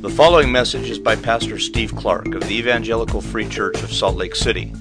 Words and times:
The 0.00 0.08
following 0.08 0.50
message 0.50 0.88
is 0.88 0.98
by 0.98 1.14
Pastor 1.14 1.58
Steve 1.58 1.94
Clark 1.94 2.34
of 2.34 2.40
the 2.48 2.56
Evangelical 2.56 3.20
Free 3.20 3.46
Church 3.46 3.82
of 3.82 3.92
Salt 3.92 4.16
Lake 4.16 4.34
City. 4.34 4.72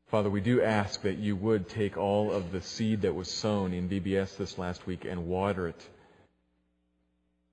Father, 0.09 0.29
we 0.29 0.43
do 0.43 0.61
ask 0.61 1.00
that 1.00 1.16
you 1.16 1.36
would 1.36 1.70
take 1.70 1.96
all 1.96 2.30
of 2.30 2.52
the 2.52 2.61
seed 2.61 3.00
that 3.00 3.14
was 3.14 3.30
sown 3.30 3.73
in 3.73 3.89
VBS 3.89 4.36
this 4.36 4.59
last 4.59 4.86
week 4.86 5.07
and 5.07 5.27
water 5.27 5.68
it, 5.68 5.89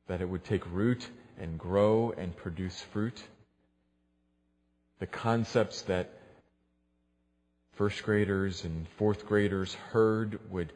that 0.07 0.19
it 0.19 0.27
would 0.27 0.43
take 0.43 0.69
root 0.73 1.07
and 1.39 1.57
grow 1.57 2.13
and 2.17 2.35
produce 2.35 2.81
fruit. 2.81 3.23
The 4.99 5.07
concepts 5.07 5.83
that 5.83 6.09
first 7.73 8.03
graders 8.03 8.63
and 8.63 8.87
fourth 8.97 9.25
graders 9.25 9.73
heard 9.91 10.39
would, 10.51 10.73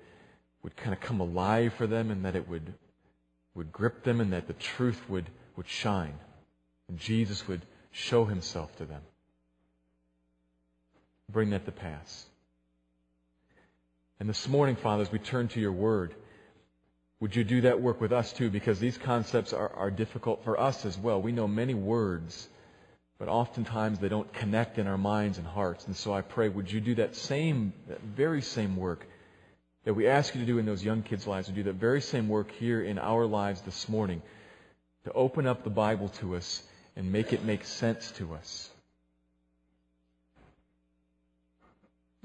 would 0.64 0.76
kind 0.76 0.94
of 0.94 1.02
come 1.02 1.20
alive 1.20 1.74
for 1.74 1.88
them 1.88 2.12
and 2.12 2.26
that 2.26 2.36
it 2.36 2.48
would, 2.48 2.74
would 3.56 3.72
grip 3.72 4.04
them 4.04 4.22
and 4.22 4.34
that 4.34 4.48
the 4.48 4.54
truth 4.54 5.02
would, 5.10 5.30
would 5.56 5.68
shine. 5.68 6.18
And 6.88 6.98
Jesus 6.98 7.48
would 7.48 7.62
show 7.92 8.26
himself 8.26 8.76
to 8.78 8.86
them 8.86 9.02
bring 11.34 11.50
that 11.50 11.66
to 11.66 11.72
pass. 11.72 12.26
And 14.20 14.30
this 14.30 14.48
morning, 14.48 14.76
fathers 14.76 15.12
we 15.12 15.20
turn 15.20 15.48
to 15.50 15.60
your 15.60 15.72
word, 15.72 16.14
would 17.20 17.36
you 17.36 17.44
do 17.44 17.62
that 17.62 17.82
work 17.82 18.00
with 18.00 18.14
us 18.14 18.32
too? 18.32 18.50
Because 18.50 18.80
these 18.80 18.98
concepts 18.98 19.52
are, 19.52 19.70
are 19.70 19.92
difficult 19.92 20.44
for 20.44 20.60
us 20.60 20.86
as 20.86 20.98
well. 20.98 21.22
We 21.22 21.32
know 21.32 21.48
many 21.48 21.74
words, 21.74 22.48
but 23.24 23.32
oftentimes 23.32 24.00
they 24.00 24.10
don't 24.10 24.34
connect 24.34 24.78
in 24.78 24.86
our 24.86 24.98
minds 24.98 25.38
and 25.38 25.48
hearts. 25.48 25.88
And 25.88 25.96
so 25.96 26.14
I 26.14 26.20
pray, 26.20 26.50
would 26.50 26.70
you 26.70 26.82
do 26.82 26.96
that 26.96 27.16
same, 27.16 27.72
that 27.88 28.02
very 28.02 28.42
same 28.42 28.76
work 28.76 29.08
that 29.86 29.94
we 29.94 30.08
ask 30.08 30.36
you 30.36 30.42
to 30.42 30.46
do 30.46 30.58
in 30.58 30.66
those 30.66 30.84
young 30.84 31.04
kids' 31.04 31.26
lives, 31.26 31.48
and 31.48 31.56
do 31.56 31.64
that 31.64 31.76
very 31.76 32.02
same 32.02 32.28
work 32.28 32.52
here 32.52 32.84
in 32.84 33.00
our 33.00 33.26
lives 33.26 33.62
this 33.62 33.88
morning 33.88 34.22
to 35.06 35.14
open 35.14 35.48
up 35.48 35.64
the 35.64 35.70
Bible 35.70 36.10
to 36.10 36.36
us 36.36 36.64
and 36.98 37.14
make 37.14 37.32
it 37.32 37.46
make 37.46 37.64
sense 37.64 38.12
to 38.18 38.34
us. 38.34 38.70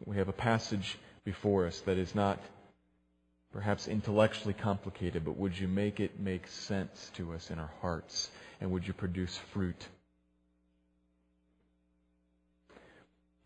We 0.05 0.17
have 0.17 0.29
a 0.29 0.33
passage 0.33 0.99
before 1.25 1.69
us 1.69 1.79
that 1.83 1.97
is 1.97 2.13
not 2.13 2.41
perhaps 3.53 3.87
intellectually 3.87 4.55
complicated, 4.55 5.25
but 5.25 5.37
would 5.37 5.57
you 5.57 5.69
make 5.69 6.01
it 6.01 6.19
make 6.19 6.49
sense 6.49 7.13
to 7.15 7.35
us 7.35 7.53
in 7.53 7.61
our 7.61 7.71
hearts? 7.83 8.33
And 8.61 8.73
would 8.73 8.85
you 8.85 8.95
produce 8.95 9.37
fruit? 9.53 9.87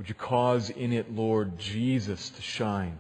Would 0.03 0.09
you 0.09 0.17
cause 0.17 0.69
in 0.69 0.93
it, 0.93 1.15
Lord, 1.15 1.61
Jesus 1.61 2.31
to 2.31 2.43
shine? 2.43 2.99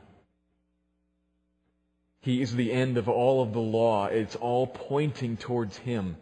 He 2.20 2.40
is 2.40 2.54
the 2.54 2.70
end 2.70 2.96
of 2.96 3.08
all 3.08 3.42
of 3.42 3.52
the 3.52 3.58
law. 3.58 4.06
It's 4.06 4.36
all 4.36 4.68
pointing 4.68 5.36
towards 5.36 5.76
Him. 5.78 6.14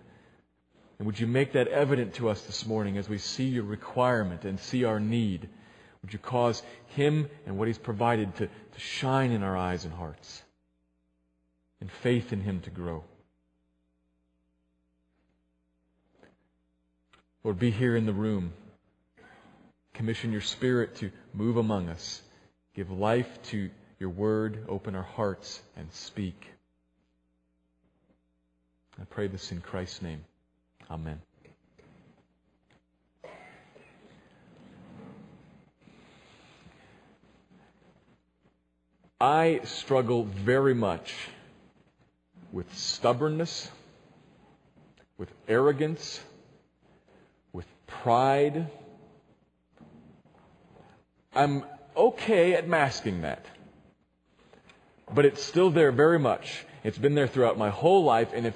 And 0.99 1.05
would 1.05 1.21
you 1.21 1.27
make 1.27 1.53
that 1.53 1.69
evident 1.69 2.15
to 2.15 2.31
us 2.31 2.41
this 2.47 2.65
morning 2.65 2.97
as 2.97 3.11
we 3.11 3.19
see 3.19 3.45
your 3.45 3.65
requirement 3.65 4.47
and 4.47 4.59
see 4.59 4.85
our 4.85 4.99
need? 4.99 5.51
Would 6.01 6.15
you 6.15 6.19
cause 6.19 6.63
Him 6.87 7.29
and 7.45 7.59
what 7.59 7.69
He's 7.69 7.77
provided 7.77 8.35
to, 8.37 8.47
to 8.47 8.81
shine 8.81 9.33
in 9.33 9.43
our 9.43 9.59
eyes 9.59 9.85
and 9.85 9.93
hearts? 9.93 10.43
And 11.83 11.93
faith 11.93 12.33
in 12.33 12.41
Him 12.41 12.63
to 12.63 12.71
grow. 12.71 13.05
Lord, 17.45 17.59
be 17.59 17.71
here 17.71 17.97
in 17.97 18.07
the 18.07 18.15
room. 18.15 18.55
Commission 20.01 20.33
your 20.33 20.41
Spirit 20.41 20.95
to 20.95 21.11
move 21.35 21.59
among 21.59 21.91
us. 21.91 22.23
Give 22.73 22.91
life 22.91 23.29
to 23.51 23.69
your 23.99 24.09
word. 24.09 24.65
Open 24.67 24.95
our 24.95 25.03
hearts 25.03 25.61
and 25.77 25.93
speak. 25.93 26.47
I 28.99 29.05
pray 29.05 29.27
this 29.27 29.53
in 29.53 29.61
Christ's 29.61 30.01
name. 30.01 30.25
Amen. 30.91 31.21
I 39.21 39.61
struggle 39.65 40.25
very 40.25 40.73
much 40.73 41.15
with 42.53 42.75
stubbornness, 42.75 43.71
with 45.19 45.31
arrogance, 45.47 46.21
with 47.53 47.67
pride. 47.87 48.67
I'm 51.35 51.65
okay 51.97 52.55
at 52.55 52.67
masking 52.67 53.23
that. 53.23 53.45
But 55.13 55.25
it's 55.25 55.43
still 55.43 55.71
there 55.71 55.93
very 55.93 56.19
much. 56.19 56.65
It's 56.83 56.99
been 56.99 57.15
there 57.15 57.27
throughout 57.27 57.59
my 57.59 57.71
whole 57.71 58.05
life, 58.05 58.31
and 58.35 58.47
if 58.47 58.55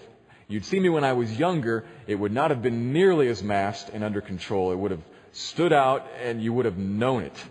you'd 0.48 0.64
seen 0.64 0.82
me 0.82 0.88
when 0.88 1.04
I 1.04 1.12
was 1.12 1.38
younger, 1.38 1.84
it 2.06 2.14
would 2.16 2.32
not 2.32 2.50
have 2.50 2.62
been 2.62 2.92
nearly 2.92 3.28
as 3.28 3.42
masked 3.42 3.90
and 3.90 4.02
under 4.02 4.20
control. 4.20 4.72
It 4.72 4.76
would 4.76 4.90
have 4.90 5.02
stood 5.32 5.72
out, 5.72 6.06
and 6.22 6.42
you 6.42 6.52
would 6.52 6.64
have 6.64 6.78
known 6.78 7.22
it. 7.22 7.44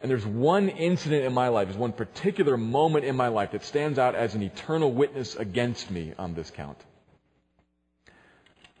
And 0.00 0.10
there's 0.10 0.26
one 0.26 0.68
incident 0.68 1.24
in 1.24 1.32
my 1.32 1.48
life, 1.48 1.68
there's 1.68 1.78
one 1.78 1.92
particular 1.92 2.56
moment 2.56 3.04
in 3.04 3.16
my 3.16 3.28
life 3.28 3.52
that 3.52 3.64
stands 3.64 3.98
out 3.98 4.14
as 4.14 4.34
an 4.34 4.42
eternal 4.42 4.92
witness 4.92 5.36
against 5.36 5.90
me 5.90 6.12
on 6.18 6.34
this 6.34 6.50
count. 6.50 6.78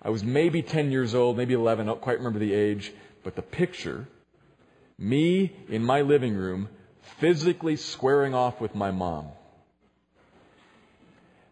I 0.02 0.10
was 0.10 0.22
maybe 0.22 0.62
10 0.62 0.92
years 0.92 1.14
old, 1.14 1.36
maybe 1.36 1.54
11, 1.54 1.86
I 1.86 1.90
don't 1.90 2.00
quite 2.00 2.18
remember 2.18 2.38
the 2.38 2.52
age, 2.52 2.92
but 3.24 3.34
the 3.34 3.42
picture, 3.42 4.06
me 4.98 5.54
in 5.68 5.84
my 5.84 6.00
living 6.00 6.34
room, 6.34 6.68
physically 7.18 7.76
squaring 7.76 8.34
off 8.34 8.60
with 8.60 8.74
my 8.74 8.90
mom. 8.90 9.28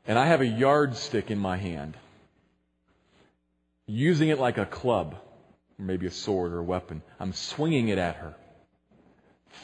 And 0.06 0.19
I 0.19 0.27
have 0.27 0.41
a 0.41 0.47
yardstick 0.47 1.31
in 1.31 1.38
my 1.38 1.56
hand, 1.56 1.97
using 3.87 4.28
it 4.28 4.38
like 4.38 4.59
a 4.59 4.66
club, 4.66 5.16
maybe 5.78 6.06
a 6.06 6.10
sword 6.10 6.53
or 6.53 6.59
a 6.59 6.65
weapon. 6.65 7.03
I'm 7.19 7.33
swinging 7.33 7.88
it 7.88 7.99
at 7.99 8.16
her 8.16 8.34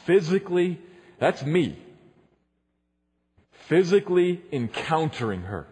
physically, 0.05 0.79
that's 1.19 1.43
me, 1.43 1.77
physically 3.51 4.41
encountering 4.51 5.43
her. 5.43 5.67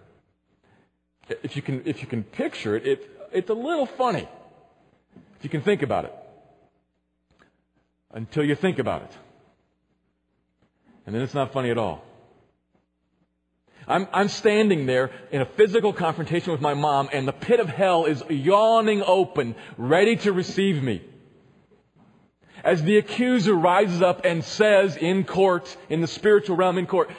If 1.43 1.55
you 1.55 1.61
can, 1.61 1.83
if 1.85 2.01
you 2.01 2.07
can 2.07 2.23
picture 2.23 2.75
it, 2.75 2.87
it, 2.87 3.09
it's 3.31 3.49
a 3.49 3.53
little 3.53 3.85
funny. 3.85 4.27
If 5.37 5.43
you 5.43 5.49
can 5.49 5.61
think 5.61 5.83
about 5.83 6.05
it. 6.05 6.13
Until 8.11 8.43
you 8.43 8.55
think 8.55 8.79
about 8.79 9.03
it. 9.03 9.11
And 11.05 11.15
then 11.15 11.21
it's 11.21 11.33
not 11.33 11.53
funny 11.53 11.69
at 11.69 11.77
all. 11.77 12.03
I'm, 13.87 14.07
I'm 14.13 14.29
standing 14.29 14.85
there 14.85 15.11
in 15.31 15.41
a 15.41 15.45
physical 15.45 15.93
confrontation 15.93 16.51
with 16.51 16.61
my 16.61 16.75
mom, 16.75 17.09
and 17.11 17.27
the 17.27 17.33
pit 17.33 17.59
of 17.59 17.69
hell 17.69 18.05
is 18.05 18.23
yawning 18.29 19.01
open, 19.01 19.55
ready 19.77 20.15
to 20.17 20.31
receive 20.31 20.83
me 20.83 21.01
as 22.63 22.83
the 22.83 22.97
accuser 22.97 23.53
rises 23.53 24.01
up 24.01 24.25
and 24.25 24.43
says 24.43 24.97
in 24.97 25.23
court, 25.23 25.75
in 25.89 26.01
the 26.01 26.07
spiritual 26.07 26.55
realm 26.55 26.77
in 26.77 26.87
court, 26.87 27.09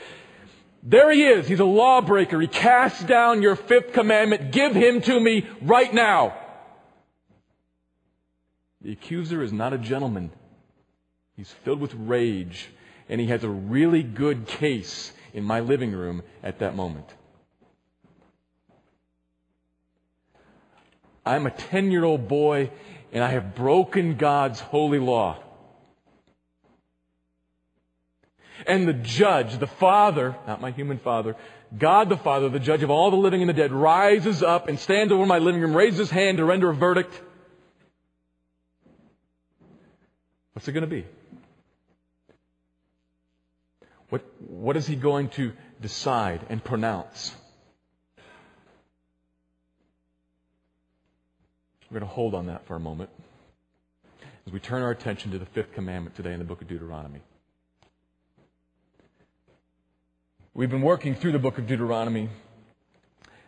there 0.83 1.11
he 1.13 1.25
is. 1.25 1.47
He's 1.47 1.61
a 1.61 1.65
lawbreaker. 1.65 2.41
He 2.41 2.47
casts 2.47 3.03
down 3.05 3.43
your 3.43 3.57
fifth 3.57 3.93
commandment. 3.93 4.51
Give 4.53 4.75
him 4.75 5.03
to 5.03 5.21
me 5.21 5.47
right 5.63 5.93
now. 5.93 6.37
The 8.81 8.93
accuser 8.93 9.43
is 9.43 9.53
not 9.53 9.75
a 9.75 9.79
gentleman. 9.79 10.31
He's 11.41 11.51
filled 11.65 11.81
with 11.81 11.95
rage, 11.95 12.69
and 13.09 13.19
he 13.19 13.29
has 13.29 13.45
a 13.45 13.49
really 13.49 14.03
good 14.03 14.47
case 14.47 15.11
in 15.33 15.43
my 15.43 15.61
living 15.61 15.91
room 15.91 16.23
at 16.43 16.59
that 16.59 16.77
moment. 16.77 17.07
I'm 21.25 21.47
a 21.47 21.51
10 21.51 21.93
year 21.93 22.05
old 22.05 22.29
boy 22.29 22.71
and 23.11 23.25
I 23.25 23.29
have 23.29 23.55
broken 23.55 24.17
God's 24.17 24.61
holy 24.61 24.99
law. 24.99 25.43
And 28.67 28.87
the 28.87 28.93
judge, 28.93 29.57
the 29.57 29.67
Father, 29.67 30.37
not 30.47 30.61
my 30.61 30.73
human 30.73 30.99
Father, 30.99 31.37
God 31.79 32.11
the 32.11 32.19
Father, 32.19 32.51
the 32.51 32.61
judge 32.61 32.83
of 32.83 32.91
all 32.91 33.11
the 33.11 33.17
living 33.17 33.41
and 33.41 33.49
the 33.49 33.55
dead, 33.55 33.73
rises 33.73 34.43
up 34.43 34.69
and 34.69 34.79
stands 34.79 35.11
over 35.11 35.25
my 35.25 35.39
living 35.39 35.63
room, 35.63 35.75
raises 35.75 36.01
his 36.01 36.11
hand 36.11 36.37
to 36.37 36.45
render 36.45 36.69
a 36.69 36.75
verdict. 36.75 37.19
What's 40.53 40.69
it 40.69 40.73
going 40.73 40.83
to 40.83 40.87
be? 40.87 41.07
What, 44.11 44.23
what 44.41 44.77
is 44.77 44.87
he 44.87 44.97
going 44.97 45.29
to 45.31 45.53
decide 45.81 46.45
and 46.49 46.63
pronounce? 46.63 47.35
We're 51.91 52.01
going 52.01 52.09
to 52.09 52.15
hold 52.15 52.35
on 52.35 52.47
that 52.47 52.67
for 52.67 52.77
a 52.77 52.81
moment 52.81 53.11
as 54.47 54.53
we 54.53 54.61
turn 54.61 54.83
our 54.83 54.91
attention 54.91 55.33
to 55.33 55.39
the 55.39 55.47
fifth 55.47 55.73
commandment 55.73 56.15
today 56.17 56.33
in 56.33 56.39
the 56.39 56.45
book 56.45 56.63
of 56.63 56.69
Deuteronomy. 56.69 57.21
We've 60.55 60.71
been 60.71 60.83
working 60.83 61.15
through 61.15 61.33
the 61.33 61.39
book 61.39 61.59
of 61.59 61.67
Deuteronomy, 61.67 62.29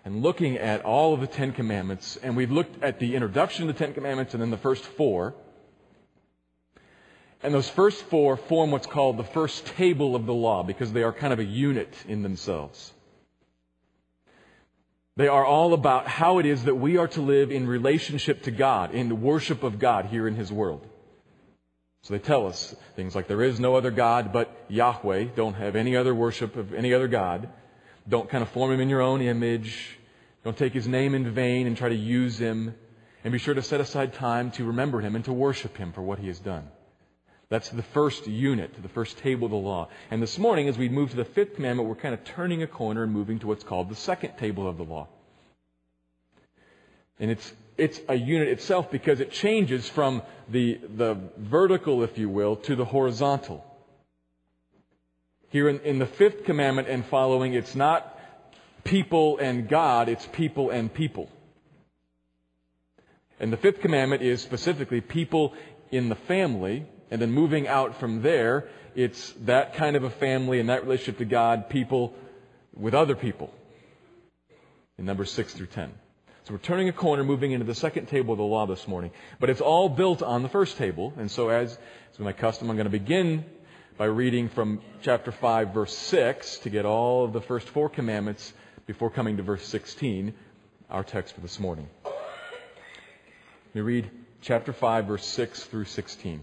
and 0.05 0.23
looking 0.23 0.57
at 0.57 0.85
all 0.85 1.15
of 1.15 1.21
the 1.21 1.27
Ten 1.27 1.53
Commandments, 1.53 2.17
and 2.23 2.37
we've 2.37 2.51
looked 2.51 2.83
at 2.83 2.99
the 2.99 3.15
introduction 3.15 3.67
to 3.67 3.73
the 3.73 3.79
Ten 3.79 3.95
Commandments 3.95 4.35
and 4.35 4.43
then 4.43 4.51
the 4.51 4.57
first 4.57 4.85
four. 4.85 5.35
And 7.43 7.53
those 7.53 7.69
first 7.69 8.05
four 8.05 8.37
form 8.37 8.71
what's 8.71 8.87
called 8.87 9.17
the 9.17 9.25
first 9.25 9.67
table 9.67 10.15
of 10.15 10.27
the 10.27 10.35
law 10.35 10.63
because 10.63 10.93
they 10.93 11.03
are 11.03 11.13
kind 11.13 11.33
of 11.33 11.41
a 11.41 11.45
unit 11.45 11.93
in 12.07 12.23
themselves. 12.23 12.93
They 15.17 15.29
are 15.29 15.45
all 15.45 15.75
about 15.75 16.07
how 16.07 16.39
it 16.39 16.47
is 16.47 16.65
that 16.65 16.77
we 16.77 16.97
are 16.97 17.09
to 17.09 17.21
live 17.21 17.51
in 17.51 17.67
relationship 17.67 18.45
to 18.45 18.51
God, 18.51 18.95
in 18.95 19.09
the 19.09 19.15
worship 19.15 19.63
of 19.63 19.79
God 19.79 20.07
here 20.07 20.27
in 20.27 20.37
His 20.37 20.51
world. 20.51 20.87
So 22.03 22.15
they 22.15 22.19
tell 22.19 22.47
us 22.47 22.75
things 22.97 23.15
like 23.15 23.29
there 23.29 23.43
is 23.43 23.61
no 23.61 23.77
other 23.77 23.91
God 23.91 24.33
but 24.33 24.65
Yahweh. 24.69 25.25
Don't 25.37 25.55
have 25.55 25.77
any 25.77 25.97
other 25.97 26.15
worship 26.15 26.57
of 26.57 26.73
any 26.73 26.95
other 26.95 27.09
God. 27.09 27.49
Don't 28.09 28.29
kind 28.29 28.43
of 28.43 28.49
form 28.51 28.73
Him 28.73 28.81
in 28.81 28.89
your 28.89 29.03
own 29.03 29.21
image. 29.21 29.99
Don't 30.45 30.57
take 30.57 30.73
His 30.73 30.89
name 30.89 31.15
in 31.15 31.31
vain 31.31 31.67
and 31.67 31.77
try 31.77 31.91
to 31.91 31.95
use 31.95 32.39
Him. 32.39 32.75
And 33.23 33.33
be 33.33 33.39
sure 33.39 33.55
to 33.55 33.63
set 33.63 33.81
aside 33.81 34.15
time 34.15 34.51
to 34.53 34.65
remember 34.65 35.01
Him 35.01 35.15
and 35.15 35.25
to 35.27 35.33
worship 35.33 35.77
Him 35.77 35.93
for 35.93 36.03
what 36.03 36.19
He 36.19 36.29
has 36.29 36.41
done. 36.41 36.69
That's 37.53 37.69
the 37.69 37.83
first 37.83 38.27
unit, 38.27 38.83
the 38.83 38.89
first 38.89 39.19
table 39.19 39.45
of 39.45 39.51
the 39.51 39.59
law. 39.59 39.91
And 40.11 40.23
this 40.23 40.39
morning, 40.39 40.69
as 40.69 40.79
we 40.79 40.89
move 40.89 41.11
to 41.11 41.17
the 41.17 41.27
fifth 41.27 41.57
commandment, 41.57 41.87
we're 41.87 41.97
kind 41.97 42.15
of 42.15 42.25
turning 42.25 42.63
a 42.63 42.67
corner 42.67 43.03
and 43.03 43.13
moving 43.13 43.41
to 43.41 43.47
what's 43.47 43.63
called 43.63 43.91
the 43.91 43.95
second 43.95 44.39
table 44.39 44.67
of 44.67 44.79
the 44.79 44.85
law. 44.85 45.07
And 47.21 47.31
it's, 47.31 47.53
it's 47.77 48.01
a 48.09 48.15
unit 48.15 48.49
itself 48.49 48.91
because 48.91 49.21
it 49.21 49.33
changes 49.33 49.87
from 49.87 50.23
the, 50.49 50.81
the 50.97 51.19
vertical, 51.37 52.03
if 52.03 52.17
you 52.17 52.31
will, 52.31 52.57
to 52.57 52.75
the 52.75 52.87
horizontal. 52.87 53.63
Here 55.51 55.69
in, 55.69 55.81
in 55.81 55.99
the 55.99 56.07
fifth 56.07 56.45
commandment 56.45 56.89
and 56.89 57.05
following, 57.05 57.53
it's 57.53 57.75
not 57.75 58.19
people 58.83 59.37
and 59.37 59.69
God, 59.69 60.09
it's 60.09 60.27
people 60.33 60.71
and 60.71 60.91
people. 60.91 61.29
And 63.39 63.53
the 63.53 63.59
fifth 63.59 63.83
commandment 63.83 64.23
is 64.23 64.41
specifically 64.41 65.03
people 65.03 65.53
in 65.91 66.09
the 66.09 66.15
family, 66.15 66.87
and 67.13 67.21
then 67.21 67.31
moving 67.31 67.69
out 67.69 68.01
from 68.01 68.23
there, 68.23 68.69
it's 68.95 69.35
that 69.43 69.75
kind 69.75 69.97
of 69.97 70.03
a 70.03 70.09
family 70.09 70.61
and 70.61 70.71
that 70.71 70.85
relationship 70.85 71.19
to 71.19 71.27
God, 71.27 71.69
people 71.69 72.15
with 72.75 72.95
other 72.95 73.15
people. 73.15 73.53
In 74.97 75.05
numbers 75.05 75.31
6 75.31 75.53
through 75.53 75.67
10. 75.67 75.93
So 76.45 76.55
we're 76.55 76.59
turning 76.61 76.89
a 76.89 76.93
corner, 76.93 77.23
moving 77.23 77.53
into 77.53 77.67
the 77.67 77.75
second 77.75 78.09
table 78.09 78.33
of 78.33 78.39
the 78.39 78.45
law 78.45 78.65
this 78.65 78.89
morning. 78.89 79.11
But 79.39 79.51
it's 79.51 79.61
all 79.61 79.91
built 79.91 80.23
on 80.23 80.43
the 80.43 80.49
first 80.49 80.79
table. 80.79 81.13
And 81.19 81.31
so 81.31 81.51
as 81.51 81.73
is 82.15 82.19
my 82.19 82.33
custom, 82.33 82.71
I'm 82.71 82.77
going 82.77 82.87
to 82.87 82.91
begin 82.91 83.45
by 83.99 84.07
reading 84.07 84.49
from 84.49 84.81
chapter 85.03 85.33
5, 85.33 85.75
verse 85.75 85.95
6, 85.95 86.61
to 86.61 86.71
get 86.71 86.87
all 86.87 87.27
of 87.27 87.35
the 87.35 87.43
first 87.43 87.69
four 87.69 87.91
commandments 87.91 88.55
before 88.87 89.11
coming 89.11 89.37
to 89.37 89.43
verse 89.43 89.67
16, 89.67 90.33
our 90.89 91.05
text 91.05 91.35
for 91.35 91.43
this 91.43 91.61
morning. 91.61 91.91
Let 92.07 93.75
me 93.75 93.81
read 93.83 94.11
chapter 94.41 94.73
5, 94.73 95.05
verse 95.05 95.27
6 95.27 95.65
through 95.65 95.85
16. 95.85 96.43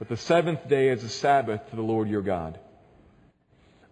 but 0.00 0.08
the 0.08 0.16
seventh 0.16 0.66
day 0.66 0.88
is 0.88 1.04
a 1.04 1.10
Sabbath 1.10 1.68
to 1.68 1.76
the 1.76 1.82
Lord 1.82 2.08
your 2.08 2.22
God. 2.22 2.58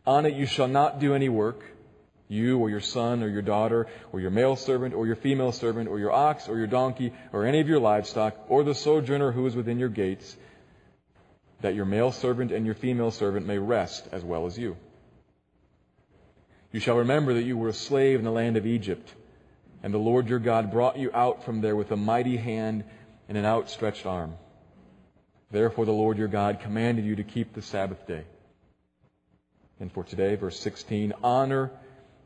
On 0.06 0.24
it 0.24 0.32
you 0.32 0.46
shall 0.46 0.66
not 0.66 1.00
do 1.00 1.14
any 1.14 1.28
work, 1.28 1.62
you 2.28 2.58
or 2.58 2.70
your 2.70 2.80
son 2.80 3.22
or 3.22 3.28
your 3.28 3.42
daughter 3.42 3.86
or 4.10 4.18
your 4.18 4.30
male 4.30 4.56
servant 4.56 4.94
or 4.94 5.06
your 5.06 5.16
female 5.16 5.52
servant 5.52 5.86
or 5.86 5.98
your 5.98 6.10
ox 6.10 6.48
or 6.48 6.56
your 6.56 6.66
donkey 6.66 7.12
or 7.30 7.44
any 7.44 7.60
of 7.60 7.68
your 7.68 7.78
livestock 7.78 8.34
or 8.48 8.64
the 8.64 8.74
sojourner 8.74 9.32
who 9.32 9.46
is 9.46 9.54
within 9.54 9.78
your 9.78 9.90
gates, 9.90 10.34
that 11.60 11.74
your 11.74 11.84
male 11.84 12.10
servant 12.10 12.52
and 12.52 12.64
your 12.64 12.74
female 12.74 13.10
servant 13.10 13.46
may 13.46 13.58
rest 13.58 14.08
as 14.10 14.24
well 14.24 14.46
as 14.46 14.56
you. 14.56 14.78
You 16.72 16.80
shall 16.80 16.96
remember 16.96 17.34
that 17.34 17.44
you 17.44 17.58
were 17.58 17.68
a 17.68 17.74
slave 17.74 18.18
in 18.18 18.24
the 18.24 18.32
land 18.32 18.56
of 18.56 18.64
Egypt, 18.64 19.12
and 19.82 19.92
the 19.92 19.98
Lord 19.98 20.26
your 20.30 20.38
God 20.38 20.70
brought 20.70 20.96
you 20.96 21.10
out 21.12 21.44
from 21.44 21.60
there 21.60 21.76
with 21.76 21.92
a 21.92 21.96
mighty 21.98 22.38
hand 22.38 22.84
and 23.28 23.36
an 23.36 23.44
outstretched 23.44 24.06
arm. 24.06 24.38
Therefore, 25.50 25.86
the 25.86 25.92
Lord 25.92 26.18
your 26.18 26.28
God 26.28 26.60
commanded 26.60 27.04
you 27.04 27.16
to 27.16 27.24
keep 27.24 27.54
the 27.54 27.62
Sabbath 27.62 28.06
day. 28.06 28.24
And 29.80 29.90
for 29.90 30.04
today, 30.04 30.34
verse 30.34 30.58
16, 30.60 31.14
honor 31.22 31.70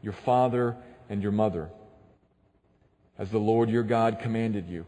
your 0.03 0.13
father 0.13 0.77
and 1.09 1.23
your 1.23 1.33
mother, 1.33 1.71
as 3.19 3.31
the 3.31 3.39
Lord 3.39 3.71
your 3.71 3.83
God 3.85 4.19
commanded 4.21 4.69
you, 4.69 4.87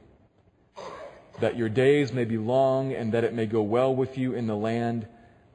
that 1.40 1.56
your 1.56 1.68
days 1.68 2.12
may 2.12 2.24
be 2.24 2.38
long 2.38 2.92
and 2.92 3.12
that 3.12 3.22
it 3.24 3.34
may 3.34 3.46
go 3.46 3.62
well 3.62 3.94
with 3.94 4.18
you 4.18 4.34
in 4.34 4.46
the 4.46 4.56
land 4.56 5.06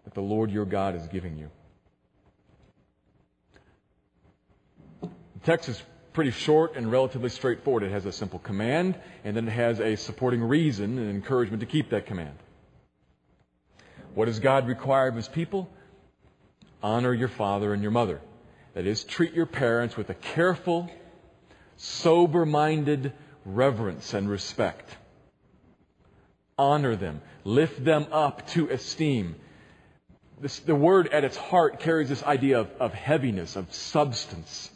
that 0.05 0.13
the 0.13 0.21
Lord 0.21 0.51
your 0.51 0.65
God 0.65 0.95
is 0.95 1.05
giving 1.07 1.37
you. 1.37 1.49
The 5.01 5.45
text 5.45 5.67
is 5.69 5.81
pretty 6.13 6.31
short 6.31 6.75
and 6.75 6.91
relatively 6.91 7.29
straightforward. 7.29 7.83
It 7.83 7.91
has 7.91 8.05
a 8.05 8.11
simple 8.11 8.39
command, 8.39 8.99
and 9.23 9.35
then 9.35 9.47
it 9.47 9.51
has 9.51 9.79
a 9.79 9.95
supporting 9.95 10.43
reason 10.43 10.97
and 10.97 11.09
encouragement 11.09 11.61
to 11.61 11.65
keep 11.65 11.89
that 11.89 12.05
command. 12.05 12.35
What 14.19 14.25
does 14.25 14.41
God 14.41 14.67
require 14.67 15.07
of 15.07 15.15
His 15.15 15.29
people? 15.29 15.69
Honor 16.83 17.13
your 17.13 17.29
father 17.29 17.73
and 17.73 17.81
your 17.81 17.93
mother. 17.93 18.19
That 18.73 18.85
is, 18.85 19.05
treat 19.05 19.31
your 19.31 19.45
parents 19.45 19.95
with 19.95 20.09
a 20.09 20.13
careful, 20.13 20.91
sober 21.77 22.45
minded 22.45 23.13
reverence 23.45 24.13
and 24.13 24.29
respect. 24.29 24.89
Honor 26.57 26.97
them. 26.97 27.21
Lift 27.45 27.85
them 27.85 28.07
up 28.11 28.45
to 28.49 28.67
esteem. 28.69 29.35
This, 30.41 30.59
the 30.59 30.75
word 30.75 31.07
at 31.13 31.23
its 31.23 31.37
heart 31.37 31.79
carries 31.79 32.09
this 32.09 32.21
idea 32.21 32.59
of, 32.59 32.69
of 32.77 32.93
heaviness, 32.93 33.55
of 33.55 33.73
substance. 33.73 34.69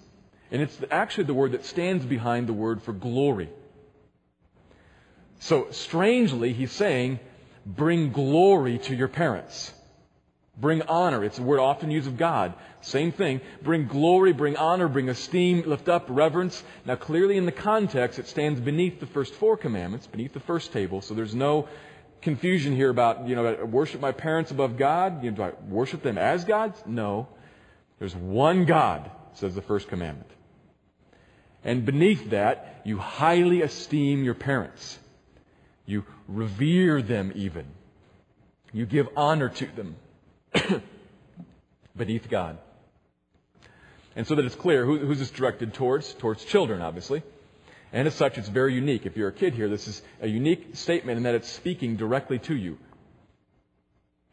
And 0.52 0.62
it's 0.62 0.80
actually 0.90 1.26
the 1.26 1.34
word 1.34 1.52
that 1.52 1.66
stands 1.66 2.06
behind 2.06 2.48
the 2.48 2.54
word 2.54 2.82
for 2.82 2.94
glory. 2.94 3.50
So, 5.40 5.68
strangely, 5.72 6.54
he's 6.54 6.72
saying, 6.72 7.20
bring 7.66 8.12
glory 8.12 8.78
to 8.80 8.96
your 8.96 9.08
parents. 9.08 9.74
Bring 10.56 10.84
honor. 10.84 11.24
It's 11.24 11.40
a 11.40 11.44
word 11.44 11.60
often 11.60 11.90
used 11.90 12.08
of 12.08 12.18
God. 12.18 12.54
Same 12.82 13.12
thing. 13.12 13.42
Bring 13.64 13.88
glory, 13.88 14.34
bring 14.34 14.56
honor, 14.56 14.88
bring 14.88 15.10
esteem, 15.10 15.64
lift 15.66 15.90
up, 15.90 16.06
reverence. 16.10 16.64
Now, 16.86 16.96
clearly 16.96 17.38
in 17.38 17.46
the 17.46 17.52
context, 17.52 18.20
it 18.20 18.28
stands 18.28 18.60
beneath 18.60 19.00
the 19.00 19.08
first 19.08 19.34
four 19.34 19.58
commandments, 19.58 20.06
beneath 20.06 20.34
the 20.34 20.40
first 20.40 20.72
table, 20.72 21.02
so 21.02 21.16
there's 21.16 21.34
no 21.34 21.68
confusion 22.22 22.76
here 22.76 22.90
about, 22.90 23.28
you 23.28 23.36
know, 23.36 23.66
worship 23.66 24.00
my 24.00 24.12
parents 24.12 24.52
above 24.52 24.78
God. 24.78 25.24
You 25.24 25.32
know, 25.32 25.38
do 25.38 25.44
I 25.44 25.52
worship 25.68 26.04
them 26.04 26.18
as 26.18 26.46
gods? 26.46 26.82
No. 26.86 27.28
There's 28.00 28.16
one 28.16 28.66
God, 28.66 29.10
says 29.34 29.56
the 29.56 29.62
first 29.62 29.88
commandment. 29.88 30.30
And 31.64 31.86
beneath 31.86 32.32
that, 32.32 32.82
you 32.86 32.98
highly 32.98 33.62
esteem 33.62 34.24
your 34.24 34.34
parents. 34.34 35.00
You 35.86 36.06
revere 36.28 37.02
them 37.02 37.32
even. 37.36 37.66
You 38.72 38.86
give 38.86 39.08
honor 39.16 39.50
to 39.50 39.68
them 39.68 39.96
beneath 41.96 42.30
God. 42.30 42.58
And 44.16 44.28
so 44.28 44.36
that 44.36 44.46
it's 44.46 44.56
clear 44.56 44.86
who, 44.86 44.98
who's 45.00 45.20
this 45.20 45.32
directed 45.32 45.74
towards? 45.74 46.14
Towards 46.14 46.46
children, 46.46 46.82
obviously. 46.82 47.24
And 47.92 48.08
as 48.08 48.16
such, 48.16 48.38
it's 48.38 48.50
very 48.50 48.74
unique. 48.74 49.06
If 49.06 49.18
you're 49.18 49.30
a 49.30 49.34
kid 49.34 49.54
here, 49.54 49.70
this 49.70 49.88
is 49.88 50.02
a 50.22 50.28
unique 50.28 50.76
statement 50.76 51.18
in 51.18 51.24
that 51.24 51.36
it's 51.36 51.50
speaking 51.50 51.96
directly 51.96 52.40
to 52.40 52.56
you. 52.56 52.78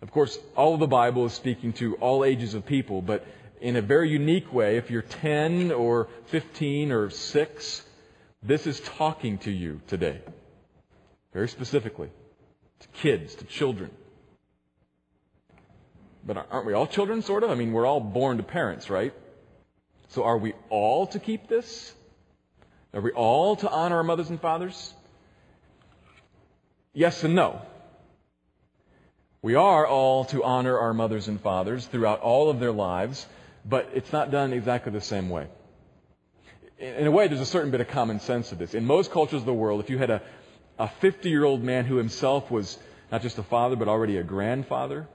Of 0.00 0.10
course, 0.10 0.38
all 0.56 0.74
of 0.74 0.80
the 0.80 0.86
Bible 0.86 1.26
is 1.26 1.34
speaking 1.34 1.74
to 1.74 1.96
all 1.96 2.24
ages 2.24 2.54
of 2.54 2.64
people, 2.64 3.02
but 3.02 3.26
in 3.60 3.76
a 3.76 3.82
very 3.82 4.08
unique 4.08 4.52
way. 4.52 4.78
If 4.78 4.90
you're 4.90 5.02
10 5.02 5.72
or 5.72 6.08
15 6.26 6.92
or 6.92 7.10
6, 7.10 7.82
this 8.42 8.66
is 8.66 8.80
talking 8.80 9.38
to 9.38 9.50
you 9.50 9.82
today. 9.86 10.20
Very 11.32 11.48
specifically. 11.48 12.10
To 12.80 12.88
kids, 12.88 13.34
to 13.36 13.44
children. 13.44 13.90
But 16.24 16.46
aren't 16.50 16.66
we 16.66 16.72
all 16.72 16.86
children, 16.86 17.22
sort 17.22 17.42
of? 17.42 17.50
I 17.50 17.54
mean, 17.54 17.72
we're 17.72 17.86
all 17.86 18.00
born 18.00 18.36
to 18.36 18.42
parents, 18.42 18.90
right? 18.90 19.14
So 20.08 20.24
are 20.24 20.36
we 20.36 20.54
all 20.68 21.06
to 21.08 21.18
keep 21.18 21.48
this? 21.48 21.94
Are 22.92 23.00
we 23.00 23.12
all 23.12 23.56
to 23.56 23.70
honor 23.70 23.96
our 23.96 24.02
mothers 24.02 24.28
and 24.30 24.40
fathers? 24.40 24.92
Yes 26.92 27.22
and 27.22 27.34
no. 27.34 27.62
We 29.42 29.54
are 29.54 29.86
all 29.86 30.24
to 30.26 30.42
honor 30.42 30.78
our 30.78 30.92
mothers 30.92 31.28
and 31.28 31.40
fathers 31.40 31.86
throughout 31.86 32.20
all 32.20 32.50
of 32.50 32.60
their 32.60 32.72
lives, 32.72 33.26
but 33.64 33.88
it's 33.94 34.12
not 34.12 34.30
done 34.30 34.52
exactly 34.52 34.92
the 34.92 35.00
same 35.00 35.30
way. 35.30 35.46
In 36.78 37.06
a 37.06 37.10
way, 37.10 37.28
there's 37.28 37.40
a 37.40 37.46
certain 37.46 37.70
bit 37.70 37.80
of 37.80 37.88
common 37.88 38.20
sense 38.20 38.48
to 38.48 38.54
this. 38.54 38.74
In 38.74 38.86
most 38.86 39.12
cultures 39.12 39.40
of 39.40 39.46
the 39.46 39.54
world, 39.54 39.80
if 39.80 39.88
you 39.88 39.98
had 39.98 40.10
a, 40.10 40.22
a 40.80 40.88
50 40.88 41.28
year 41.28 41.44
old 41.44 41.62
man 41.62 41.84
who 41.84 41.96
himself 41.96 42.50
was 42.50 42.78
not 43.12 43.20
just 43.20 43.38
a 43.38 43.42
father, 43.42 43.76
but 43.76 43.86
already 43.86 44.16
a 44.16 44.22
grandfather, 44.22 45.06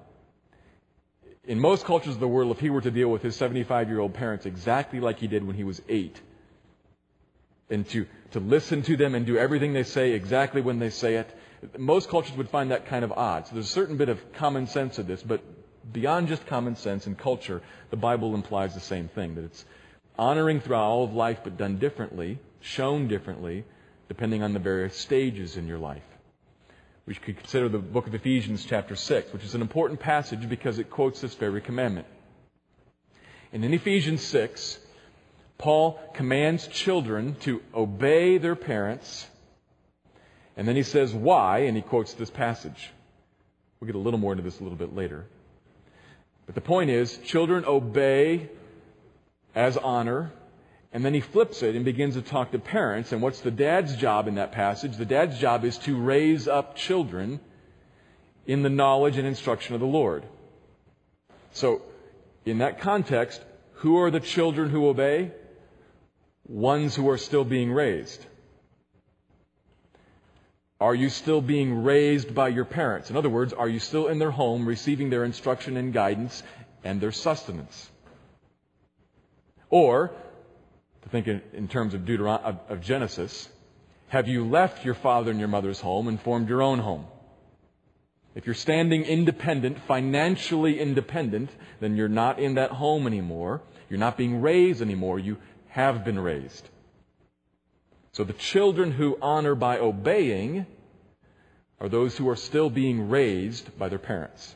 in 1.47 1.59
most 1.59 1.85
cultures 1.85 2.13
of 2.13 2.19
the 2.19 2.27
world, 2.27 2.51
if 2.51 2.59
he 2.59 2.69
were 2.69 2.81
to 2.81 2.91
deal 2.91 3.09
with 3.09 3.21
his 3.23 3.35
75 3.35 3.89
year 3.89 3.99
old 3.99 4.13
parents 4.13 4.45
exactly 4.45 4.99
like 4.99 5.19
he 5.19 5.27
did 5.27 5.45
when 5.45 5.55
he 5.55 5.63
was 5.63 5.81
eight, 5.89 6.19
and 7.69 7.87
to, 7.89 8.05
to 8.31 8.39
listen 8.39 8.83
to 8.83 8.95
them 8.95 9.15
and 9.15 9.25
do 9.25 9.37
everything 9.37 9.73
they 9.73 9.83
say 9.83 10.11
exactly 10.11 10.61
when 10.61 10.77
they 10.77 10.91
say 10.91 11.15
it, 11.15 11.35
most 11.77 12.09
cultures 12.09 12.37
would 12.37 12.49
find 12.49 12.69
that 12.69 12.85
kind 12.85 13.03
of 13.03 13.11
odd. 13.11 13.47
So 13.47 13.53
there's 13.53 13.65
a 13.65 13.69
certain 13.69 13.97
bit 13.97 14.09
of 14.09 14.33
common 14.33 14.67
sense 14.67 14.97
to 14.97 15.03
this, 15.03 15.23
but 15.23 15.41
beyond 15.91 16.27
just 16.27 16.45
common 16.45 16.75
sense 16.75 17.07
and 17.07 17.17
culture, 17.17 17.63
the 17.89 17.97
Bible 17.97 18.35
implies 18.35 18.75
the 18.75 18.79
same 18.79 19.07
thing 19.07 19.33
that 19.35 19.45
it's 19.45 19.65
honoring 20.17 20.61
throughout 20.61 20.83
all 20.83 21.03
of 21.05 21.13
life, 21.13 21.39
but 21.43 21.57
done 21.57 21.79
differently, 21.79 22.37
shown 22.59 23.07
differently, 23.07 23.65
depending 24.07 24.43
on 24.43 24.53
the 24.53 24.59
various 24.59 24.95
stages 24.95 25.57
in 25.57 25.67
your 25.67 25.79
life. 25.79 26.03
We 27.05 27.15
could 27.15 27.37
consider 27.37 27.69
the 27.69 27.79
book 27.79 28.07
of 28.07 28.15
Ephesians, 28.15 28.65
chapter 28.65 28.95
6, 28.95 29.31
which 29.31 29.43
is 29.43 29.55
an 29.55 29.61
important 29.61 29.99
passage 29.99 30.49
because 30.49 30.79
it 30.79 30.89
quotes 30.89 31.21
this 31.21 31.35
very 31.35 31.61
commandment. 31.61 32.07
And 33.53 33.63
in 33.63 33.73
Ephesians 33.73 34.21
6, 34.23 34.79
Paul 35.57 35.99
commands 36.13 36.67
children 36.67 37.35
to 37.41 37.61
obey 37.73 38.37
their 38.37 38.55
parents 38.55 39.27
and 40.57 40.67
then 40.67 40.75
he 40.75 40.83
says 40.83 41.13
why, 41.13 41.59
and 41.59 41.75
he 41.75 41.81
quotes 41.81 42.13
this 42.13 42.29
passage. 42.29 42.91
We'll 43.79 43.87
get 43.87 43.95
a 43.95 43.99
little 43.99 44.19
more 44.19 44.31
into 44.31 44.43
this 44.43 44.59
a 44.59 44.63
little 44.63 44.77
bit 44.77 44.95
later. 44.95 45.25
But 46.45 46.55
the 46.55 46.61
point 46.61 46.89
is, 46.89 47.17
children 47.19 47.65
obey 47.65 48.49
as 49.53 49.77
honor, 49.77 50.31
and 50.95 51.03
then 51.03 51.13
he 51.13 51.19
flips 51.19 51.61
it 51.61 51.75
and 51.75 51.83
begins 51.83 52.13
to 52.13 52.21
talk 52.21 52.53
to 52.53 52.57
parents. 52.57 53.11
And 53.11 53.21
what's 53.21 53.41
the 53.41 53.51
dad's 53.51 53.97
job 53.97 54.29
in 54.29 54.35
that 54.35 54.53
passage? 54.53 54.95
The 54.95 55.03
dad's 55.03 55.37
job 55.37 55.65
is 55.65 55.77
to 55.79 56.01
raise 56.01 56.47
up 56.47 56.77
children 56.77 57.41
in 58.47 58.63
the 58.63 58.69
knowledge 58.69 59.17
and 59.17 59.27
instruction 59.27 59.75
of 59.75 59.81
the 59.81 59.87
Lord. 59.87 60.23
So, 61.51 61.81
in 62.45 62.59
that 62.59 62.79
context, 62.79 63.43
who 63.73 63.97
are 63.97 64.09
the 64.09 64.21
children 64.21 64.69
who 64.69 64.87
obey? 64.87 65.31
Ones 66.47 66.95
who 66.95 67.09
are 67.09 67.17
still 67.17 67.43
being 67.43 67.73
raised. 67.73 68.25
Are 70.79 70.95
you 70.95 71.09
still 71.09 71.41
being 71.41 71.83
raised 71.83 72.33
by 72.33 72.47
your 72.47 72.63
parents? 72.63 73.09
In 73.09 73.17
other 73.17 73.29
words, 73.29 73.51
are 73.51 73.67
you 73.67 73.79
still 73.79 74.07
in 74.07 74.17
their 74.17 74.31
home 74.31 74.65
receiving 74.65 75.09
their 75.09 75.25
instruction 75.25 75.75
and 75.75 75.91
guidance 75.91 76.41
and 76.85 77.01
their 77.01 77.11
sustenance? 77.11 77.91
Or, 79.69 80.13
to 81.05 81.09
think 81.09 81.27
in, 81.27 81.41
in 81.53 81.67
terms 81.67 81.93
of, 81.93 82.01
Deuteron- 82.01 82.43
of, 82.43 82.59
of 82.67 82.81
Genesis, 82.81 83.47
have 84.09 84.27
you 84.27 84.45
left 84.45 84.83
your 84.83 84.95
father 84.95 85.31
and 85.31 85.39
your 85.39 85.47
mother's 85.47 85.79
home 85.79 86.07
and 86.07 86.19
formed 86.19 86.49
your 86.49 86.61
own 86.61 86.79
home? 86.79 87.05
If 88.33 88.45
you're 88.45 88.55
standing 88.55 89.03
independent, 89.03 89.79
financially 89.87 90.79
independent, 90.79 91.49
then 91.79 91.95
you're 91.95 92.09
not 92.09 92.39
in 92.39 92.55
that 92.55 92.71
home 92.71 93.07
anymore. 93.07 93.61
You're 93.89 93.99
not 93.99 94.17
being 94.17 94.41
raised 94.41 94.81
anymore. 94.81 95.19
You 95.19 95.37
have 95.69 96.03
been 96.03 96.19
raised. 96.19 96.67
So 98.11 98.23
the 98.23 98.33
children 98.33 98.91
who 98.91 99.17
honor 99.21 99.55
by 99.55 99.77
obeying 99.77 100.65
are 101.79 101.87
those 101.87 102.17
who 102.17 102.27
are 102.29 102.35
still 102.35 102.69
being 102.69 103.09
raised 103.09 103.77
by 103.77 103.89
their 103.89 103.99
parents. 103.99 104.55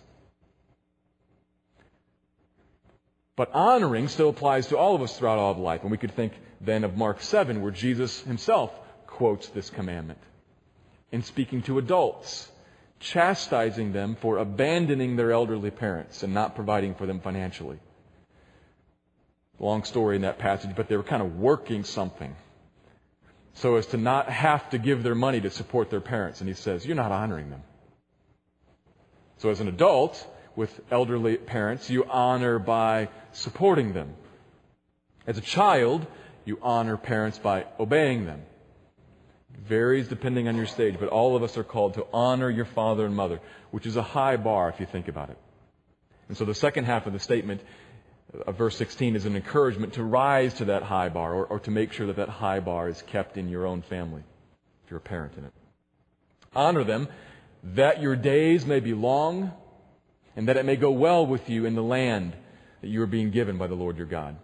But 3.40 3.52
honoring 3.54 4.10
still 4.10 4.28
applies 4.28 4.68
to 4.68 4.78
all 4.78 4.96
of 4.96 5.02
us 5.02 5.18
throughout 5.18 5.40
all 5.40 5.52
of 5.52 5.58
life. 5.58 5.84
And 5.84 5.92
we 5.92 5.98
could 5.98 6.14
think 6.14 6.34
then 6.60 6.84
of 6.84 6.98
Mark 6.98 7.22
7, 7.22 7.62
where 7.62 7.72
Jesus 7.72 8.20
himself 8.24 8.70
quotes 9.08 9.48
this 9.48 9.70
commandment 9.70 10.20
in 11.14 11.24
speaking 11.24 11.62
to 11.62 11.78
adults, 11.78 12.52
chastising 13.00 13.94
them 13.94 14.18
for 14.20 14.40
abandoning 14.40 15.16
their 15.16 15.32
elderly 15.32 15.72
parents 15.72 16.22
and 16.22 16.34
not 16.34 16.54
providing 16.54 16.96
for 16.96 17.06
them 17.06 17.22
financially. 17.22 17.80
Long 19.58 19.86
story 19.86 20.18
in 20.18 20.24
that 20.24 20.38
passage, 20.38 20.76
but 20.76 20.90
they 20.90 20.98
were 20.98 21.04
kind 21.04 21.22
of 21.22 21.38
working 21.38 21.86
something 21.86 22.36
so 23.54 23.78
as 23.78 23.86
to 23.86 23.98
not 23.98 24.28
have 24.28 24.70
to 24.72 24.78
give 24.78 25.02
their 25.02 25.16
money 25.16 25.40
to 25.40 25.50
support 25.50 25.90
their 25.90 26.02
parents. 26.02 26.42
And 26.42 26.50
he 26.50 26.56
says, 26.56 26.86
You're 26.86 26.98
not 26.98 27.14
honoring 27.14 27.52
them. 27.52 27.64
So, 29.38 29.50
as 29.50 29.62
an 29.62 29.70
adult 29.70 30.28
with 30.60 30.82
elderly 30.92 31.38
parents, 31.38 31.90
you 31.90 32.04
honor 32.04 32.60
by 32.60 33.08
supporting 33.32 33.94
them. 33.94 34.14
As 35.26 35.38
a 35.38 35.42
child, 35.42 36.06
you 36.44 36.60
honor 36.62 36.98
parents 36.98 37.40
by 37.40 37.66
obeying 37.80 38.26
them. 38.26 38.42
It 39.54 39.62
varies 39.62 40.10
depending 40.10 40.50
on 40.50 40.58
your 40.58 40.66
stage, 40.66 40.98
but 41.00 41.08
all 41.08 41.38
of 41.38 41.44
us 41.44 41.58
are 41.58 41.64
called 41.64 41.94
to 41.94 42.06
honor 42.12 42.50
your 42.50 42.66
father 42.66 43.06
and 43.06 43.16
mother, 43.16 43.40
which 43.72 43.86
is 43.86 43.96
a 43.96 44.02
high 44.02 44.36
bar 44.36 44.68
if 44.68 44.82
you 44.82 44.86
think 44.86 45.08
about 45.08 45.30
it. 45.30 45.38
And 46.28 46.36
so 46.36 46.44
the 46.44 46.54
second 46.54 46.84
half 46.84 47.08
of 47.08 47.14
the 47.14 47.20
statement 47.20 47.62
of 48.46 48.58
verse 48.58 48.76
16 48.76 49.16
is 49.16 49.26
an 49.26 49.38
encouragement 49.38 49.94
to 49.94 50.04
rise 50.04 50.56
to 50.56 50.66
that 50.66 50.84
high 50.84 51.08
bar 51.08 51.34
or, 51.36 51.46
or 51.46 51.60
to 51.62 51.72
make 51.72 51.94
sure 51.94 52.08
that 52.08 52.18
that 52.18 52.28
high 52.28 52.60
bar 52.60 52.90
is 52.90 53.02
kept 53.04 53.38
in 53.38 53.48
your 53.48 53.66
own 53.66 53.82
family, 53.82 54.24
if 54.84 54.92
you're 54.92 54.98
a 54.98 55.10
parent 55.16 55.38
in 55.38 55.46
it. 55.46 55.54
Honor 56.54 56.84
them 56.84 57.08
that 57.64 58.02
your 58.02 58.18
days 58.18 58.66
may 58.66 58.82
be 58.82 58.94
long 58.94 59.54
and 60.36 60.48
that 60.48 60.58
it 60.58 60.66
may 60.66 60.76
go 60.76 60.92
well 60.92 61.26
with 61.26 61.50
you 61.50 61.66
in 61.66 61.76
the 61.76 61.84
land 61.84 62.34
that 62.82 62.88
you 62.88 63.02
are 63.02 63.08
being 63.08 63.32
given 63.32 63.58
by 63.58 63.68
the 63.68 63.76
Lord 63.76 63.98
your 63.98 64.08
God. 64.08 64.38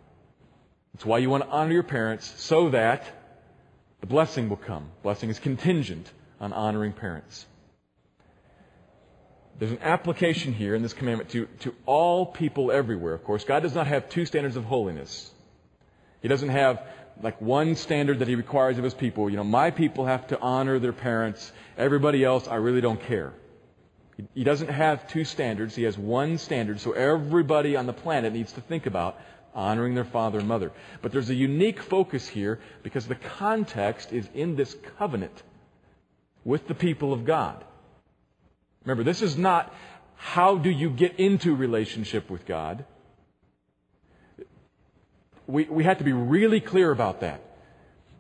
That's 0.94 1.06
why 1.06 1.18
you 1.18 1.30
want 1.30 1.44
to 1.44 1.50
honor 1.50 1.74
your 1.74 1.84
parents 1.84 2.34
so 2.38 2.70
that 2.70 3.06
the 4.02 4.08
blessing 4.08 4.50
will 4.50 4.58
come. 4.58 4.92
Blessing 5.04 5.30
is 5.30 5.40
contingent 5.40 6.10
on 6.40 6.54
honoring 6.54 6.94
parents. 6.94 7.46
There's 9.58 9.72
an 9.72 9.80
application 9.82 10.54
here 10.54 10.76
in 10.76 10.82
this 10.82 10.94
commandment 10.94 11.30
to, 11.32 11.48
to 11.62 11.76
all 11.86 12.26
people 12.26 12.72
everywhere. 12.72 13.14
Of 13.14 13.24
course, 13.24 13.44
God 13.46 13.64
does 13.64 13.74
not 13.74 13.88
have 13.88 14.10
two 14.10 14.26
standards 14.26 14.58
of 14.58 14.66
holiness. 14.66 15.32
He 16.22 16.28
doesn't 16.28 16.50
have 16.50 16.82
like 17.22 17.42
one 17.42 17.76
standard 17.76 18.20
that 18.20 18.28
he 18.28 18.36
requires 18.36 18.78
of 18.78 18.84
his 18.84 18.94
people. 18.94 19.30
You 19.30 19.38
know, 19.38 19.44
my 19.46 19.72
people 19.72 20.06
have 20.06 20.28
to 20.28 20.40
honor 20.40 20.80
their 20.80 20.94
parents. 20.94 21.52
Everybody 21.78 22.24
else, 22.24 22.48
I 22.48 22.56
really 22.56 22.82
don't 22.82 23.02
care. 23.02 23.32
He 24.34 24.44
doesn't 24.44 24.70
have 24.70 25.10
two 25.10 25.26
standards. 25.26 25.76
He 25.76 25.84
has 25.84 25.98
one 25.98 26.38
standard. 26.38 26.80
So 26.80 26.94
everybody 26.94 27.76
on 27.76 27.86
the 27.86 27.94
planet 27.94 28.34
needs 28.34 28.54
to 28.54 28.62
think 28.62 28.86
about 28.86 29.20
honoring 29.54 29.96
their 29.96 30.06
father 30.06 30.40
and 30.40 30.48
mother. 30.48 30.72
But 31.02 31.12
there's 31.12 31.30
a 31.30 31.36
unique 31.36 31.82
focus 31.82 32.28
here 32.28 32.60
because 32.84 33.08
the 33.08 33.16
context 33.16 34.14
is 34.14 34.28
in 34.34 34.56
this 34.56 34.76
covenant 34.98 35.44
with 36.44 36.68
the 36.68 36.76
people 36.76 37.12
of 37.12 37.26
God. 37.26 37.64
Remember, 38.84 39.04
this 39.04 39.22
is 39.22 39.38
not 39.38 39.74
how 40.16 40.58
do 40.58 40.70
you 40.70 40.90
get 40.90 41.20
into 41.20 41.56
relationship 41.56 42.30
with 42.30 42.46
God. 42.46 42.86
We, 45.48 45.66
we 45.66 45.84
have 45.84 45.98
to 45.98 46.04
be 46.04 46.14
really 46.14 46.60
clear 46.60 46.92
about 46.92 47.22
that. 47.22 47.42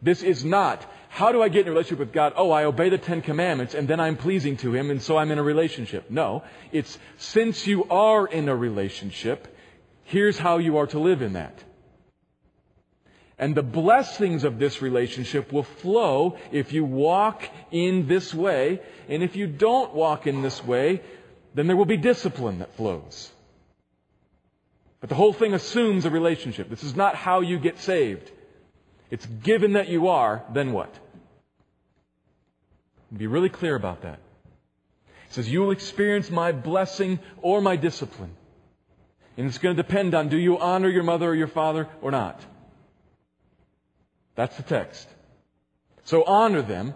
This 0.01 0.23
is 0.23 0.43
not 0.43 0.85
how 1.15 1.31
do 1.31 1.41
I 1.41 1.47
get 1.47 1.61
in 1.61 1.67
a 1.67 1.71
relationship 1.71 1.99
with 1.99 2.11
God? 2.11 2.33
Oh, 2.35 2.51
I 2.51 2.65
obey 2.65 2.89
the 2.89 2.97
Ten 2.97 3.21
Commandments 3.21 3.73
and 3.73 3.87
then 3.87 4.01
I'm 4.01 4.17
pleasing 4.17 4.57
to 4.57 4.73
Him 4.73 4.91
and 4.91 5.01
so 5.01 5.15
I'm 5.15 5.31
in 5.31 5.39
a 5.39 5.43
relationship. 5.43 6.11
No, 6.11 6.43
it's 6.73 6.99
since 7.17 7.65
you 7.65 7.85
are 7.85 8.27
in 8.27 8.49
a 8.49 8.55
relationship, 8.55 9.47
here's 10.03 10.37
how 10.37 10.57
you 10.57 10.75
are 10.75 10.87
to 10.87 10.99
live 10.99 11.21
in 11.21 11.31
that. 11.33 11.63
And 13.39 13.55
the 13.55 13.63
blessings 13.63 14.43
of 14.43 14.59
this 14.59 14.81
relationship 14.81 15.53
will 15.53 15.63
flow 15.63 16.37
if 16.51 16.73
you 16.73 16.83
walk 16.83 17.47
in 17.71 18.09
this 18.09 18.33
way. 18.33 18.81
And 19.07 19.23
if 19.23 19.37
you 19.37 19.47
don't 19.47 19.93
walk 19.93 20.27
in 20.27 20.41
this 20.41 20.61
way, 20.65 21.01
then 21.53 21.67
there 21.67 21.77
will 21.77 21.85
be 21.85 21.95
discipline 21.95 22.59
that 22.59 22.75
flows. 22.75 23.31
But 24.99 25.07
the 25.07 25.15
whole 25.15 25.31
thing 25.31 25.53
assumes 25.53 26.03
a 26.03 26.09
relationship. 26.09 26.69
This 26.69 26.83
is 26.83 26.93
not 26.93 27.15
how 27.15 27.39
you 27.39 27.57
get 27.57 27.79
saved. 27.79 28.29
It's 29.09 29.25
given 29.25 29.73
that 29.73 29.87
you 29.87 30.09
are, 30.09 30.43
then 30.51 30.73
what? 30.73 30.93
Be 33.17 33.27
really 33.27 33.49
clear 33.49 33.75
about 33.75 34.01
that. 34.01 34.19
He 35.27 35.33
says, 35.33 35.49
You 35.49 35.61
will 35.61 35.71
experience 35.71 36.29
my 36.29 36.51
blessing 36.51 37.19
or 37.41 37.61
my 37.61 37.75
discipline. 37.75 38.35
And 39.37 39.47
it's 39.47 39.57
going 39.57 39.75
to 39.75 39.81
depend 39.81 40.13
on 40.13 40.29
do 40.29 40.37
you 40.37 40.57
honor 40.57 40.89
your 40.89 41.03
mother 41.03 41.29
or 41.29 41.35
your 41.35 41.47
father 41.47 41.89
or 42.01 42.11
not? 42.11 42.41
That's 44.35 44.55
the 44.57 44.63
text. 44.63 45.07
So 46.05 46.23
honor 46.23 46.61
them 46.61 46.93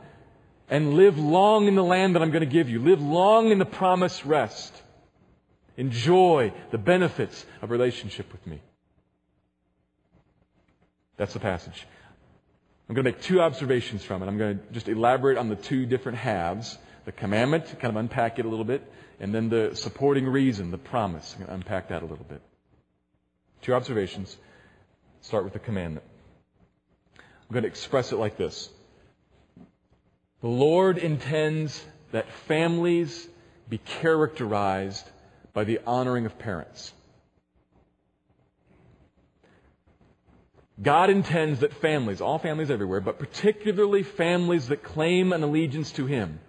and 0.70 0.94
live 0.94 1.18
long 1.18 1.68
in 1.68 1.76
the 1.76 1.84
land 1.84 2.16
that 2.16 2.22
I'm 2.22 2.32
going 2.32 2.42
to 2.42 2.54
give 2.54 2.70
you. 2.70 2.80
Live 2.80 3.02
long 3.02 3.52
in 3.52 3.60
the 3.60 3.66
promised 3.66 4.24
rest. 4.26 4.74
Enjoy 5.78 6.54
the 6.72 6.78
benefits 6.78 7.46
of 7.62 7.72
relationship 7.72 8.32
with 8.32 8.46
me. 8.46 8.62
That's 11.18 11.34
the 11.34 11.40
passage. 11.40 11.86
I'm 12.90 12.96
going 12.96 13.06
to 13.06 13.12
make 13.12 13.22
two 13.22 13.40
observations 13.40 14.04
from 14.04 14.24
it. 14.24 14.28
I'm 14.28 14.40
going 14.40 14.58
to 14.58 14.74
just 14.74 14.90
elaborate 14.90 15.38
on 15.38 15.48
the 15.48 15.56
two 15.56 15.86
different 15.86 16.18
halves 16.18 16.78
the 17.06 17.12
commandment, 17.14 17.66
kind 17.80 17.86
of 17.92 17.96
unpack 17.96 18.38
it 18.38 18.46
a 18.46 18.50
little 18.50 18.66
bit, 18.66 18.84
and 19.20 19.34
then 19.34 19.50
the 19.50 19.72
supporting 19.74 20.28
reason, 20.28 20.70
the 20.70 20.78
promise. 20.78 21.34
I'm 21.34 21.46
going 21.46 21.48
to 21.48 21.54
unpack 21.56 21.90
that 21.90 22.04
a 22.04 22.06
little 22.06 22.26
bit. 22.26 22.42
Two 23.62 23.74
observations. 23.74 24.38
Start 25.22 25.44
with 25.44 25.54
the 25.54 25.60
commandment. 25.60 26.06
I'm 27.18 27.54
going 27.54 27.64
to 27.64 27.70
express 27.70 28.12
it 28.12 28.18
like 28.18 28.38
this 28.38 28.70
The 30.42 30.50
Lord 30.50 30.98
intends 30.98 31.84
that 32.12 32.30
families 32.48 33.28
be 33.70 33.80
characterized 33.80 35.10
by 35.54 35.64
the 35.64 35.80
honoring 35.86 36.26
of 36.26 36.38
parents. 36.38 36.94
God 40.82 41.10
intends 41.10 41.60
that 41.60 41.74
families, 41.74 42.22
all 42.22 42.38
families 42.38 42.72
everywhere, 42.72 43.02
but 43.02 43.20
particularly 43.20 44.04
families 44.04 44.70
that 44.70 44.82
claim 44.82 45.34
an 45.34 45.44
allegiance 45.44 45.92
to 45.94 46.06
Him, 46.06 46.40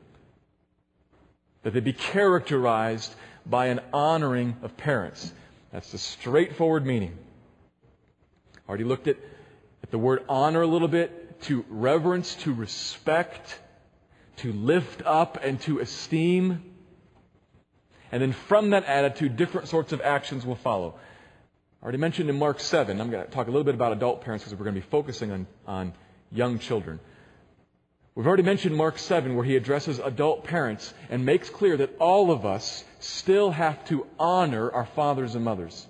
that 1.62 1.72
they 1.72 1.80
be 1.80 1.92
characterized 1.92 3.12
by 3.44 3.66
an 3.66 3.80
honoring 3.92 4.56
of 4.62 4.76
parents. 4.76 5.32
That's 5.72 5.90
the 5.90 5.98
straightforward 5.98 6.86
meaning. 6.86 7.16
Already 8.68 8.84
looked 8.84 9.08
at, 9.08 9.16
at 9.82 9.90
the 9.90 9.98
word 9.98 10.24
honor 10.28 10.62
a 10.62 10.66
little 10.66 10.88
bit, 10.88 11.40
to 11.42 11.64
reverence, 11.68 12.34
to 12.36 12.52
respect, 12.52 13.58
to 14.36 14.52
lift 14.52 15.02
up, 15.04 15.38
and 15.42 15.60
to 15.62 15.80
esteem. 15.80 16.62
And 18.12 18.22
then 18.22 18.32
from 18.32 18.70
that 18.70 18.84
attitude, 18.84 19.36
different 19.36 19.68
sorts 19.68 19.92
of 19.92 20.00
actions 20.00 20.46
will 20.46 20.56
follow. 20.56 21.00
I 21.80 21.84
already 21.84 21.98
mentioned 21.98 22.28
in 22.28 22.38
Mark 22.38 22.60
7, 22.60 23.00
I'm 23.00 23.10
going 23.10 23.24
to 23.24 23.30
talk 23.30 23.46
a 23.46 23.50
little 23.50 23.64
bit 23.64 23.74
about 23.74 23.92
adult 23.92 24.20
parents 24.20 24.44
because 24.44 24.58
we're 24.58 24.64
going 24.64 24.74
to 24.74 24.82
be 24.82 24.86
focusing 24.90 25.30
on, 25.30 25.46
on 25.66 25.94
young 26.30 26.58
children. 26.58 27.00
We've 28.14 28.26
already 28.26 28.42
mentioned 28.42 28.76
Mark 28.76 28.98
7 28.98 29.34
where 29.34 29.46
he 29.46 29.56
addresses 29.56 29.98
adult 29.98 30.44
parents 30.44 30.92
and 31.08 31.24
makes 31.24 31.48
clear 31.48 31.78
that 31.78 31.96
all 31.98 32.32
of 32.32 32.44
us 32.44 32.84
still 32.98 33.50
have 33.50 33.82
to 33.86 34.06
honor 34.18 34.70
our 34.70 34.84
fathers 34.84 35.34
and 35.34 35.42
mothers. 35.42 35.86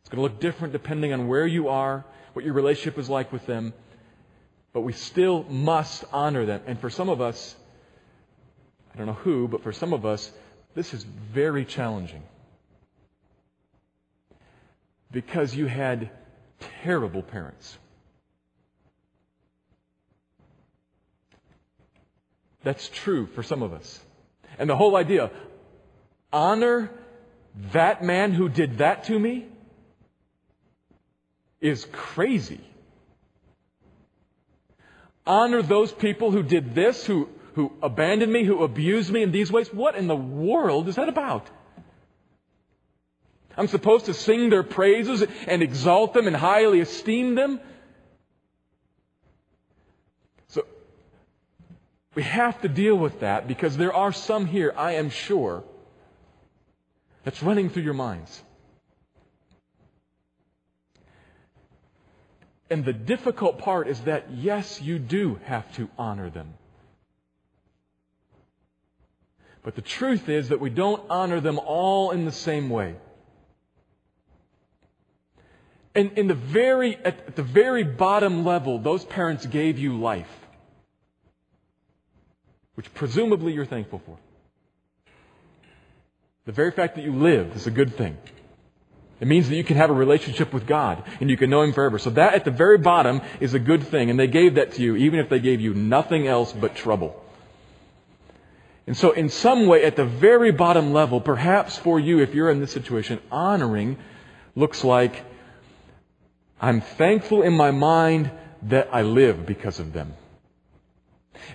It's 0.00 0.08
going 0.08 0.16
to 0.16 0.22
look 0.22 0.40
different 0.40 0.72
depending 0.72 1.12
on 1.12 1.28
where 1.28 1.46
you 1.46 1.68
are, 1.68 2.04
what 2.32 2.44
your 2.44 2.54
relationship 2.54 2.98
is 2.98 3.08
like 3.08 3.32
with 3.32 3.46
them, 3.46 3.72
but 4.72 4.80
we 4.80 4.92
still 4.92 5.44
must 5.44 6.02
honor 6.12 6.46
them. 6.46 6.62
And 6.66 6.80
for 6.80 6.90
some 6.90 7.08
of 7.08 7.20
us, 7.20 7.54
I 8.92 8.98
don't 8.98 9.06
know 9.06 9.12
who, 9.12 9.46
but 9.46 9.62
for 9.62 9.72
some 9.72 9.92
of 9.92 10.04
us, 10.04 10.32
this 10.74 10.94
is 10.94 11.04
very 11.04 11.64
challenging. 11.64 12.24
Because 15.10 15.54
you 15.54 15.66
had 15.66 16.10
terrible 16.82 17.22
parents. 17.22 17.78
That's 22.62 22.88
true 22.88 23.26
for 23.26 23.42
some 23.42 23.62
of 23.62 23.72
us. 23.72 24.00
And 24.58 24.68
the 24.68 24.76
whole 24.76 24.96
idea, 24.96 25.30
honor 26.32 26.90
that 27.72 28.04
man 28.04 28.32
who 28.32 28.48
did 28.48 28.78
that 28.78 29.04
to 29.04 29.18
me, 29.18 29.46
is 31.60 31.86
crazy. 31.92 32.60
Honor 35.26 35.62
those 35.62 35.92
people 35.92 36.30
who 36.30 36.42
did 36.42 36.74
this, 36.74 37.04
who, 37.04 37.28
who 37.54 37.72
abandoned 37.82 38.32
me, 38.32 38.44
who 38.44 38.62
abused 38.62 39.10
me 39.10 39.22
in 39.22 39.32
these 39.32 39.50
ways. 39.50 39.72
What 39.72 39.94
in 39.94 40.06
the 40.06 40.16
world 40.16 40.88
is 40.88 40.96
that 40.96 41.08
about? 41.08 41.48
I'm 43.60 43.68
supposed 43.68 44.06
to 44.06 44.14
sing 44.14 44.48
their 44.48 44.62
praises 44.62 45.22
and 45.46 45.62
exalt 45.62 46.14
them 46.14 46.26
and 46.26 46.34
highly 46.34 46.80
esteem 46.80 47.34
them. 47.34 47.60
So, 50.48 50.64
we 52.14 52.22
have 52.22 52.58
to 52.62 52.70
deal 52.70 52.96
with 52.96 53.20
that 53.20 53.46
because 53.46 53.76
there 53.76 53.92
are 53.92 54.12
some 54.12 54.46
here, 54.46 54.72
I 54.74 54.92
am 54.92 55.10
sure, 55.10 55.62
that's 57.22 57.42
running 57.42 57.68
through 57.68 57.82
your 57.82 57.92
minds. 57.92 58.42
And 62.70 62.82
the 62.82 62.94
difficult 62.94 63.58
part 63.58 63.88
is 63.88 64.00
that, 64.00 64.30
yes, 64.32 64.80
you 64.80 64.98
do 64.98 65.38
have 65.44 65.70
to 65.74 65.90
honor 65.98 66.30
them. 66.30 66.54
But 69.62 69.74
the 69.74 69.82
truth 69.82 70.30
is 70.30 70.48
that 70.48 70.60
we 70.60 70.70
don't 70.70 71.02
honor 71.10 71.42
them 71.42 71.58
all 71.58 72.12
in 72.12 72.24
the 72.24 72.32
same 72.32 72.70
way. 72.70 72.96
And 75.94 76.12
in 76.16 76.28
the 76.28 76.34
very, 76.34 76.96
at 77.04 77.34
the 77.34 77.42
very 77.42 77.82
bottom 77.82 78.44
level, 78.44 78.78
those 78.78 79.04
parents 79.04 79.44
gave 79.46 79.78
you 79.78 79.98
life, 79.98 80.30
which 82.74 82.92
presumably 82.94 83.52
you're 83.52 83.66
thankful 83.66 84.00
for. 84.06 84.16
The 86.46 86.52
very 86.52 86.70
fact 86.70 86.96
that 86.96 87.04
you 87.04 87.12
live 87.12 87.54
is 87.56 87.66
a 87.66 87.70
good 87.70 87.96
thing. 87.96 88.16
It 89.20 89.28
means 89.28 89.48
that 89.48 89.56
you 89.56 89.64
can 89.64 89.76
have 89.76 89.90
a 89.90 89.94
relationship 89.94 90.52
with 90.52 90.66
God 90.66 91.04
and 91.20 91.28
you 91.28 91.36
can 91.36 91.50
know 91.50 91.60
Him 91.60 91.74
forever. 91.74 91.98
So 91.98 92.10
that 92.10 92.34
at 92.34 92.44
the 92.44 92.50
very 92.50 92.78
bottom 92.78 93.20
is 93.38 93.52
a 93.52 93.58
good 93.58 93.82
thing. 93.88 94.08
And 94.08 94.18
they 94.18 94.28
gave 94.28 94.54
that 94.54 94.72
to 94.74 94.82
you 94.82 94.96
even 94.96 95.18
if 95.18 95.28
they 95.28 95.40
gave 95.40 95.60
you 95.60 95.74
nothing 95.74 96.26
else 96.26 96.52
but 96.52 96.74
trouble. 96.74 97.22
And 98.86 98.96
so 98.96 99.10
in 99.10 99.28
some 99.28 99.66
way, 99.66 99.84
at 99.84 99.96
the 99.96 100.06
very 100.06 100.52
bottom 100.52 100.92
level, 100.92 101.20
perhaps 101.20 101.76
for 101.76 102.00
you, 102.00 102.20
if 102.20 102.34
you're 102.34 102.50
in 102.50 102.60
this 102.60 102.72
situation, 102.72 103.20
honoring 103.30 103.98
looks 104.56 104.82
like 104.82 105.22
I'm 106.60 106.80
thankful 106.80 107.42
in 107.42 107.54
my 107.54 107.70
mind 107.70 108.30
that 108.62 108.88
I 108.92 109.02
live 109.02 109.46
because 109.46 109.80
of 109.80 109.92
them. 109.92 110.14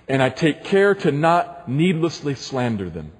And 0.08 0.22
I 0.22 0.30
take 0.30 0.64
care 0.64 0.94
to 0.94 1.12
not 1.12 1.68
needlessly 1.68 2.34
slander 2.34 2.90
them. 2.90 3.12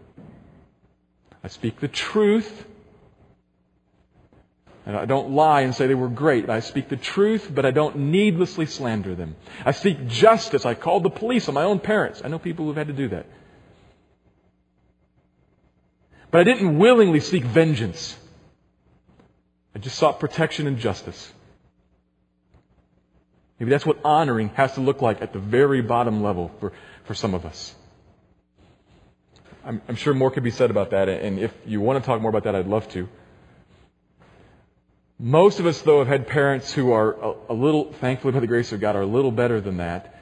I 1.44 1.48
speak 1.48 1.78
the 1.78 1.88
truth 1.88 2.66
and 4.86 4.96
I 4.96 5.04
don't 5.04 5.30
lie 5.30 5.62
and 5.62 5.74
say 5.74 5.88
they 5.88 5.94
were 5.94 6.08
great. 6.08 6.48
I 6.48 6.60
speak 6.60 6.88
the 6.88 6.96
truth, 6.96 7.50
but 7.52 7.66
I 7.66 7.72
don't 7.72 7.96
needlessly 7.96 8.66
slander 8.66 9.16
them. 9.16 9.34
I 9.64 9.72
seek 9.72 10.06
justice. 10.06 10.64
I 10.64 10.74
called 10.74 11.02
the 11.02 11.10
police 11.10 11.48
on 11.48 11.54
my 11.54 11.64
own 11.64 11.80
parents. 11.80 12.22
I 12.24 12.28
know 12.28 12.38
people 12.38 12.66
who've 12.66 12.76
had 12.76 12.86
to 12.86 12.92
do 12.92 13.08
that. 13.08 13.26
But 16.30 16.40
I 16.40 16.44
didn't 16.44 16.78
willingly 16.78 17.18
seek 17.18 17.42
vengeance. 17.42 18.16
I 19.74 19.80
just 19.80 19.98
sought 19.98 20.20
protection 20.20 20.68
and 20.68 20.78
justice. 20.78 21.32
Maybe 23.58 23.70
that's 23.70 23.86
what 23.86 23.98
honoring 24.04 24.50
has 24.50 24.74
to 24.74 24.80
look 24.80 25.00
like 25.00 25.22
at 25.22 25.32
the 25.32 25.38
very 25.38 25.80
bottom 25.80 26.22
level 26.22 26.50
for, 26.60 26.72
for 27.04 27.14
some 27.14 27.34
of 27.34 27.46
us. 27.46 27.74
I'm, 29.64 29.82
I'm 29.88 29.96
sure 29.96 30.14
more 30.14 30.30
could 30.30 30.44
be 30.44 30.50
said 30.50 30.70
about 30.70 30.90
that, 30.90 31.08
and 31.08 31.38
if 31.38 31.52
you 31.66 31.80
want 31.80 32.02
to 32.02 32.06
talk 32.06 32.20
more 32.20 32.28
about 32.30 32.44
that, 32.44 32.54
I'd 32.54 32.66
love 32.66 32.88
to. 32.90 33.08
Most 35.18 35.60
of 35.60 35.66
us, 35.66 35.80
though, 35.80 36.00
have 36.00 36.08
had 36.08 36.28
parents 36.28 36.72
who 36.72 36.92
are 36.92 37.12
a, 37.12 37.34
a 37.48 37.54
little, 37.54 37.92
thankfully 37.94 38.32
by 38.32 38.40
the 38.40 38.46
grace 38.46 38.72
of 38.72 38.80
God, 38.80 38.96
are 38.96 39.02
a 39.02 39.06
little 39.06 39.32
better 39.32 39.60
than 39.60 39.78
that. 39.78 40.14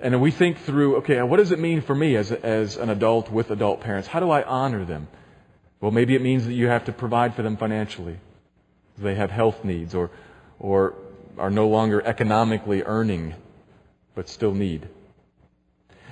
And 0.00 0.20
we 0.20 0.30
think 0.30 0.58
through, 0.58 0.96
okay, 0.96 1.22
what 1.22 1.36
does 1.38 1.52
it 1.52 1.58
mean 1.58 1.80
for 1.80 1.94
me 1.94 2.16
as, 2.16 2.32
as 2.32 2.76
an 2.76 2.90
adult 2.90 3.30
with 3.30 3.50
adult 3.50 3.80
parents? 3.80 4.08
How 4.08 4.20
do 4.20 4.30
I 4.30 4.42
honor 4.42 4.84
them? 4.84 5.08
Well, 5.80 5.92
maybe 5.92 6.16
it 6.16 6.22
means 6.22 6.44
that 6.46 6.52
you 6.52 6.66
have 6.66 6.84
to 6.86 6.92
provide 6.92 7.34
for 7.34 7.42
them 7.42 7.56
financially. 7.56 8.18
They 8.98 9.14
have 9.14 9.30
health 9.30 9.64
needs 9.64 9.94
or, 9.94 10.10
or 10.58 10.94
are 11.38 11.50
no 11.50 11.68
longer 11.68 12.02
economically 12.02 12.82
earning, 12.82 13.34
but 14.14 14.28
still 14.28 14.54
need. 14.54 14.88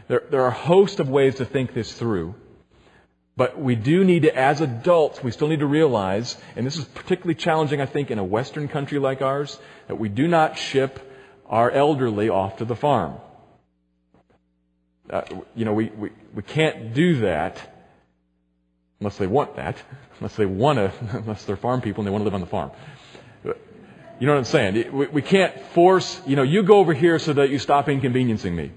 There, 0.09 0.23
there 0.31 0.43
are 0.43 0.49
a 0.49 0.53
host 0.53 1.01
of 1.01 1.09
ways 1.09 1.37
to 1.37 1.45
think 1.45 1.75
this 1.75 1.93
through. 1.93 2.35
But 3.37 3.61
we 3.61 3.75
do 3.75 4.03
need 4.03 4.23
to, 4.23 4.35
as 4.35 4.63
adults, 4.63 5.23
we 5.23 5.31
still 5.31 5.49
need 5.49 5.61
to 5.61 5.67
realize, 5.67 6.39
and 6.57 6.67
this 6.67 6.79
is 6.79 6.87
particularly 6.87 7.35
challenging, 7.35 7.83
I 7.83 7.87
think, 7.87 8.11
in 8.11 8.19
a 8.19 8.25
Western 8.25 8.67
country 8.67 8.99
like 8.99 9.21
ours, 9.21 9.59
that 9.89 9.97
we 9.97 10.09
do 10.09 10.27
not 10.27 10.59
ship 10.59 11.13
our 11.45 11.71
elderly 11.71 12.31
off 12.31 12.57
to 12.59 12.65
the 12.65 12.75
farm. 12.75 13.17
Uh, 15.11 15.23
you 15.55 15.67
know, 15.67 15.75
we, 15.75 15.91
we, 15.91 16.11
we 16.35 16.43
can't 16.43 16.95
do 16.95 17.21
that 17.21 17.75
unless 19.01 19.19
they 19.19 19.27
want 19.27 19.57
that, 19.57 19.77
unless 20.19 20.35
they 20.37 20.47
want 20.47 20.79
to, 20.79 20.93
unless 21.19 21.45
they're 21.45 21.57
farm 21.57 21.83
people 21.83 22.01
and 22.01 22.07
they 22.07 22.11
want 22.11 22.23
to 22.23 22.25
live 22.25 22.35
on 22.35 22.41
the 22.41 22.47
farm. 22.47 22.71
You 24.19 24.27
know 24.27 24.33
what 24.33 24.39
I'm 24.39 24.45
saying? 24.45 24.93
We, 24.93 25.07
we 25.09 25.23
can't 25.23 25.59
force, 25.75 26.21
you 26.27 26.37
know, 26.37 26.43
you 26.43 26.63
go 26.63 26.79
over 26.79 26.95
here 26.95 27.19
so 27.19 27.35
that 27.35 27.51
you 27.51 27.59
stop 27.59 27.89
inconveniencing 27.89 28.55
me. 28.55 28.73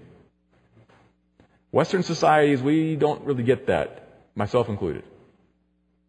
Western 1.72 2.04
societies, 2.04 2.62
we 2.62 2.96
don't 2.96 3.24
really 3.24 3.44
get 3.44 3.68
that 3.68 4.10
myself 4.36 4.70
included. 4.70 5.04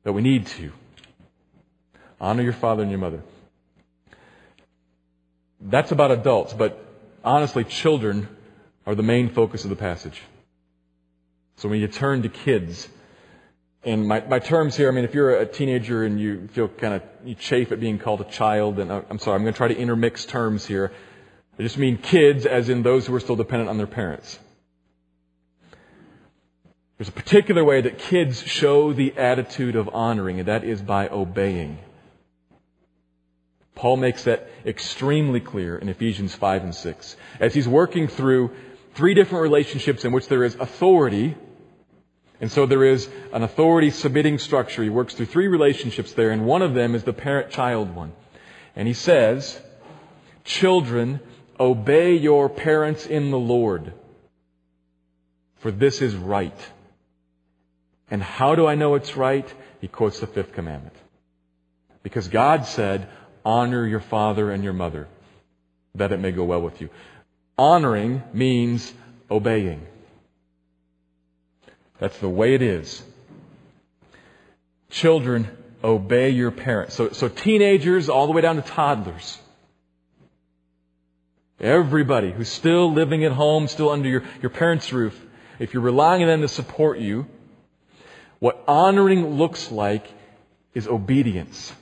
But 0.02 0.14
we 0.14 0.22
need 0.22 0.46
to. 0.46 0.72
Honor 2.20 2.42
your 2.42 2.54
father 2.54 2.82
and 2.82 2.90
your 2.90 3.00
mother. 3.00 3.22
That's 5.60 5.92
about 5.92 6.10
adults, 6.10 6.52
but 6.54 6.82
honestly, 7.22 7.64
children 7.64 8.28
are 8.86 8.94
the 8.94 9.02
main 9.02 9.28
focus 9.28 9.64
of 9.64 9.70
the 9.70 9.76
passage. 9.76 10.20
So 11.56 11.68
when 11.68 11.80
you 11.80 11.88
turn 11.88 12.22
to 12.22 12.28
kids, 12.28 12.88
and 13.82 14.06
my, 14.06 14.20
my 14.20 14.38
terms 14.38 14.76
here, 14.76 14.88
I 14.88 14.90
mean, 14.92 15.04
if 15.04 15.14
you're 15.14 15.36
a 15.36 15.46
teenager 15.46 16.04
and 16.04 16.20
you 16.20 16.48
feel 16.48 16.68
kind 16.68 16.94
of, 16.94 17.02
you 17.24 17.34
chafe 17.34 17.72
at 17.72 17.80
being 17.80 17.98
called 17.98 18.20
a 18.20 18.24
child, 18.24 18.78
and 18.78 18.92
uh, 18.92 19.02
I'm 19.08 19.18
sorry, 19.18 19.36
I'm 19.36 19.42
going 19.42 19.54
to 19.54 19.56
try 19.56 19.68
to 19.68 19.76
intermix 19.76 20.26
terms 20.26 20.66
here. 20.66 20.92
I 21.58 21.62
just 21.62 21.78
mean 21.78 21.96
kids 21.96 22.44
as 22.44 22.68
in 22.68 22.82
those 22.82 23.06
who 23.06 23.14
are 23.14 23.20
still 23.20 23.36
dependent 23.36 23.70
on 23.70 23.78
their 23.78 23.86
parents. 23.86 24.38
There's 26.98 27.08
a 27.08 27.12
particular 27.12 27.64
way 27.64 27.80
that 27.80 27.98
kids 27.98 28.42
show 28.42 28.92
the 28.92 29.16
attitude 29.16 29.76
of 29.76 29.88
honoring, 29.90 30.40
and 30.40 30.48
that 30.48 30.64
is 30.64 30.82
by 30.82 31.08
obeying. 31.08 31.78
Paul 33.74 33.96
makes 33.96 34.24
that 34.24 34.50
extremely 34.66 35.40
clear 35.40 35.78
in 35.78 35.88
Ephesians 35.88 36.34
5 36.34 36.64
and 36.64 36.74
6. 36.74 37.16
As 37.40 37.54
he's 37.54 37.66
working 37.66 38.08
through 38.08 38.50
three 38.94 39.14
different 39.14 39.42
relationships 39.42 40.04
in 40.04 40.12
which 40.12 40.28
there 40.28 40.44
is 40.44 40.54
authority, 40.56 41.34
and 42.40 42.50
so 42.50 42.66
there 42.66 42.84
is 42.84 43.08
an 43.32 43.42
authority 43.42 43.90
submitting 43.90 44.38
structure. 44.38 44.82
He 44.82 44.88
works 44.88 45.14
through 45.14 45.26
three 45.26 45.48
relationships 45.48 46.12
there, 46.12 46.30
and 46.30 46.46
one 46.46 46.62
of 46.62 46.74
them 46.74 46.94
is 46.94 47.04
the 47.04 47.12
parent 47.12 47.50
child 47.50 47.94
one. 47.94 48.12
And 48.74 48.88
he 48.88 48.94
says, 48.94 49.60
Children, 50.44 51.20
obey 51.58 52.14
your 52.16 52.48
parents 52.48 53.06
in 53.06 53.30
the 53.30 53.38
Lord, 53.38 53.92
for 55.58 55.70
this 55.70 56.00
is 56.00 56.14
right. 56.14 56.58
And 58.10 58.22
how 58.22 58.54
do 58.54 58.66
I 58.66 58.74
know 58.74 58.94
it's 58.94 59.16
right? 59.16 59.46
He 59.80 59.88
quotes 59.88 60.20
the 60.20 60.26
fifth 60.26 60.52
commandment. 60.52 60.96
Because 62.02 62.28
God 62.28 62.66
said, 62.66 63.08
honor 63.44 63.86
your 63.86 64.00
father 64.00 64.50
and 64.50 64.64
your 64.64 64.72
mother, 64.72 65.08
that 65.94 66.12
it 66.12 66.18
may 66.18 66.32
go 66.32 66.44
well 66.44 66.62
with 66.62 66.80
you. 66.80 66.90
Honoring 67.56 68.22
means 68.32 68.92
obeying. 69.30 69.86
That's 72.00 72.18
the 72.18 72.28
way 72.28 72.54
it 72.54 72.62
is. 72.62 73.02
Children, 74.88 75.48
obey 75.84 76.30
your 76.30 76.50
parents. 76.50 76.94
So, 76.94 77.10
so 77.10 77.28
teenagers 77.28 78.08
all 78.08 78.26
the 78.26 78.32
way 78.32 78.40
down 78.40 78.56
to 78.56 78.62
toddlers. 78.62 79.38
Everybody 81.60 82.32
who's 82.32 82.48
still 82.48 82.90
living 82.92 83.24
at 83.24 83.32
home, 83.32 83.68
still 83.68 83.90
under 83.90 84.08
your, 84.08 84.24
your 84.40 84.50
parents' 84.50 84.92
roof, 84.92 85.18
if 85.58 85.74
you're 85.74 85.82
relying 85.82 86.22
on 86.22 86.28
them 86.28 86.40
to 86.40 86.48
support 86.48 86.98
you, 86.98 87.26
what 88.38 88.64
honoring 88.66 89.36
looks 89.36 89.70
like 89.70 90.06
is 90.72 90.88
obedience. 90.88 91.72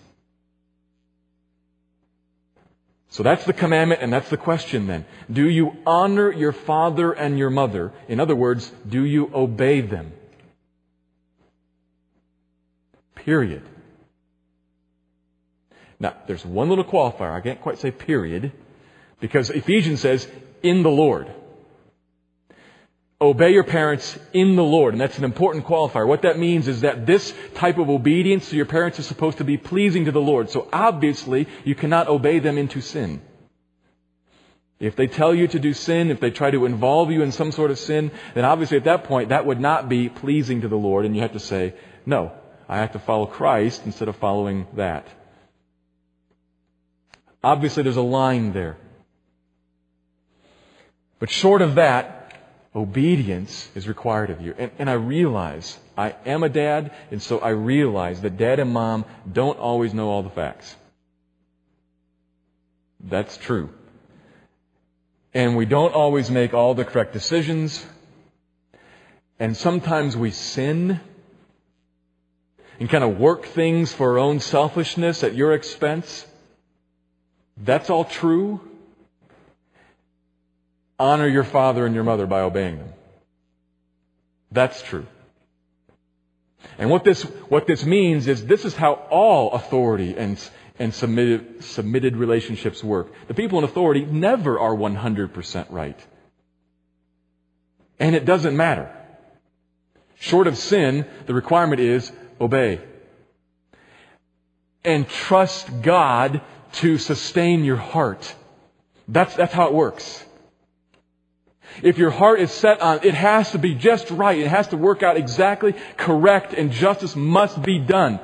So 3.18 3.24
that's 3.24 3.44
the 3.44 3.52
commandment 3.52 4.00
and 4.00 4.12
that's 4.12 4.30
the 4.30 4.36
question 4.36 4.86
then. 4.86 5.04
Do 5.28 5.48
you 5.48 5.72
honor 5.84 6.30
your 6.30 6.52
father 6.52 7.10
and 7.10 7.36
your 7.36 7.50
mother? 7.50 7.92
In 8.06 8.20
other 8.20 8.36
words, 8.36 8.70
do 8.88 9.04
you 9.04 9.28
obey 9.34 9.80
them? 9.80 10.12
Period. 13.16 13.64
Now, 15.98 16.14
there's 16.28 16.44
one 16.44 16.68
little 16.68 16.84
qualifier. 16.84 17.32
I 17.32 17.40
can't 17.40 17.60
quite 17.60 17.80
say 17.80 17.90
period 17.90 18.52
because 19.18 19.50
Ephesians 19.50 20.00
says 20.00 20.28
in 20.62 20.84
the 20.84 20.88
Lord. 20.88 21.26
Obey 23.20 23.52
your 23.52 23.64
parents 23.64 24.16
in 24.32 24.54
the 24.54 24.62
Lord. 24.62 24.94
And 24.94 25.00
that's 25.00 25.18
an 25.18 25.24
important 25.24 25.66
qualifier. 25.66 26.06
What 26.06 26.22
that 26.22 26.38
means 26.38 26.68
is 26.68 26.82
that 26.82 27.04
this 27.04 27.34
type 27.54 27.78
of 27.78 27.90
obedience 27.90 28.50
to 28.50 28.56
your 28.56 28.66
parents 28.66 29.00
is 29.00 29.06
supposed 29.06 29.38
to 29.38 29.44
be 29.44 29.56
pleasing 29.56 30.04
to 30.04 30.12
the 30.12 30.20
Lord. 30.20 30.50
So 30.50 30.68
obviously, 30.72 31.48
you 31.64 31.74
cannot 31.74 32.06
obey 32.06 32.38
them 32.38 32.58
into 32.58 32.80
sin. 32.80 33.20
If 34.78 34.94
they 34.94 35.08
tell 35.08 35.34
you 35.34 35.48
to 35.48 35.58
do 35.58 35.74
sin, 35.74 36.12
if 36.12 36.20
they 36.20 36.30
try 36.30 36.52
to 36.52 36.64
involve 36.64 37.10
you 37.10 37.22
in 37.22 37.32
some 37.32 37.50
sort 37.50 37.72
of 37.72 37.80
sin, 37.80 38.12
then 38.34 38.44
obviously 38.44 38.76
at 38.76 38.84
that 38.84 39.02
point, 39.02 39.30
that 39.30 39.44
would 39.44 39.58
not 39.58 39.88
be 39.88 40.08
pleasing 40.08 40.60
to 40.60 40.68
the 40.68 40.76
Lord. 40.76 41.04
And 41.04 41.16
you 41.16 41.22
have 41.22 41.32
to 41.32 41.40
say, 41.40 41.74
no, 42.06 42.30
I 42.68 42.78
have 42.78 42.92
to 42.92 43.00
follow 43.00 43.26
Christ 43.26 43.82
instead 43.84 44.06
of 44.06 44.14
following 44.16 44.68
that. 44.74 45.08
Obviously, 47.42 47.82
there's 47.82 47.96
a 47.96 48.02
line 48.02 48.52
there. 48.52 48.76
But 51.18 51.30
short 51.30 51.62
of 51.62 51.74
that, 51.74 52.17
obedience 52.74 53.68
is 53.74 53.88
required 53.88 54.30
of 54.30 54.40
you. 54.40 54.54
And, 54.58 54.70
and, 54.78 54.90
I 54.90 54.94
realize 54.94 55.78
I 55.96 56.14
am 56.26 56.42
a 56.42 56.48
dad, 56.48 56.92
and 57.10 57.22
so 57.22 57.38
I 57.38 57.50
realize 57.50 58.20
that 58.20 58.36
dad 58.36 58.60
and 58.60 58.72
mom 58.72 59.04
don't 59.30 59.58
always 59.58 59.94
know 59.94 60.08
all 60.08 60.22
the 60.22 60.30
facts. 60.30 60.76
That's 63.00 63.36
true. 63.36 63.70
And 65.34 65.56
we 65.56 65.66
don't 65.66 65.94
always 65.94 66.30
make 66.30 66.54
all 66.54 66.74
the 66.74 66.84
correct 66.84 67.12
decisions. 67.12 67.84
And 69.38 69.56
sometimes 69.56 70.16
we 70.16 70.30
sin 70.30 71.00
and 72.80 72.88
kind 72.88 73.04
of 73.04 73.18
work 73.18 73.46
things 73.46 73.92
for 73.92 74.12
our 74.12 74.18
own 74.18 74.40
selfishness 74.40 75.22
at 75.22 75.34
your 75.34 75.52
expense. 75.52 76.26
That's 77.56 77.90
all 77.90 78.04
true 78.04 78.60
honor 80.98 81.28
your 81.28 81.44
father 81.44 81.86
and 81.86 81.94
your 81.94 82.04
mother 82.04 82.26
by 82.26 82.40
obeying 82.40 82.78
them. 82.78 82.92
That's 84.50 84.82
true. 84.82 85.06
And 86.78 86.90
what 86.90 87.04
this, 87.04 87.22
what 87.48 87.66
this 87.66 87.84
means 87.84 88.26
is 88.26 88.44
this 88.46 88.64
is 88.64 88.74
how 88.74 88.94
all 89.10 89.52
authority 89.52 90.16
and, 90.16 90.42
and 90.78 90.92
submitted, 90.92 91.64
submitted 91.64 92.16
relationships 92.16 92.82
work. 92.82 93.12
The 93.28 93.34
people 93.34 93.58
in 93.58 93.64
authority 93.64 94.04
never 94.04 94.58
are 94.58 94.74
100% 94.74 95.66
right. 95.70 96.06
And 98.00 98.14
it 98.14 98.24
doesn't 98.24 98.56
matter. 98.56 98.94
Short 100.20 100.46
of 100.46 100.58
sin, 100.58 101.06
the 101.26 101.34
requirement 101.34 101.80
is 101.80 102.10
obey. 102.40 102.80
And 104.84 105.08
trust 105.08 105.82
God 105.82 106.40
to 106.74 106.98
sustain 106.98 107.64
your 107.64 107.76
heart. 107.76 108.34
That's, 109.06 109.34
that's 109.34 109.52
how 109.52 109.66
it 109.66 109.74
works. 109.74 110.24
If 111.82 111.98
your 111.98 112.10
heart 112.10 112.40
is 112.40 112.50
set 112.50 112.80
on, 112.80 113.00
it 113.02 113.14
has 113.14 113.52
to 113.52 113.58
be 113.58 113.74
just 113.74 114.10
right, 114.10 114.38
it 114.38 114.48
has 114.48 114.68
to 114.68 114.76
work 114.76 115.02
out 115.02 115.16
exactly 115.16 115.74
correct, 115.96 116.52
and 116.54 116.72
justice 116.72 117.14
must 117.14 117.62
be 117.62 117.78
done, 117.78 118.20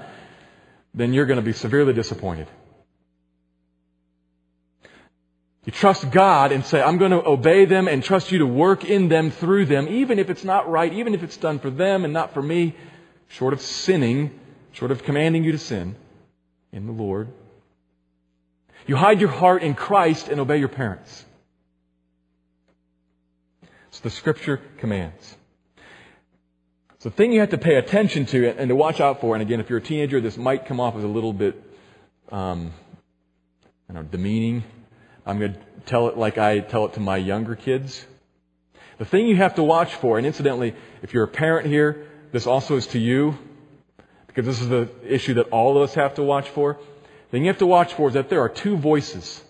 then 0.95 1.13
you're 1.13 1.27
going 1.27 1.39
to 1.39 1.43
be 1.43 1.53
severely 1.53 1.93
disappointed. 1.93 2.49
You 5.65 5.73
trust 5.73 6.11
God 6.11 6.53
and 6.53 6.65
say, 6.65 6.83
I'm 6.83 6.99
going 6.99 7.13
to 7.13 7.27
obey 7.27 7.65
them 7.65 7.89
and 7.89 8.03
trust 8.03 8.31
you 8.31 8.41
to 8.41 8.47
work 8.47 8.85
in 8.85 9.09
them 9.09 9.31
through 9.31 9.67
them, 9.67 9.89
even 9.89 10.19
if 10.19 10.29
it's 10.29 10.45
not 10.45 10.69
right, 10.69 10.93
even 10.93 11.15
if 11.15 11.23
it's 11.23 11.39
done 11.39 11.59
for 11.59 11.71
them 11.71 12.05
and 12.05 12.13
not 12.13 12.35
for 12.35 12.43
me, 12.43 12.75
short 13.29 13.55
of 13.55 13.61
sinning, 13.63 14.39
short 14.73 14.91
of 14.91 15.05
commanding 15.05 15.43
you 15.43 15.53
to 15.53 15.59
sin 15.59 15.97
in 16.73 16.87
the 16.87 16.93
Lord. 16.93 17.29
You 18.87 18.97
hide 18.97 19.21
your 19.21 19.31
heart 19.31 19.63
in 19.63 19.75
Christ 19.75 20.29
and 20.29 20.39
obey 20.39 20.59
your 20.59 20.69
parents 20.69 21.25
the 24.05 24.11
Scripture 24.11 24.61
commands. 24.77 25.37
So 26.99 27.09
the 27.09 27.17
thing 27.17 27.33
you 27.33 27.41
have 27.41 27.51
to 27.51 27.59
pay 27.59 27.77
attention 27.77 28.27
to 28.27 28.49
and 28.49 28.69
to 28.69 28.77
watch 28.77 29.01
out 29.01 29.23
for, 29.23 29.35
and 29.35 29.41
again, 29.41 29.61
if 29.61 29.71
you're 29.71 29.79
a 29.79 29.83
teenager, 29.83 30.21
this 30.21 30.37
might 30.37 30.67
come 30.67 30.79
off 30.79 30.95
as 30.95 31.05
a 31.05 31.09
little 31.09 31.33
bit, 31.33 31.61
um, 32.31 32.71
I 33.89 33.95
don't 33.95 34.05
know, 34.05 34.09
demeaning. 34.11 34.63
I'm 35.27 35.39
going 35.39 35.55
to 35.55 35.61
tell 35.87 36.09
it 36.09 36.19
like 36.19 36.37
I 36.37 36.61
tell 36.61 36.85
it 36.85 36.93
to 36.95 37.01
my 37.01 37.17
younger 37.17 37.57
kids. 37.57 38.05
The 38.99 39.07
thing 39.07 39.27
you 39.27 39.37
have 39.37 39.55
to 39.55 39.63
watch 39.63 39.95
for, 39.95 40.19
and 40.19 40.27
incidentally, 40.27 40.75
if 41.03 41.15
you're 41.15 41.25
a 41.25 41.29
parent 41.29 41.67
here, 41.67 42.07
this 42.31 42.47
also 42.47 42.77
is 42.77 42.87
to 42.89 42.99
you, 42.99 43.39
because 44.27 44.45
this 44.45 44.61
is 44.61 44.69
the 44.69 44.91
issue 45.03 45.35
that 45.35 45.49
all 45.49 45.79
of 45.79 45.83
us 45.83 45.95
have 45.95 46.15
to 46.17 46.23
watch 46.23 46.51
for. 46.51 46.75
The 46.75 47.31
thing 47.31 47.43
you 47.45 47.49
have 47.49 47.59
to 47.59 47.67
watch 47.67 47.95
for 47.95 48.09
is 48.09 48.15
that 48.15 48.29
there 48.29 48.41
are 48.41 48.51
two 48.51 48.77
voices 48.77 49.43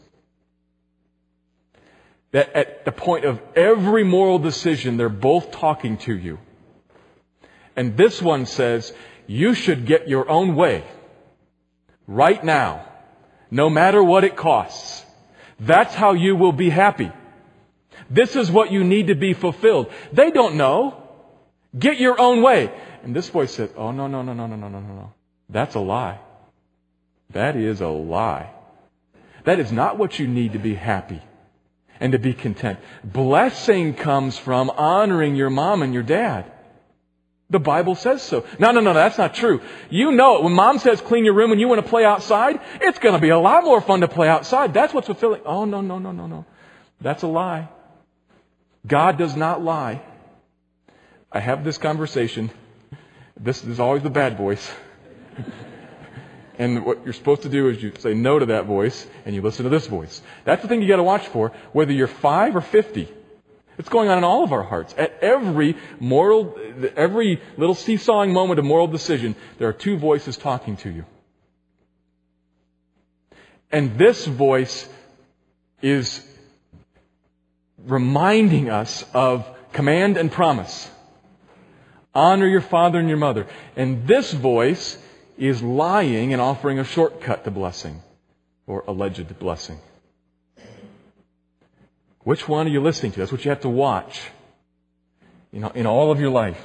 that 2.35 2.53
at 2.57 2.85
the 2.85 2.91
point 2.91 3.25
of 3.25 3.41
every 3.55 4.03
moral 4.03 4.41
decision, 4.41 4.97
they're 4.97 5.09
both 5.09 5.53
talking 5.53 5.97
to 5.99 6.13
you. 6.13 6.41
And 7.77 7.97
this 7.97 8.21
one 8.21 8.47
says, 8.47 8.93
you 9.29 9.55
should 9.55 9.87
get 9.87 10.09
your 10.09 10.29
own 10.29 10.57
way 10.57 10.83
right 12.09 12.43
now, 12.43 12.89
no 13.53 13.71
matter 13.71 14.03
what 14.03 14.25
it 14.25 14.35
costs. 14.35 15.05
That's 15.61 15.95
how 15.95 16.15
you 16.15 16.35
will 16.35 16.51
be 16.51 16.71
happy. 16.71 17.13
This 18.11 18.35
is 18.35 18.51
what 18.51 18.73
you 18.73 18.83
need 18.83 19.07
to 19.07 19.15
be 19.15 19.33
fulfilled. 19.33 19.93
They 20.13 20.33
don't 20.33 20.57
know. 20.57 21.05
Get 21.79 22.01
your 22.01 22.21
own 22.21 22.43
way. 22.43 22.73
And 23.05 23.15
this 23.15 23.29
voice 23.29 23.55
said, 23.55 23.71
Oh, 23.77 23.93
no, 23.93 24.09
no, 24.09 24.23
no, 24.23 24.35
no, 24.35 24.47
no, 24.47 24.57
no, 24.57 24.69
no, 24.69 24.81
no. 24.81 25.13
That's 25.51 25.77
a 25.77 25.81
lie. 25.81 26.19
That 27.31 27.55
is 27.55 27.81
a 27.81 27.89
lie. 27.89 28.51
That 29.45 29.61
is 29.61 29.71
not 29.71 29.99
what 29.99 30.19
you 30.19 30.27
need 30.27 30.55
to 30.55 30.59
be 30.59 30.75
happy 30.75 31.23
and 32.05 32.13
to 32.13 32.19
be 32.19 32.35
content. 32.35 32.79
Blessing 33.03 33.95
comes 33.95 34.37
from 34.37 34.69
honoring 34.69 35.37
your 35.37 35.49
mom 35.49 35.81
and 35.81 35.95
your 35.95 36.03
dad. 36.03 36.45
The 37.49 37.59
Bible 37.59 37.95
says 37.95 38.21
so. 38.21 38.45
No, 38.59 38.73
no, 38.73 38.81
no, 38.81 38.93
that's 38.93 39.17
not 39.17 39.33
true. 39.33 39.63
You 39.89 40.13
know 40.13 40.37
it. 40.37 40.45
When 40.45 40.53
mom 40.53 40.79
says 40.79 41.01
clean 41.01 41.25
your 41.25 41.33
room 41.33 41.51
and 41.51 41.59
you 41.59 41.67
want 41.67 41.83
to 41.83 41.89
play 41.89 42.05
outside, 42.05 42.61
it's 42.83 42.99
going 42.99 43.15
to 43.15 43.21
be 43.23 43.31
a 43.31 43.39
lot 43.39 43.65
more 43.65 43.81
fun 43.81 44.03
to 44.03 44.09
play 44.09 44.29
outside. 44.29 44.75
That's 44.75 44.93
what's 44.93 45.07
fulfilling. 45.07 45.41
Oh, 45.47 45.65
no, 45.65 45.81
no, 45.81 45.99
no, 45.99 46.13
no, 46.13 46.27
no. 46.27 46.45
That's 47.01 47.23
a 47.23 47.27
lie. 47.27 47.71
God 48.87 49.17
does 49.17 49.35
not 49.35 49.63
lie. 49.63 50.03
I 51.33 51.41
have 51.41 51.65
this 51.65 51.79
conversation. 51.79 52.51
This 53.35 53.65
is 53.65 53.81
always 53.81 54.03
the 54.03 54.11
bad 54.11 54.37
voice. 54.37 54.71
and 56.59 56.85
what 56.85 57.05
you're 57.05 57.13
supposed 57.13 57.43
to 57.43 57.49
do 57.49 57.69
is 57.69 57.83
you 57.83 57.93
say 57.99 58.15
no 58.15 58.39
to 58.39 58.47
that 58.47 58.67
voice 58.67 59.07
and 59.25 59.35
you 59.35 59.43
listen 59.43 59.65
to 59.65 59.71
this 59.71 59.87
voice. 59.87 60.23
That's 60.45 60.63
the 60.63 60.69
thing 60.69 60.83
you 60.83 60.89
got 60.89 60.97
to 60.97 61.03
watch 61.03 61.27
for, 61.29 61.53
whether 61.73 61.93
you're 61.93 62.07
five 62.07 62.55
or 62.55 62.61
fifty. 62.61 63.13
It's 63.77 63.89
going 63.89 64.09
on 64.09 64.19
in 64.19 64.25
all 64.25 64.45
of 64.45 64.53
our 64.53 64.63
hearts. 64.63 64.95
At 64.97 65.19
every 65.21 65.77
moral, 65.99 66.57
every 66.97 67.43
little 67.57 67.75
seesawing 67.75 68.33
moment 68.33 68.61
of 68.61 68.65
moral 68.65 68.87
decision, 68.87 69.35
there 69.59 69.69
are 69.69 69.73
two 69.73 69.97
voices 69.97 70.37
talking 70.37 70.77
to 70.79 70.91
you. 70.91 71.05
And 73.73 73.99
this 73.99 74.25
voice 74.27 74.89
is 75.83 76.25
reminding 77.85 78.71
us 78.71 79.05
of 79.13 79.45
command 79.73 80.17
and 80.17 80.31
promise. 80.31 80.89
Honor 82.15 82.47
your 82.47 82.61
father 82.61 83.01
and 83.01 83.09
your 83.09 83.19
mother. 83.19 83.49
And 83.75 84.07
this 84.07 84.33
voice 84.33 84.97
is 85.37 85.63
lying 85.63 86.33
and 86.33 86.41
offering 86.41 86.79
a 86.79 86.85
shortcut 86.85 87.45
to 87.45 87.51
blessing 87.51 88.03
or 88.67 88.85
alleged 88.87 89.39
blessing. 89.39 89.79
Which 92.21 92.49
one 92.49 92.67
are 92.67 92.71
you 92.71 92.81
listening 92.81 93.13
to? 93.13 93.19
That's 93.19 93.33
what 93.33 93.45
you 93.45 93.51
have 93.51 93.61
to 93.61 93.69
watch 93.69 94.21
you 95.55 95.61
know, 95.61 95.69
in 95.69 95.87
all 95.87 96.11
of 96.11 96.19
your 96.19 96.31
life. 96.31 96.61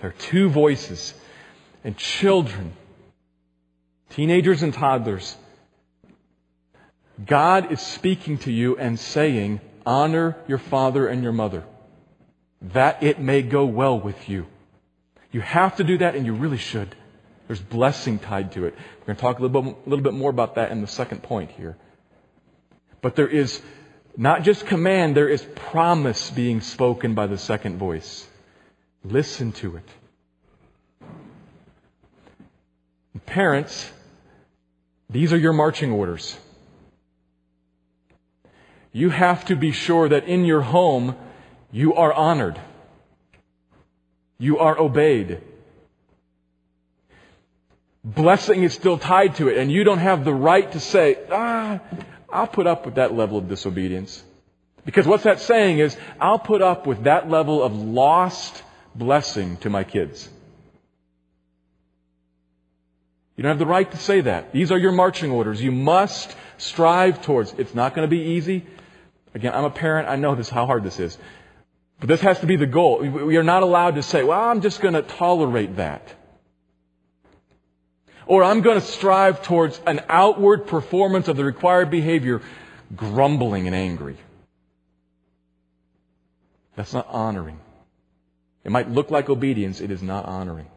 There 0.00 0.10
are 0.10 0.14
two 0.14 0.48
voices. 0.48 1.14
And 1.82 1.96
children, 1.96 2.74
teenagers 4.10 4.62
and 4.62 4.72
toddlers, 4.72 5.36
God 7.26 7.72
is 7.72 7.80
speaking 7.80 8.38
to 8.38 8.52
you 8.52 8.76
and 8.76 8.98
saying, 8.98 9.60
honor 9.84 10.36
your 10.46 10.58
father 10.58 11.08
and 11.08 11.22
your 11.22 11.32
mother, 11.32 11.64
that 12.60 13.02
it 13.02 13.18
may 13.18 13.42
go 13.42 13.64
well 13.64 13.98
with 13.98 14.28
you. 14.28 14.46
You 15.32 15.40
have 15.40 15.76
to 15.76 15.84
do 15.84 15.98
that 15.98 16.14
and 16.14 16.24
you 16.24 16.34
really 16.34 16.58
should. 16.58 16.94
There's 17.50 17.60
blessing 17.60 18.20
tied 18.20 18.52
to 18.52 18.66
it. 18.66 18.74
We're 19.00 19.06
going 19.06 19.16
to 19.16 19.20
talk 19.20 19.40
a 19.40 19.42
little 19.42 19.60
bit, 19.60 19.88
little 19.88 20.04
bit 20.04 20.14
more 20.14 20.30
about 20.30 20.54
that 20.54 20.70
in 20.70 20.82
the 20.82 20.86
second 20.86 21.24
point 21.24 21.50
here. 21.50 21.76
But 23.02 23.16
there 23.16 23.26
is 23.26 23.60
not 24.16 24.44
just 24.44 24.66
command, 24.66 25.16
there 25.16 25.28
is 25.28 25.44
promise 25.56 26.30
being 26.30 26.60
spoken 26.60 27.16
by 27.16 27.26
the 27.26 27.36
second 27.36 27.76
voice. 27.76 28.24
Listen 29.02 29.50
to 29.50 29.78
it. 29.78 29.88
Parents, 33.26 33.90
these 35.08 35.32
are 35.32 35.36
your 35.36 35.52
marching 35.52 35.90
orders. 35.90 36.38
You 38.92 39.10
have 39.10 39.44
to 39.46 39.56
be 39.56 39.72
sure 39.72 40.08
that 40.08 40.28
in 40.28 40.44
your 40.44 40.60
home 40.60 41.16
you 41.72 41.94
are 41.94 42.12
honored. 42.12 42.60
You 44.38 44.60
are 44.60 44.78
obeyed. 44.78 45.40
Blessing 48.02 48.62
is 48.62 48.72
still 48.72 48.96
tied 48.96 49.34
to 49.36 49.48
it, 49.48 49.58
and 49.58 49.70
you 49.70 49.84
don't 49.84 49.98
have 49.98 50.24
the 50.24 50.34
right 50.34 50.70
to 50.72 50.80
say, 50.80 51.18
ah, 51.30 51.80
I'll 52.30 52.46
put 52.46 52.66
up 52.66 52.86
with 52.86 52.94
that 52.94 53.12
level 53.12 53.36
of 53.36 53.48
disobedience. 53.48 54.22
Because 54.86 55.06
what's 55.06 55.24
that 55.24 55.40
saying 55.40 55.78
is, 55.78 55.96
I'll 56.18 56.38
put 56.38 56.62
up 56.62 56.86
with 56.86 57.04
that 57.04 57.28
level 57.28 57.62
of 57.62 57.76
lost 57.76 58.62
blessing 58.94 59.58
to 59.58 59.70
my 59.70 59.84
kids. 59.84 60.28
You 63.36 63.42
don't 63.42 63.50
have 63.50 63.58
the 63.58 63.66
right 63.66 63.90
to 63.90 63.96
say 63.98 64.22
that. 64.22 64.52
These 64.52 64.72
are 64.72 64.78
your 64.78 64.92
marching 64.92 65.30
orders. 65.30 65.62
You 65.62 65.72
must 65.72 66.34
strive 66.56 67.22
towards. 67.22 67.54
It's 67.58 67.74
not 67.74 67.94
going 67.94 68.08
to 68.08 68.10
be 68.10 68.32
easy. 68.32 68.66
Again, 69.34 69.54
I'm 69.54 69.64
a 69.64 69.70
parent. 69.70 70.08
I 70.08 70.16
know 70.16 70.34
this, 70.34 70.48
how 70.48 70.66
hard 70.66 70.84
this 70.84 70.98
is. 70.98 71.16
But 72.00 72.08
this 72.08 72.22
has 72.22 72.40
to 72.40 72.46
be 72.46 72.56
the 72.56 72.66
goal. 72.66 73.00
We 73.00 73.36
are 73.36 73.42
not 73.42 73.62
allowed 73.62 73.96
to 73.96 74.02
say, 74.02 74.24
well, 74.24 74.40
I'm 74.40 74.62
just 74.62 74.80
going 74.80 74.94
to 74.94 75.02
tolerate 75.02 75.76
that 75.76 76.14
or 78.30 78.44
I'm 78.44 78.60
going 78.60 78.80
to 78.80 78.86
strive 78.86 79.42
towards 79.42 79.80
an 79.88 80.02
outward 80.08 80.68
performance 80.68 81.26
of 81.26 81.36
the 81.36 81.44
required 81.44 81.90
behavior, 81.90 82.40
grumbling 82.94 83.66
and 83.66 83.74
angry. 83.74 84.16
That's 86.76 86.92
not 86.92 87.08
honoring. 87.08 87.58
It 88.62 88.70
might 88.70 88.88
look 88.88 89.10
like 89.10 89.28
obedience, 89.28 89.80
it 89.80 89.90
is 89.90 90.00
not 90.00 90.26
honoring. 90.26 90.68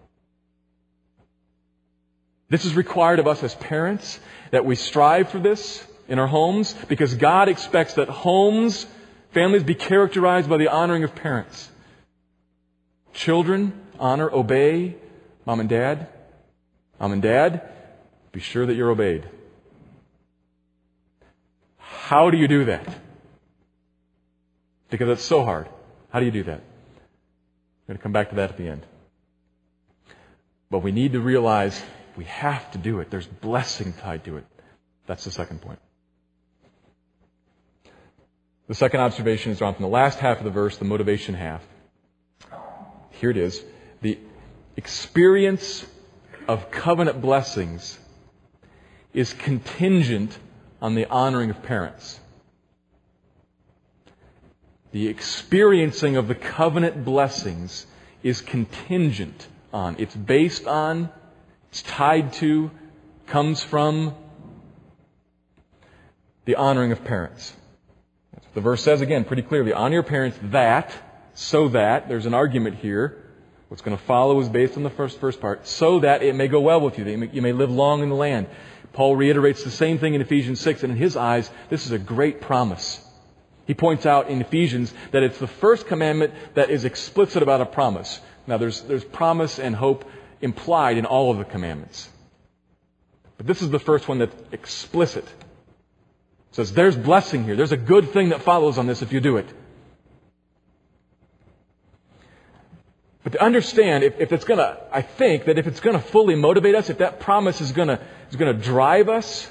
This 2.49 2.65
is 2.65 2.75
required 2.75 3.19
of 3.19 3.27
us 3.27 3.43
as 3.43 3.53
parents 3.53 4.19
that 4.49 4.65
we 4.65 4.73
strive 4.73 5.29
for 5.29 5.37
this 5.37 5.85
in 6.07 6.17
our 6.17 6.25
homes 6.25 6.73
because 6.87 7.13
God 7.13 7.49
expects 7.49 7.93
that 7.93 8.09
homes, 8.09 8.87
families 9.29 9.61
be 9.61 9.75
characterized 9.75 10.49
by 10.49 10.57
the 10.57 10.69
honoring 10.69 11.03
of 11.03 11.13
parents. 11.13 11.69
Children 13.13 13.79
honor, 13.99 14.33
obey 14.33 14.95
mom 15.45 15.59
and 15.59 15.69
dad. 15.69 16.07
Mom 16.99 17.11
and 17.11 17.21
dad, 17.21 17.69
be 18.31 18.39
sure 18.39 18.65
that 18.65 18.75
you're 18.75 18.89
obeyed. 18.89 19.27
How 21.77 22.29
do 22.29 22.37
you 22.37 22.47
do 22.47 22.65
that? 22.65 22.87
Because 24.89 25.09
it's 25.09 25.23
so 25.23 25.43
hard. 25.43 25.67
How 26.11 26.19
do 26.19 26.25
you 26.25 26.31
do 26.31 26.43
that? 26.43 26.59
I'm 26.59 27.87
going 27.87 27.97
to 27.97 28.03
come 28.03 28.11
back 28.11 28.29
to 28.29 28.35
that 28.35 28.51
at 28.51 28.57
the 28.57 28.67
end. 28.67 28.85
But 30.69 30.79
we 30.79 30.91
need 30.91 31.13
to 31.13 31.19
realize 31.19 31.81
we 32.15 32.25
have 32.25 32.71
to 32.71 32.77
do 32.77 32.99
it. 32.99 33.09
There's 33.09 33.27
blessing 33.27 33.93
tied 33.93 34.23
to 34.25 34.37
it. 34.37 34.45
That's 35.07 35.23
the 35.23 35.31
second 35.31 35.61
point. 35.61 35.79
The 38.67 38.75
second 38.75 39.01
observation 39.01 39.51
is 39.51 39.57
drawn 39.57 39.73
from 39.73 39.83
the 39.83 39.89
last 39.89 40.19
half 40.19 40.37
of 40.37 40.45
the 40.45 40.51
verse, 40.51 40.77
the 40.77 40.85
motivation 40.85 41.35
half. 41.35 41.61
Here 43.11 43.29
it 43.29 43.37
is. 43.37 43.63
The 44.01 44.17
experience 44.77 45.85
of 46.47 46.71
covenant 46.71 47.21
blessings 47.21 47.97
is 49.13 49.33
contingent 49.33 50.37
on 50.81 50.95
the 50.95 51.05
honoring 51.05 51.49
of 51.49 51.61
parents. 51.63 52.19
The 54.91 55.07
experiencing 55.07 56.17
of 56.17 56.27
the 56.27 56.35
covenant 56.35 57.03
blessings 57.03 57.85
is 58.21 58.41
contingent 58.41 59.47
on, 59.71 59.95
it's 59.97 60.15
based 60.15 60.67
on, 60.67 61.09
it's 61.69 61.81
tied 61.81 62.33
to, 62.33 62.69
comes 63.25 63.63
from 63.63 64.13
the 66.45 66.55
honoring 66.55 66.91
of 66.91 67.03
parents. 67.03 67.53
The 68.53 68.61
verse 68.61 68.83
says 68.83 69.01
again 69.01 69.25
pretty 69.25 69.41
clearly, 69.41 69.73
honor 69.73 69.95
your 69.95 70.03
parents 70.03 70.37
that, 70.43 70.93
so 71.33 71.69
that, 71.69 72.07
there's 72.07 72.27
an 72.27 72.35
argument 72.35 72.77
here, 72.77 73.22
What's 73.73 73.81
going 73.81 73.97
to 73.97 74.03
follow 74.03 74.39
is 74.39 74.49
based 74.49 74.77
on 74.77 74.83
the 74.83 74.91
first, 74.91 75.19
first 75.19 75.41
part, 75.41 75.65
so 75.65 76.01
that 76.01 76.21
it 76.21 76.35
may 76.35 76.47
go 76.47 76.61
well 76.61 76.79
with 76.79 76.99
you, 76.99 77.05
that 77.05 77.09
you 77.09 77.17
may, 77.17 77.29
you 77.31 77.41
may 77.41 77.53
live 77.53 77.71
long 77.71 78.03
in 78.03 78.09
the 78.09 78.15
land. 78.15 78.45
Paul 78.91 79.15
reiterates 79.15 79.63
the 79.63 79.71
same 79.71 79.97
thing 79.97 80.13
in 80.13 80.21
Ephesians 80.21 80.59
6, 80.59 80.83
and 80.83 80.91
in 80.91 80.97
his 80.99 81.17
eyes, 81.17 81.49
this 81.71 81.87
is 81.87 81.91
a 81.91 81.97
great 81.97 82.39
promise. 82.39 83.03
He 83.65 83.73
points 83.73 84.05
out 84.05 84.29
in 84.29 84.39
Ephesians 84.41 84.93
that 85.09 85.23
it's 85.23 85.39
the 85.39 85.47
first 85.47 85.87
commandment 85.87 86.35
that 86.53 86.69
is 86.69 86.85
explicit 86.85 87.41
about 87.41 87.61
a 87.61 87.65
promise. 87.65 88.21
Now, 88.45 88.59
there's, 88.59 88.81
there's 88.81 89.03
promise 89.03 89.57
and 89.57 89.75
hope 89.75 90.05
implied 90.39 90.99
in 90.99 91.07
all 91.07 91.31
of 91.31 91.39
the 91.39 91.45
commandments. 91.45 92.07
But 93.37 93.47
this 93.47 93.63
is 93.63 93.71
the 93.71 93.79
first 93.79 94.07
one 94.07 94.19
that's 94.19 94.35
explicit. 94.51 95.25
It 95.25 96.55
says, 96.57 96.73
there's 96.73 96.95
blessing 96.95 97.43
here. 97.43 97.55
There's 97.55 97.71
a 97.71 97.77
good 97.77 98.11
thing 98.11 98.29
that 98.29 98.43
follows 98.43 98.77
on 98.77 98.85
this 98.85 99.01
if 99.01 99.11
you 99.11 99.19
do 99.19 99.37
it. 99.37 99.47
But 103.23 103.33
to 103.33 103.41
understand, 103.41 104.03
if, 104.03 104.19
if 104.19 104.33
it's 104.33 104.43
going 104.43 104.57
to, 104.57 104.77
I 104.91 105.01
think 105.01 105.45
that 105.45 105.57
if 105.57 105.65
it's 105.65 105.79
going 105.79 105.95
to 105.95 106.01
fully 106.01 106.35
motivate 106.35 106.75
us, 106.75 106.89
if 106.89 106.97
that 106.97 107.21
promise 107.21 107.61
is 107.61 107.71
going 107.71 107.87
to, 107.87 107.99
is 108.29 108.35
going 108.35 108.55
to 108.55 108.61
drive 108.61 109.07
us, 109.07 109.49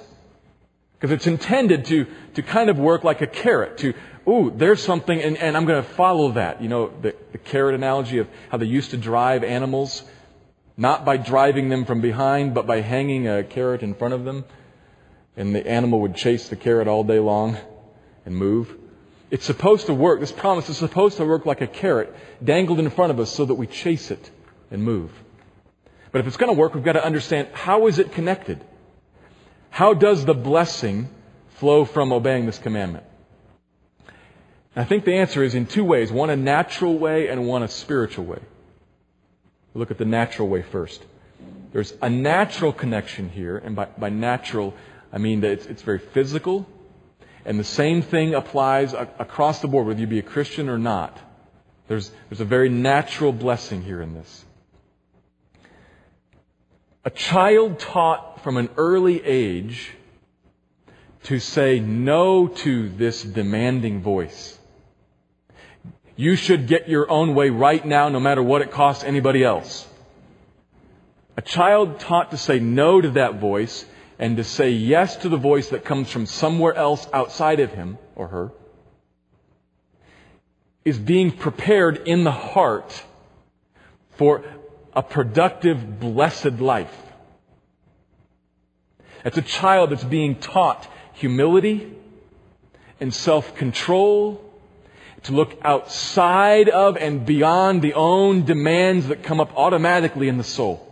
because 0.98 1.10
it's 1.10 1.26
intended 1.26 1.86
to, 1.86 2.06
to 2.34 2.42
kind 2.42 2.68
of 2.68 2.78
work 2.78 3.02
like 3.02 3.22
a 3.22 3.26
carrot, 3.26 3.78
to, 3.78 3.94
ooh, 4.28 4.52
there's 4.54 4.82
something, 4.82 5.20
and, 5.20 5.38
and 5.38 5.56
I'm 5.56 5.64
going 5.64 5.82
to 5.82 5.88
follow 5.88 6.32
that. 6.32 6.62
You 6.62 6.68
know, 6.68 6.92
the, 7.00 7.16
the 7.32 7.38
carrot 7.38 7.74
analogy 7.74 8.18
of 8.18 8.28
how 8.50 8.58
they 8.58 8.66
used 8.66 8.90
to 8.90 8.98
drive 8.98 9.42
animals, 9.42 10.04
not 10.76 11.04
by 11.04 11.16
driving 11.16 11.70
them 11.70 11.86
from 11.86 12.02
behind, 12.02 12.54
but 12.54 12.66
by 12.66 12.82
hanging 12.82 13.26
a 13.26 13.42
carrot 13.42 13.82
in 13.82 13.94
front 13.94 14.12
of 14.12 14.24
them. 14.24 14.44
And 15.34 15.54
the 15.54 15.66
animal 15.66 16.00
would 16.02 16.14
chase 16.14 16.50
the 16.50 16.56
carrot 16.56 16.88
all 16.88 17.04
day 17.04 17.18
long 17.18 17.56
and 18.26 18.36
move. 18.36 18.76
It's 19.32 19.46
supposed 19.46 19.86
to 19.86 19.94
work, 19.94 20.20
this 20.20 20.30
promise 20.30 20.68
is 20.68 20.76
supposed 20.76 21.16
to 21.16 21.24
work 21.24 21.46
like 21.46 21.62
a 21.62 21.66
carrot 21.66 22.14
dangled 22.44 22.78
in 22.78 22.90
front 22.90 23.12
of 23.12 23.18
us 23.18 23.34
so 23.34 23.46
that 23.46 23.54
we 23.54 23.66
chase 23.66 24.10
it 24.10 24.30
and 24.70 24.84
move. 24.84 25.10
But 26.12 26.20
if 26.20 26.26
it's 26.26 26.36
going 26.36 26.54
to 26.54 26.58
work, 26.58 26.74
we've 26.74 26.84
got 26.84 26.92
to 26.92 27.04
understand 27.04 27.48
how 27.54 27.86
is 27.86 27.98
it 27.98 28.12
connected? 28.12 28.62
How 29.70 29.94
does 29.94 30.26
the 30.26 30.34
blessing 30.34 31.08
flow 31.54 31.86
from 31.86 32.12
obeying 32.12 32.44
this 32.44 32.58
commandment? 32.58 33.04
I 34.76 34.84
think 34.84 35.06
the 35.06 35.14
answer 35.14 35.42
is 35.42 35.54
in 35.54 35.64
two 35.64 35.84
ways 35.84 36.12
one 36.12 36.28
a 36.28 36.36
natural 36.36 36.98
way 36.98 37.28
and 37.28 37.46
one 37.46 37.62
a 37.62 37.68
spiritual 37.68 38.26
way. 38.26 38.40
Look 39.72 39.90
at 39.90 39.96
the 39.96 40.04
natural 40.04 40.46
way 40.48 40.60
first. 40.60 41.02
There's 41.72 41.94
a 42.02 42.10
natural 42.10 42.74
connection 42.74 43.30
here, 43.30 43.56
and 43.56 43.74
by, 43.74 43.86
by 43.86 44.10
natural, 44.10 44.74
I 45.10 45.16
mean 45.16 45.40
that 45.40 45.52
it's, 45.52 45.64
it's 45.64 45.80
very 45.80 46.00
physical, 46.00 46.66
and 47.44 47.58
the 47.58 47.64
same 47.64 48.02
thing 48.02 48.34
applies 48.34 48.92
across 48.92 49.60
the 49.60 49.68
board, 49.68 49.86
whether 49.86 50.00
you 50.00 50.06
be 50.06 50.18
a 50.18 50.22
Christian 50.22 50.68
or 50.68 50.78
not. 50.78 51.18
There's, 51.88 52.10
there's 52.28 52.40
a 52.40 52.44
very 52.44 52.68
natural 52.68 53.32
blessing 53.32 53.82
here 53.82 54.00
in 54.00 54.14
this. 54.14 54.44
A 57.04 57.10
child 57.10 57.80
taught 57.80 58.42
from 58.42 58.56
an 58.56 58.68
early 58.76 59.22
age 59.24 59.92
to 61.24 61.40
say 61.40 61.80
no 61.80 62.46
to 62.46 62.88
this 62.90 63.22
demanding 63.22 64.02
voice. 64.02 64.58
You 66.14 66.36
should 66.36 66.68
get 66.68 66.88
your 66.88 67.10
own 67.10 67.34
way 67.34 67.50
right 67.50 67.84
now, 67.84 68.08
no 68.08 68.20
matter 68.20 68.42
what 68.42 68.62
it 68.62 68.70
costs 68.70 69.02
anybody 69.02 69.42
else. 69.42 69.88
A 71.36 71.42
child 71.42 71.98
taught 71.98 72.30
to 72.30 72.36
say 72.36 72.60
no 72.60 73.00
to 73.00 73.10
that 73.10 73.40
voice 73.40 73.84
and 74.22 74.36
to 74.36 74.44
say 74.44 74.70
yes 74.70 75.16
to 75.16 75.28
the 75.28 75.36
voice 75.36 75.70
that 75.70 75.84
comes 75.84 76.08
from 76.08 76.26
somewhere 76.26 76.72
else 76.76 77.08
outside 77.12 77.58
of 77.58 77.72
him 77.72 77.98
or 78.14 78.28
her 78.28 78.52
is 80.84 80.96
being 80.96 81.32
prepared 81.32 82.06
in 82.06 82.22
the 82.22 82.30
heart 82.30 83.02
for 84.10 84.44
a 84.92 85.02
productive, 85.02 85.98
blessed 85.98 86.60
life. 86.60 86.96
It's 89.24 89.38
a 89.38 89.42
child 89.42 89.90
that's 89.90 90.04
being 90.04 90.36
taught 90.36 90.88
humility 91.14 91.92
and 93.00 93.12
self-control 93.12 94.40
to 95.24 95.32
look 95.32 95.58
outside 95.62 96.68
of 96.68 96.96
and 96.96 97.26
beyond 97.26 97.82
the 97.82 97.94
own 97.94 98.44
demands 98.44 99.08
that 99.08 99.24
come 99.24 99.40
up 99.40 99.56
automatically 99.56 100.28
in 100.28 100.38
the 100.38 100.44
soul. 100.44 100.91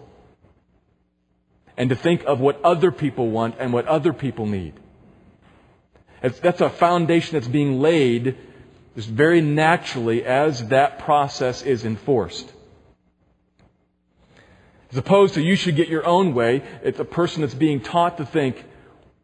And 1.76 1.90
to 1.90 1.96
think 1.96 2.24
of 2.24 2.40
what 2.40 2.61
other 2.62 2.90
people 2.90 3.30
want 3.30 3.56
and 3.59 3.72
what 3.72 3.87
other 3.87 4.12
people 4.12 4.46
need. 4.46 4.74
That's 6.20 6.61
a 6.61 6.68
foundation 6.68 7.35
that's 7.35 7.48
being 7.48 7.80
laid 7.80 8.37
just 8.96 9.09
very 9.09 9.40
naturally 9.40 10.24
as 10.24 10.68
that 10.68 10.98
process 10.98 11.62
is 11.62 11.85
enforced. 11.85 12.52
As 14.90 14.98
opposed 14.98 15.35
to 15.35 15.42
you 15.42 15.54
should 15.54 15.76
get 15.76 15.88
your 15.88 16.04
own 16.04 16.35
way, 16.35 16.62
it's 16.83 16.98
a 16.98 17.04
person 17.04 17.42
that's 17.42 17.54
being 17.54 17.80
taught 17.80 18.18
to 18.18 18.26
think, 18.26 18.64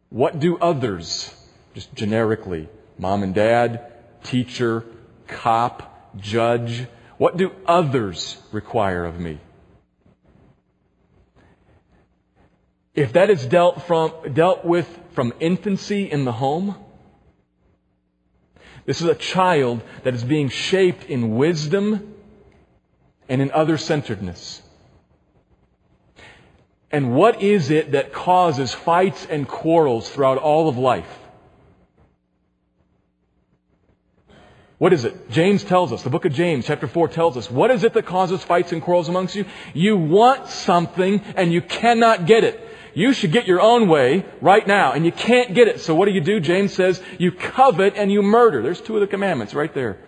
what 0.09 0.39
do 0.39 0.57
others, 0.57 1.35
just 1.73 1.93
generically, 1.93 2.69
mom 2.97 3.21
and 3.23 3.35
dad, 3.35 3.91
teacher, 4.23 4.85
cop, 5.27 6.15
judge, 6.17 6.87
what 7.17 7.35
do 7.35 7.51
others 7.65 8.37
require 8.51 9.03
of 9.03 9.19
me? 9.19 9.39
If 12.97 13.13
that 13.13 13.29
is 13.29 13.45
dealt 13.45 13.83
from, 13.83 14.11
dealt 14.33 14.65
with 14.65 14.87
from 15.13 15.31
infancy 15.39 16.09
in 16.09 16.25
the 16.25 16.31
home, 16.31 16.75
this 18.87 19.01
is 19.01 19.07
a 19.07 19.13
child 19.13 19.83
that 20.03 20.15
is 20.15 20.23
being 20.23 20.49
shaped 20.49 21.03
in 21.05 21.35
wisdom 21.35 22.15
and 23.29 23.39
in 23.39 23.51
other 23.51 23.77
centeredness. 23.77 24.63
And 26.89 27.13
what 27.13 27.43
is 27.43 27.69
it 27.69 27.91
that 27.91 28.13
causes 28.13 28.73
fights 28.73 29.27
and 29.29 29.47
quarrels 29.47 30.09
throughout 30.09 30.39
all 30.39 30.67
of 30.67 30.79
life? 30.79 31.19
What 34.79 34.91
is 34.91 35.05
it? 35.05 35.29
James 35.29 35.63
tells 35.63 35.91
us, 35.91 36.01
the 36.01 36.09
book 36.09 36.25
of 36.25 36.33
James, 36.33 36.65
chapter 36.65 36.87
4 36.87 37.09
tells 37.09 37.37
us, 37.37 37.51
what 37.51 37.69
is 37.69 37.83
it 37.83 37.93
that 37.93 38.07
causes 38.07 38.43
fights 38.43 38.71
and 38.71 38.81
quarrels 38.81 39.07
amongst 39.07 39.35
you? 39.35 39.45
You 39.75 39.97
want 39.97 40.47
something 40.47 41.19
and 41.35 41.53
you 41.53 41.61
cannot 41.61 42.25
get 42.25 42.43
it. 42.43 42.63
You 42.97 43.13
should 43.13 43.31
get 43.31 43.45
your 43.45 43.61
own 43.61 43.87
way 43.87 44.25
right 44.41 44.65
now, 44.65 44.93
and 44.93 45.05
you 45.05 45.11
can't 45.11 45.53
get 45.53 45.67
it. 45.67 45.81
So 45.81 45.93
what 45.93 46.07
do 46.07 46.13
you 46.13 46.19
do? 46.19 46.39
James 46.39 46.73
says, 46.73 46.99
you 47.19 47.31
covet 47.31 47.93
and 47.95 48.11
you 48.11 48.23
murder. 48.23 48.63
There's 48.63 48.81
two 48.81 48.95
of 48.95 49.01
the 49.01 49.05
commandments 49.05 49.53
right 49.53 49.71
there. 49.71 49.99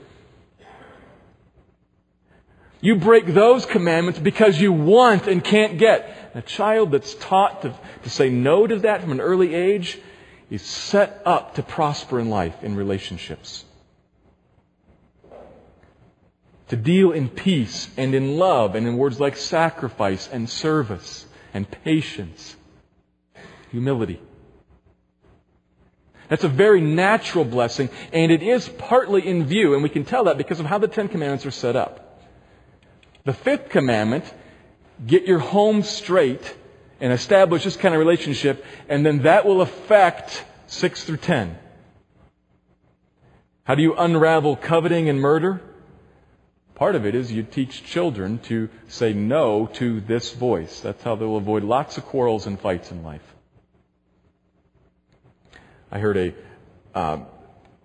You 2.81 2.95
break 2.95 3.27
those 3.27 3.67
commandments 3.67 4.17
because 4.17 4.59
you 4.59 4.73
want 4.73 5.27
and 5.27 5.43
can't 5.43 5.77
get. 5.77 6.31
A 6.33 6.41
child 6.41 6.89
that's 6.89 7.13
taught 7.13 7.61
to, 7.61 7.75
to 8.05 8.09
say 8.09 8.31
no 8.31 8.65
to 8.65 8.79
that 8.79 9.01
from 9.01 9.11
an 9.11 9.21
early 9.21 9.53
age 9.53 9.99
is 10.49 10.63
set 10.63 11.21
up 11.27 11.53
to 11.55 11.61
prosper 11.61 12.19
in 12.19 12.31
life, 12.31 12.63
in 12.63 12.75
relationships. 12.75 13.65
To 16.69 16.75
deal 16.75 17.11
in 17.11 17.29
peace 17.29 17.87
and 17.97 18.15
in 18.15 18.39
love 18.39 18.73
and 18.73 18.87
in 18.87 18.97
words 18.97 19.19
like 19.19 19.37
sacrifice 19.37 20.27
and 20.27 20.49
service 20.49 21.27
and 21.53 21.69
patience 21.69 22.55
humility. 23.71 24.21
That's 26.29 26.43
a 26.43 26.49
very 26.49 26.79
natural 26.79 27.43
blessing, 27.43 27.89
and 28.13 28.31
it 28.31 28.43
is 28.43 28.69
partly 28.69 29.27
in 29.27 29.45
view, 29.45 29.73
and 29.73 29.81
we 29.81 29.89
can 29.89 30.05
tell 30.05 30.25
that 30.25 30.37
because 30.37 30.59
of 30.59 30.67
how 30.67 30.77
the 30.77 30.87
Ten 30.87 31.07
Commandments 31.07 31.45
are 31.45 31.51
set 31.51 31.75
up. 31.75 32.21
The 33.25 33.33
fifth 33.33 33.69
commandment, 33.69 34.31
get 35.05 35.25
your 35.25 35.39
home 35.39 35.81
straight 35.81 36.55
and 37.01 37.11
establish 37.11 37.63
this 37.63 37.77
kind 37.77 37.95
of 37.95 37.99
relationship, 37.99 38.63
and 38.87 39.05
then 39.05 39.23
that 39.23 39.45
will 39.45 39.61
affect 39.61 40.45
six 40.67 41.03
through 41.03 41.17
ten. 41.17 41.57
How 43.63 43.75
do 43.75 43.81
you 43.81 43.95
unravel 43.95 44.55
coveting 44.55 45.09
and 45.09 45.19
murder? 45.19 45.61
Part 46.75 46.95
of 46.95 47.05
it 47.05 47.13
is 47.13 47.31
you 47.31 47.43
teach 47.43 47.83
children 47.83 48.39
to 48.43 48.69
say 48.87 49.13
no 49.13 49.67
to 49.73 49.99
this 50.01 50.33
voice. 50.33 50.79
That's 50.79 51.03
how 51.03 51.15
they'll 51.15 51.37
avoid 51.37 51.63
lots 51.63 51.97
of 51.97 52.05
quarrels 52.05 52.47
and 52.47 52.59
fights 52.59 52.91
in 52.91 53.03
life. 53.03 53.28
I 55.91 55.99
heard 55.99 56.17
a, 56.17 56.33
uh, 56.93 57.19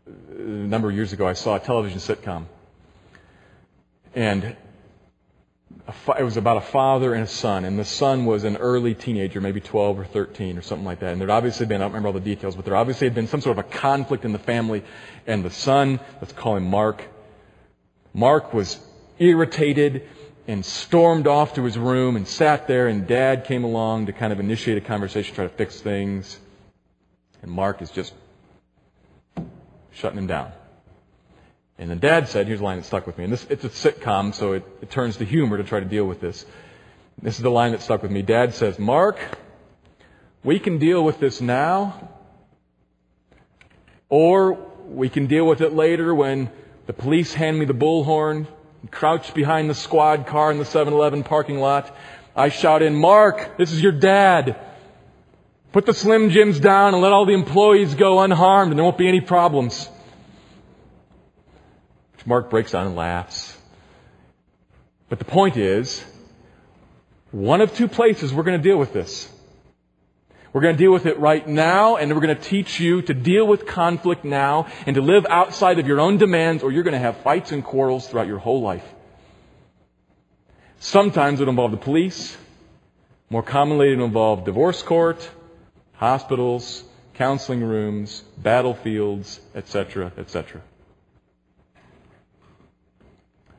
a 0.07 0.43
number 0.43 0.91
of 0.91 0.95
years 0.95 1.13
ago, 1.13 1.27
I 1.27 1.33
saw 1.33 1.57
a 1.57 1.61
television 1.61 1.99
sitcom. 1.99 2.45
And 4.15 4.57
it 6.19 6.23
was 6.23 6.37
about 6.37 6.59
a 6.59 6.61
father 6.63 7.15
and 7.15 7.25
a 7.25 7.27
son, 7.27 7.65
and 7.65 7.79
the 7.79 7.85
son 7.85 8.27
was 8.27 8.45
an 8.45 8.57
early 8.59 8.95
teenager, 8.95 9.41
maybe 9.41 9.61
12 9.61 10.01
or 10.01 10.05
13 10.05 10.59
or 10.59 10.63
something 10.63 10.85
like 10.85 11.01
that. 11.01 11.13
And 11.13 11.21
there'd 11.21 11.31
obviously 11.31 11.67
been, 11.67 11.81
I 11.81 11.85
don't 11.85 11.93
remember 11.93 12.09
all 12.09 12.13
the 12.13 12.21
details, 12.21 12.57
but 12.57 12.65
there 12.65 12.77
obviously 12.77 13.07
had 13.07 13.15
been 13.15 13.27
some 13.27 13.41
sort 13.41 13.59
of 13.59 13.65
a 13.65 13.69
conflict 13.69 14.25
in 14.25 14.33
the 14.33 14.39
family. 14.39 14.85
And 15.27 15.45
the 15.45 15.51
son, 15.51 15.99
let's 16.21 16.33
call 16.33 16.57
him 16.57 16.65
Mark, 16.65 17.03
Mark 18.13 18.55
was 18.55 18.79
irritated 19.19 20.09
and 20.47 20.65
stormed 20.65 21.27
off 21.27 21.55
to 21.55 21.65
his 21.65 21.79
room 21.79 22.17
and 22.17 22.29
sat 22.29 22.69
there, 22.69 22.87
and 22.87 23.07
dad 23.07 23.45
came 23.45 23.65
along 23.65 24.07
to 24.07 24.13
kind 24.13 24.33
of 24.33 24.41
initiate 24.41 24.77
a 24.77 24.81
conversation, 24.81 25.35
try 25.35 25.45
to 25.45 25.51
fix 25.51 25.81
things. 25.81 26.39
And 27.45 27.53
Mark 27.53 27.83
is 27.83 27.91
just 27.91 28.15
shutting 29.93 30.17
him 30.17 30.27
down. 30.27 30.51
And 31.77 31.91
the 31.91 31.97
dad 31.97 32.27
said, 32.27 32.47
here's 32.47 32.61
a 32.61 32.65
line 32.65 32.79
that 32.79 32.85
stuck 32.85 33.07
with 33.07 33.19
me. 33.19 33.25
And 33.25 33.33
this, 33.35 33.47
it's 33.51 33.65
a 33.65 33.69
sitcom, 33.69 34.33
so 34.33 34.55
it, 34.55 34.65
it 34.81 34.91
turns 34.91 35.19
to 35.19 35.27
humor 35.27 35.59
to 35.59 35.65
try 35.65 35.79
to 35.79 35.85
deal 35.85 36.07
with 36.07 36.23
this. 36.23 36.47
This 37.21 37.37
is 37.37 37.43
the 37.43 37.51
line 37.51 37.73
that 37.73 37.83
stuck 37.83 38.01
with 38.01 38.11
me. 38.11 38.23
Dad 38.23 38.55
says, 38.55 38.79
Mark, 38.79 39.19
we 40.43 40.59
can 40.59 40.79
deal 40.79 41.05
with 41.05 41.21
this 41.21 41.43
now, 41.43 42.09
or 44.09 44.55
we 44.89 45.11
can 45.11 45.27
deal 45.27 45.47
with 45.47 45.61
it 45.61 45.75
later 45.75 46.15
when 46.15 46.49
the 46.87 46.95
police 46.95 47.35
hand 47.35 47.59
me 47.59 47.67
the 47.67 47.75
bullhorn, 47.75 48.47
crouch 48.91 49.35
behind 49.35 49.69
the 49.69 49.75
squad 49.75 50.27
car 50.27 50.51
in 50.51 50.57
the 50.57 50.65
7-Eleven 50.65 51.25
parking 51.25 51.59
lot. 51.59 51.95
I 52.35 52.49
shout 52.49 52.81
in, 52.81 52.95
Mark, 52.95 53.59
this 53.59 53.71
is 53.71 53.83
your 53.83 53.93
dad. 53.93 54.64
Put 55.75 55.87
the 55.87 55.93
Slim 55.93 56.31
Jims 56.31 56.61
down 56.61 56.95
and 56.95 57.03
let 57.03 57.13
all 57.13 57.27
the 57.27 57.33
employees 57.33 57.97
go 57.97 58.21
unharmed 58.21 58.71
and 58.71 58.79
there 58.79 58.85
won't 58.85 58.97
be 58.97 59.09
any 59.09 59.21
problems. 59.21 59.89
Which 62.13 62.25
Mark 62.29 62.49
breaks 62.49 62.71
down 62.71 62.87
and 62.87 62.95
laughs. 62.95 63.59
But 65.09 65.19
the 65.19 65.25
point 65.25 65.57
is, 65.57 66.05
one 67.33 67.61
of 67.61 67.75
two 67.75 67.89
places 67.89 68.33
we're 68.33 68.45
going 68.45 68.57
to 68.57 68.63
deal 68.63 68.79
with 68.79 68.93
this. 68.93 69.29
We're 70.53 70.61
going 70.61 70.77
to 70.77 70.79
deal 70.79 70.93
with 70.93 71.07
it 71.07 71.19
right 71.19 71.45
now, 71.45 71.97
and 71.97 72.15
we're 72.15 72.21
going 72.21 72.37
to 72.37 72.41
teach 72.41 72.79
you 72.79 73.03
to 73.03 73.13
deal 73.13 73.45
with 73.45 73.67
conflict 73.67 74.25
now 74.25 74.69
and 74.87 74.95
to 74.95 75.03
live 75.03 75.27
outside 75.29 75.81
of 75.81 75.89
your 75.89 75.99
own 75.99 76.19
demands, 76.19 76.63
or 76.63 76.71
you're 76.71 76.85
going 76.85 76.93
to 76.93 77.01
have 77.01 77.17
fights 77.23 77.51
and 77.51 77.65
quarrels 77.65 78.07
throughout 78.07 78.29
your 78.29 78.39
whole 78.39 78.63
life. 78.63 78.87
Sometimes 80.79 81.41
it'll 81.41 81.51
involve 81.51 81.73
the 81.73 81.79
police. 81.79 82.37
More 83.29 83.43
commonly, 83.43 83.93
it'll 83.93 84.05
involve 84.05 84.45
divorce 84.45 84.81
court, 84.81 85.29
hospitals, 85.95 86.85
counseling 87.15 87.63
rooms, 87.63 88.23
battlefields, 88.39 89.41
etc., 89.55 90.13
etc. 90.19 90.61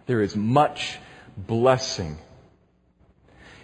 There 0.05 0.21
is 0.21 0.36
much 0.36 0.99
blessing 1.38 2.17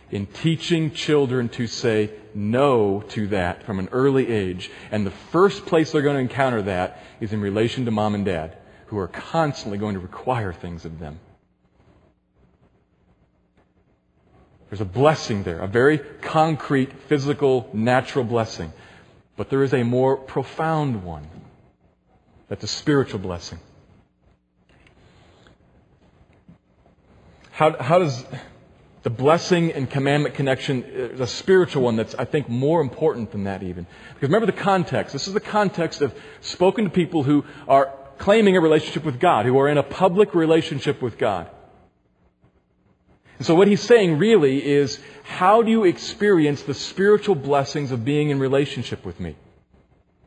in 0.10 0.26
teaching 0.26 0.92
children 0.92 1.50
to 1.50 1.68
say 1.68 2.12
no 2.34 3.02
to 3.10 3.28
that 3.28 3.64
from 3.64 3.80
an 3.80 3.90
early 3.92 4.28
age. 4.28 4.70
And 4.92 5.06
the 5.06 5.12
first 5.12 5.66
place 5.66 5.92
they're 5.92 6.02
going 6.02 6.16
to 6.16 6.22
encounter 6.22 6.62
that 6.64 7.02
is 7.20 7.34
in 7.34 7.42
relation 7.42 7.86
to 7.86 7.92
mom 7.92 8.16
and 8.16 8.26
dad, 8.26 8.58
who 8.88 8.98
are 8.98 9.08
constantly 9.08 9.78
going 9.78 9.94
to 9.94 10.00
require 10.00 10.52
things 10.52 10.84
of 10.86 11.00
them. 11.00 11.20
There's 14.72 14.80
a 14.80 14.86
blessing 14.86 15.44
there, 15.44 15.60
a 15.60 15.68
very 15.68 15.98
concrete, 15.98 16.94
physical, 17.10 17.70
natural 17.74 18.24
blessing. 18.24 18.72
But 19.36 19.50
there 19.50 19.64
is 19.64 19.74
a 19.74 19.84
more 19.84 20.16
profound 20.16 21.04
one. 21.04 21.28
That's 22.48 22.64
a 22.64 22.68
spiritual 22.68 23.20
blessing. 23.20 23.60
How, 27.52 27.76
how 27.84 28.00
does 28.00 28.26
the 29.04 29.10
blessing 29.10 29.74
and 29.74 29.90
commandment 29.90 30.36
connection 30.36 30.84
uh, 30.84 31.16
is 31.16 31.20
a 31.20 31.28
spiritual 31.28 31.84
one 31.84 31.98
that's, 31.98 32.16
I 32.16 32.24
think, 32.24 32.48
more 32.48 32.80
important 32.80 33.32
than 33.32 33.44
that 33.44 33.64
even. 33.64 33.86
Because 34.14 34.30
remember 34.30 34.46
the 34.46 34.54
context. 34.54 35.12
This 35.12 35.28
is 35.28 35.34
the 35.34 35.42
context 35.42 36.02
of 36.02 36.18
spoken 36.40 36.86
to 36.86 36.90
people 36.90 37.24
who 37.24 37.44
are 37.68 37.94
claiming 38.20 38.56
a 38.56 38.62
relationship 38.62 39.04
with 39.04 39.20
God, 39.20 39.46
who 39.46 39.60
are 39.60 39.68
in 39.68 39.78
a 39.78 39.84
public 39.84 40.34
relationship 40.34 41.02
with 41.02 41.18
God. 41.18 41.50
And 43.42 43.46
so 43.48 43.56
what 43.56 43.68
he's 43.68 43.82
saying 43.82 44.20
really 44.20 44.64
is, 44.64 45.00
how 45.24 45.64
do 45.64 45.72
you 45.72 45.84
experience 45.84 46.62
the 46.62 46.76
spiritual 46.76 47.34
blessings 47.34 47.92
of 47.92 48.06
being 48.06 48.30
in 48.30 48.38
relationship 48.38 49.04
with 49.04 49.20
me? 49.20 49.36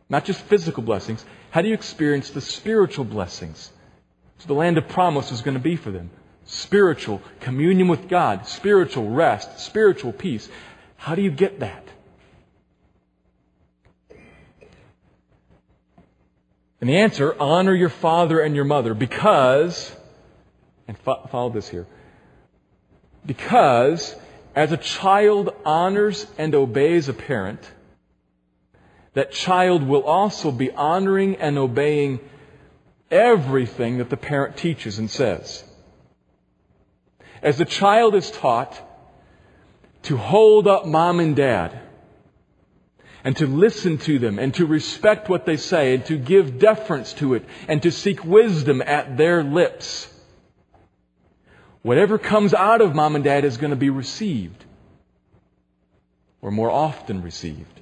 Not 0.08 0.24
just 0.24 0.40
physical 0.40 0.82
blessings. 0.82 1.24
How 1.52 1.62
do 1.62 1.68
you 1.68 1.74
experience 1.74 2.30
the 2.30 2.40
spiritual 2.40 3.04
blessings? 3.04 3.70
So 4.38 4.48
the 4.48 4.54
land 4.54 4.78
of 4.78 4.88
promise 4.88 5.30
is 5.30 5.42
going 5.42 5.54
to 5.54 5.62
be 5.62 5.76
for 5.76 5.92
them 5.92 6.10
spiritual 6.46 7.22
communion 7.38 7.86
with 7.86 8.08
God, 8.08 8.48
spiritual 8.48 9.08
rest, 9.08 9.60
spiritual 9.60 10.12
peace. 10.12 10.48
How 10.96 11.14
do 11.14 11.22
you 11.22 11.30
get 11.30 11.60
that? 11.60 11.86
And 16.80 16.90
the 16.90 16.96
answer 16.96 17.36
honor 17.38 17.76
your 17.76 17.90
father 17.90 18.40
and 18.40 18.56
your 18.56 18.64
mother 18.64 18.92
because, 18.92 19.94
and 20.88 20.98
fo- 20.98 21.28
follow 21.30 21.50
this 21.50 21.68
here, 21.68 21.86
because 23.26 24.14
as 24.54 24.72
a 24.72 24.76
child 24.76 25.54
honors 25.64 26.26
and 26.38 26.54
obeys 26.54 27.08
a 27.08 27.14
parent, 27.14 27.60
that 29.14 29.32
child 29.32 29.82
will 29.82 30.02
also 30.02 30.50
be 30.50 30.70
honoring 30.72 31.36
and 31.36 31.58
obeying 31.58 32.20
everything 33.10 33.98
that 33.98 34.10
the 34.10 34.16
parent 34.16 34.56
teaches 34.56 34.98
and 34.98 35.10
says. 35.10 35.64
As 37.42 37.58
the 37.58 37.64
child 37.64 38.14
is 38.14 38.30
taught 38.30 38.80
to 40.04 40.16
hold 40.16 40.66
up 40.66 40.86
mom 40.86 41.20
and 41.20 41.36
dad 41.36 41.80
and 43.22 43.36
to 43.36 43.46
listen 43.46 43.98
to 43.98 44.18
them 44.18 44.38
and 44.38 44.52
to 44.54 44.66
respect 44.66 45.28
what 45.28 45.46
they 45.46 45.56
say 45.56 45.94
and 45.94 46.04
to 46.06 46.16
give 46.16 46.58
deference 46.58 47.12
to 47.14 47.34
it 47.34 47.44
and 47.68 47.82
to 47.82 47.90
seek 47.90 48.24
wisdom 48.24 48.82
at 48.82 49.16
their 49.16 49.42
lips. 49.42 50.08
Whatever 51.84 52.16
comes 52.16 52.54
out 52.54 52.80
of 52.80 52.94
mom 52.94 53.14
and 53.14 53.22
dad 53.22 53.44
is 53.44 53.58
going 53.58 53.68
to 53.68 53.76
be 53.76 53.90
received 53.90 54.64
or 56.40 56.50
more 56.50 56.70
often 56.70 57.20
received. 57.20 57.80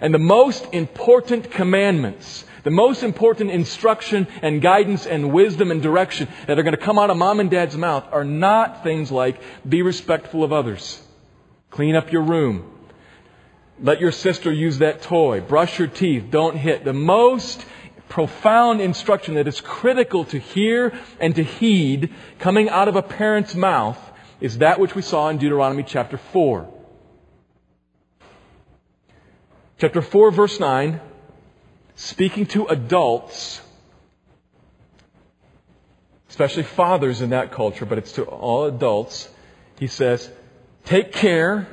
And 0.00 0.14
the 0.14 0.20
most 0.20 0.66
important 0.72 1.50
commandments 1.50 2.44
the 2.62 2.70
most 2.70 3.02
important 3.02 3.50
instruction 3.50 4.28
and 4.40 4.62
guidance 4.62 5.06
and 5.06 5.32
wisdom 5.32 5.70
and 5.70 5.82
direction 5.82 6.28
that 6.46 6.58
are 6.58 6.62
going 6.62 6.76
to 6.76 6.80
come 6.80 6.98
out 6.98 7.10
of 7.10 7.16
mom 7.16 7.40
and 7.40 7.50
dad's 7.50 7.76
mouth 7.76 8.04
are 8.12 8.24
not 8.24 8.84
things 8.84 9.10
like 9.10 9.40
be 9.68 9.82
respectful 9.82 10.44
of 10.44 10.52
others, 10.52 11.02
clean 11.70 11.96
up 11.96 12.12
your 12.12 12.22
room, 12.22 12.70
let 13.80 14.00
your 14.00 14.12
sister 14.12 14.52
use 14.52 14.78
that 14.78 15.02
toy, 15.02 15.40
brush 15.40 15.78
your 15.78 15.88
teeth, 15.88 16.26
don't 16.30 16.56
hit. 16.56 16.84
The 16.84 16.92
most 16.92 17.64
profound 18.12 18.82
instruction 18.82 19.36
that 19.36 19.48
is 19.48 19.62
critical 19.62 20.26
to 20.26 20.38
hear 20.38 20.92
and 21.18 21.34
to 21.34 21.42
heed 21.42 22.12
coming 22.38 22.68
out 22.68 22.86
of 22.86 22.94
a 22.94 23.00
parent's 23.00 23.54
mouth 23.54 23.98
is 24.38 24.58
that 24.58 24.78
which 24.78 24.94
we 24.94 25.00
saw 25.00 25.30
in 25.30 25.38
Deuteronomy 25.38 25.82
chapter 25.82 26.18
4. 26.18 26.68
Chapter 29.78 30.02
4, 30.02 30.30
verse 30.30 30.60
9 30.60 31.00
speaking 31.94 32.44
to 32.44 32.66
adults, 32.66 33.62
especially 36.28 36.64
fathers 36.64 37.22
in 37.22 37.30
that 37.30 37.50
culture, 37.50 37.86
but 37.86 37.96
it's 37.96 38.12
to 38.12 38.24
all 38.24 38.66
adults, 38.66 39.26
he 39.78 39.86
says, 39.86 40.30
Take 40.84 41.12
care, 41.12 41.66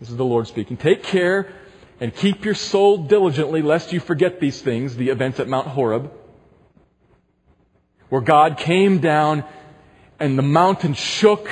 this 0.00 0.10
is 0.10 0.16
the 0.16 0.24
Lord 0.24 0.48
speaking, 0.48 0.76
take 0.76 1.04
care 1.04 1.52
and 2.00 2.14
keep 2.14 2.44
your 2.44 2.54
soul 2.54 2.98
diligently, 2.98 3.62
lest 3.62 3.92
you 3.92 4.00
forget 4.00 4.40
these 4.40 4.60
things, 4.60 4.96
the 4.96 5.08
events 5.08 5.40
at 5.40 5.48
Mount 5.48 5.68
Horeb, 5.68 6.12
where 8.08 8.20
God 8.20 8.58
came 8.58 8.98
down 8.98 9.44
and 10.20 10.38
the 10.38 10.42
mountain 10.42 10.94
shook 10.94 11.48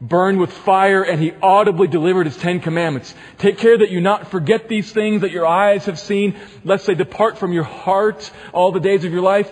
burned 0.00 0.38
with 0.38 0.52
fire, 0.52 1.02
and 1.02 1.22
he 1.22 1.32
audibly 1.42 1.88
delivered 1.88 2.26
his 2.26 2.36
Ten 2.36 2.60
Commandments. 2.60 3.14
Take 3.38 3.58
care 3.58 3.78
that 3.78 3.90
you 3.90 4.00
not 4.00 4.30
forget 4.30 4.68
these 4.68 4.92
things 4.92 5.22
that 5.22 5.30
your 5.30 5.46
eyes 5.46 5.86
have 5.86 5.98
seen, 5.98 6.36
lest 6.64 6.86
they 6.86 6.94
depart 6.94 7.38
from 7.38 7.52
your 7.52 7.64
heart 7.64 8.30
all 8.52 8.72
the 8.72 8.80
days 8.80 9.04
of 9.04 9.12
your 9.12 9.22
life. 9.22 9.50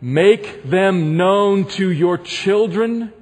Make 0.00 0.64
them 0.64 1.16
known 1.16 1.66
to 1.70 1.90
your 1.90 2.18
children 2.18 3.12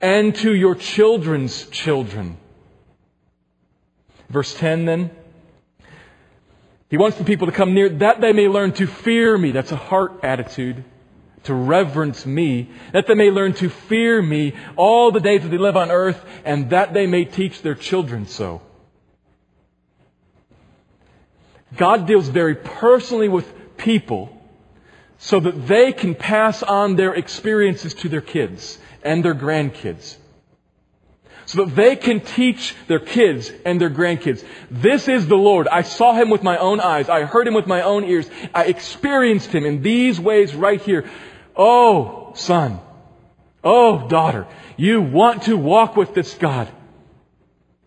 and 0.00 0.34
to 0.36 0.54
your 0.54 0.74
children's 0.74 1.66
children. 1.68 2.38
Verse 4.30 4.54
10 4.54 4.86
then. 4.86 5.10
He 6.88 6.96
wants 6.96 7.18
the 7.18 7.24
people 7.24 7.46
to 7.46 7.52
come 7.52 7.74
near 7.74 7.88
that 7.88 8.20
they 8.20 8.32
may 8.32 8.48
learn 8.48 8.72
to 8.72 8.86
fear 8.86 9.36
me. 9.36 9.52
That's 9.52 9.72
a 9.72 9.76
heart 9.76 10.20
attitude 10.22 10.84
to 11.44 11.54
reverence 11.54 12.26
me, 12.26 12.68
that 12.92 13.06
they 13.06 13.14
may 13.14 13.30
learn 13.30 13.54
to 13.54 13.70
fear 13.70 14.20
me 14.20 14.54
all 14.76 15.10
the 15.10 15.20
days 15.20 15.42
that 15.42 15.48
they 15.48 15.58
live 15.58 15.76
on 15.76 15.90
earth, 15.90 16.22
and 16.44 16.70
that 16.70 16.92
they 16.92 17.06
may 17.06 17.24
teach 17.24 17.62
their 17.62 17.74
children 17.74 18.26
so. 18.26 18.60
God 21.76 22.06
deals 22.06 22.28
very 22.28 22.56
personally 22.56 23.28
with 23.28 23.50
people 23.78 24.36
so 25.18 25.40
that 25.40 25.66
they 25.66 25.92
can 25.92 26.14
pass 26.14 26.62
on 26.62 26.96
their 26.96 27.14
experiences 27.14 27.94
to 27.94 28.08
their 28.08 28.20
kids 28.20 28.78
and 29.02 29.24
their 29.24 29.34
grandkids. 29.34 30.16
So 31.50 31.64
that 31.64 31.74
they 31.74 31.96
can 31.96 32.20
teach 32.20 32.76
their 32.86 33.00
kids 33.00 33.50
and 33.66 33.80
their 33.80 33.90
grandkids. 33.90 34.44
This 34.70 35.08
is 35.08 35.26
the 35.26 35.34
Lord. 35.34 35.66
I 35.66 35.82
saw 35.82 36.12
him 36.14 36.30
with 36.30 36.44
my 36.44 36.56
own 36.58 36.78
eyes. 36.78 37.08
I 37.08 37.24
heard 37.24 37.48
him 37.48 37.54
with 37.54 37.66
my 37.66 37.82
own 37.82 38.04
ears. 38.04 38.30
I 38.54 38.66
experienced 38.66 39.50
him 39.50 39.66
in 39.66 39.82
these 39.82 40.20
ways 40.20 40.54
right 40.54 40.80
here. 40.80 41.10
Oh, 41.56 42.34
son. 42.36 42.78
Oh, 43.64 44.06
daughter. 44.06 44.46
You 44.76 45.02
want 45.02 45.42
to 45.42 45.56
walk 45.56 45.96
with 45.96 46.14
this 46.14 46.32
God. 46.34 46.68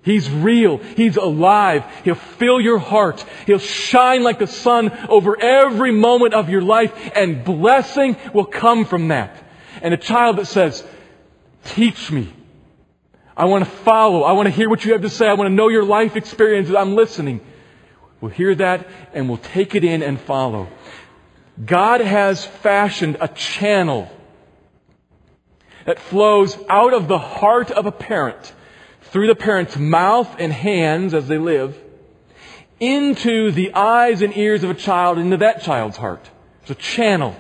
He's 0.01 0.29
real. 0.29 0.79
He's 0.79 1.15
alive. 1.15 1.85
He'll 2.03 2.15
fill 2.15 2.59
your 2.59 2.79
heart. 2.79 3.25
He'll 3.45 3.59
shine 3.59 4.23
like 4.23 4.39
the 4.39 4.47
sun 4.47 4.91
over 5.07 5.41
every 5.41 5.93
moment 5.93 6.33
of 6.33 6.49
your 6.49 6.63
life 6.63 6.91
and 7.15 7.45
blessing 7.45 8.17
will 8.33 8.43
come 8.43 8.83
from 8.83 9.07
that. 9.07 9.41
And 9.81 9.93
a 9.93 9.97
child 9.97 10.35
that 10.35 10.47
says, 10.47 10.85
teach 11.63 12.11
me. 12.11 12.33
I 13.35 13.45
want 13.45 13.65
to 13.65 13.69
follow. 13.69 14.23
I 14.23 14.33
want 14.33 14.47
to 14.47 14.51
hear 14.51 14.69
what 14.69 14.85
you 14.85 14.93
have 14.93 15.01
to 15.01 15.09
say. 15.09 15.27
I 15.27 15.33
want 15.33 15.49
to 15.49 15.53
know 15.53 15.69
your 15.69 15.83
life 15.83 16.15
experiences. 16.15 16.75
I'm 16.75 16.95
listening. 16.95 17.41
We'll 18.21 18.31
hear 18.31 18.55
that 18.55 18.87
and 19.13 19.27
we'll 19.27 19.37
take 19.37 19.75
it 19.75 19.83
in 19.83 20.03
and 20.03 20.19
follow. 20.21 20.69
God 21.63 22.01
has 22.01 22.45
fashioned 22.45 23.17
a 23.19 23.27
channel 23.27 24.11
that 25.85 25.99
flows 25.99 26.57
out 26.69 26.93
of 26.93 27.07
the 27.07 27.17
heart 27.17 27.69
of 27.71 27.85
a 27.85 27.91
parent 27.91 28.53
through 29.01 29.27
the 29.27 29.35
parent's 29.35 29.77
mouth 29.77 30.35
and 30.39 30.51
hands 30.51 31.13
as 31.13 31.27
they 31.27 31.37
live 31.37 31.77
into 32.79 33.51
the 33.51 33.73
eyes 33.73 34.21
and 34.21 34.35
ears 34.35 34.63
of 34.63 34.69
a 34.69 34.73
child, 34.73 35.17
into 35.17 35.37
that 35.37 35.61
child's 35.61 35.97
heart. 35.97 36.29
It's 36.61 36.71
a 36.71 36.75
channel 36.75 37.35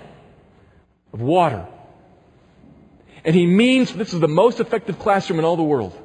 of 1.11 1.21
water. 1.21 1.67
And 3.25 3.35
he 3.35 3.45
means, 3.45 3.93
this 3.93 4.13
is 4.13 4.19
the 4.19 4.27
most 4.27 4.59
effective 4.59 4.99
classroom 4.99 5.39
in 5.39 5.45
all 5.45 5.55
the 5.55 5.63
world. 5.63 5.97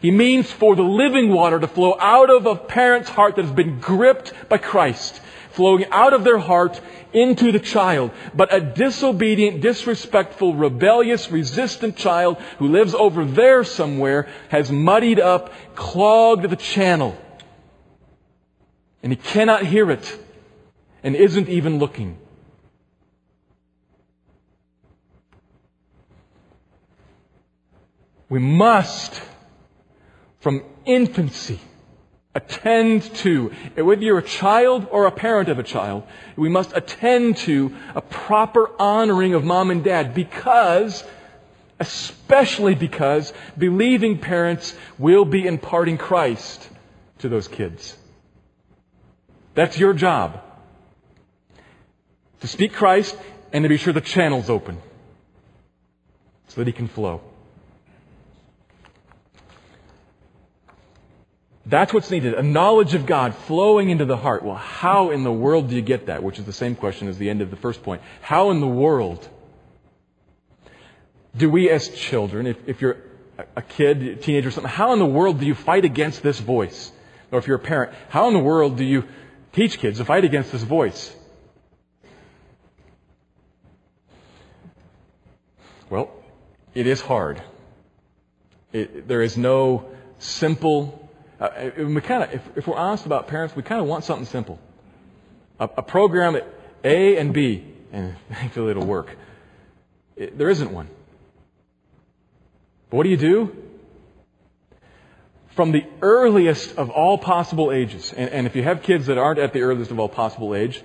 He 0.00 0.10
means 0.10 0.50
for 0.50 0.76
the 0.76 0.82
living 0.82 1.30
water 1.30 1.58
to 1.58 1.66
flow 1.66 1.96
out 1.98 2.30
of 2.30 2.46
a 2.46 2.56
parent's 2.56 3.08
heart 3.08 3.36
that 3.36 3.44
has 3.44 3.54
been 3.54 3.80
gripped 3.80 4.32
by 4.48 4.58
Christ 4.58 5.20
flowing 5.58 5.84
out 5.90 6.12
of 6.12 6.22
their 6.22 6.38
heart 6.38 6.80
into 7.12 7.50
the 7.50 7.58
child. 7.58 8.12
But 8.32 8.54
a 8.54 8.60
disobedient, 8.60 9.60
disrespectful, 9.60 10.54
rebellious, 10.54 11.32
resistant 11.32 11.96
child 11.96 12.38
who 12.60 12.68
lives 12.68 12.94
over 12.94 13.24
there 13.24 13.64
somewhere 13.64 14.28
has 14.50 14.70
muddied 14.70 15.18
up, 15.18 15.52
clogged 15.74 16.48
the 16.48 16.54
channel. 16.54 17.18
And 19.02 19.10
he 19.12 19.16
cannot 19.16 19.66
hear 19.66 19.90
it 19.90 20.18
and 21.02 21.16
isn't 21.16 21.48
even 21.48 21.80
looking. 21.80 22.18
We 28.28 28.38
must, 28.38 29.20
from 30.40 30.62
infancy, 30.84 31.60
attend 32.34 33.02
to, 33.16 33.48
whether 33.74 34.02
you're 34.02 34.18
a 34.18 34.22
child 34.22 34.86
or 34.90 35.06
a 35.06 35.12
parent 35.12 35.48
of 35.48 35.58
a 35.58 35.62
child, 35.62 36.04
we 36.36 36.48
must 36.48 36.76
attend 36.76 37.38
to 37.38 37.74
a 37.94 38.00
proper 38.00 38.70
honoring 38.80 39.34
of 39.34 39.44
mom 39.44 39.70
and 39.70 39.82
dad 39.82 40.14
because 40.14 41.04
Especially 41.80 42.74
because 42.74 43.32
believing 43.56 44.18
parents 44.18 44.74
will 44.98 45.24
be 45.24 45.46
imparting 45.46 45.96
Christ 45.96 46.68
to 47.18 47.28
those 47.28 47.46
kids. 47.46 47.96
That's 49.54 49.78
your 49.78 49.92
job. 49.92 50.42
To 52.40 52.48
speak 52.48 52.72
Christ 52.72 53.16
and 53.52 53.62
to 53.62 53.68
be 53.68 53.76
sure 53.76 53.92
the 53.92 54.00
channel's 54.00 54.50
open 54.50 54.78
so 56.48 56.60
that 56.60 56.66
he 56.66 56.72
can 56.72 56.88
flow. 56.88 57.20
That's 61.68 61.92
what's 61.92 62.10
needed. 62.10 62.32
A 62.32 62.42
knowledge 62.42 62.94
of 62.94 63.04
God 63.04 63.34
flowing 63.34 63.90
into 63.90 64.06
the 64.06 64.16
heart. 64.16 64.42
Well, 64.42 64.56
how 64.56 65.10
in 65.10 65.22
the 65.22 65.32
world 65.32 65.68
do 65.68 65.76
you 65.76 65.82
get 65.82 66.06
that? 66.06 66.22
Which 66.22 66.38
is 66.38 66.46
the 66.46 66.52
same 66.52 66.74
question 66.74 67.08
as 67.08 67.18
the 67.18 67.28
end 67.28 67.42
of 67.42 67.50
the 67.50 67.56
first 67.56 67.82
point. 67.82 68.00
How 68.22 68.50
in 68.50 68.60
the 68.60 68.66
world 68.66 69.28
do 71.36 71.50
we 71.50 71.68
as 71.68 71.90
children, 71.90 72.46
if, 72.46 72.56
if 72.66 72.80
you're 72.80 72.96
a 73.54 73.60
kid, 73.60 74.02
a 74.02 74.16
teenager, 74.16 74.48
or 74.48 74.50
something, 74.50 74.72
how 74.72 74.94
in 74.94 74.98
the 74.98 75.06
world 75.06 75.40
do 75.40 75.46
you 75.46 75.54
fight 75.54 75.84
against 75.84 76.22
this 76.22 76.40
voice? 76.40 76.90
Or 77.30 77.38
if 77.38 77.46
you're 77.46 77.58
a 77.58 77.60
parent, 77.60 77.92
how 78.08 78.28
in 78.28 78.32
the 78.32 78.40
world 78.40 78.78
do 78.78 78.84
you 78.84 79.04
teach 79.52 79.78
kids 79.78 79.98
to 79.98 80.06
fight 80.06 80.24
against 80.24 80.50
this 80.50 80.62
voice? 80.62 81.14
Well, 85.90 86.10
it 86.74 86.86
is 86.86 87.02
hard. 87.02 87.42
It, 88.72 89.06
there 89.06 89.20
is 89.20 89.36
no 89.36 89.90
simple 90.18 91.07
uh, 91.40 91.70
we 91.76 92.00
kind 92.00 92.24
of, 92.24 92.34
if, 92.34 92.42
if, 92.56 92.66
we're 92.66 92.76
honest 92.76 93.06
about 93.06 93.28
parents, 93.28 93.54
we 93.54 93.62
kind 93.62 93.80
of 93.80 93.86
want 93.86 94.04
something 94.04 94.26
simple. 94.26 94.58
A, 95.60 95.68
a 95.76 95.82
program 95.82 96.34
at 96.34 96.46
A 96.82 97.16
and 97.16 97.32
B, 97.32 97.64
and 97.92 98.16
thankfully 98.32 98.72
it'll 98.72 98.86
work. 98.86 99.16
It, 100.16 100.36
there 100.36 100.50
isn't 100.50 100.72
one. 100.72 100.88
But 102.90 102.96
what 102.96 103.02
do 103.04 103.10
you 103.10 103.16
do? 103.16 103.56
From 105.50 105.72
the 105.72 105.84
earliest 106.02 106.76
of 106.76 106.90
all 106.90 107.18
possible 107.18 107.70
ages, 107.70 108.12
and, 108.12 108.30
and 108.30 108.46
if 108.46 108.56
you 108.56 108.62
have 108.62 108.82
kids 108.82 109.06
that 109.06 109.18
aren't 109.18 109.38
at 109.38 109.52
the 109.52 109.62
earliest 109.62 109.90
of 109.90 109.98
all 110.00 110.08
possible 110.08 110.54
age, 110.54 110.82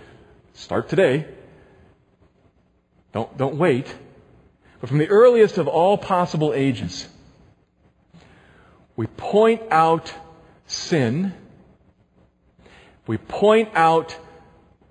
start 0.53 0.89
today. 0.89 1.27
Don't, 3.11 3.35
don't 3.37 3.55
wait. 3.55 3.93
But 4.81 4.89
from 4.89 4.97
the 4.97 5.07
earliest 5.07 5.57
of 5.57 5.67
all 5.67 5.97
possible 5.97 6.53
ages, 6.53 7.07
we 8.95 9.07
point 9.07 9.61
out 9.71 10.13
sin, 10.67 11.33
we 13.07 13.17
point 13.17 13.69
out 13.73 14.15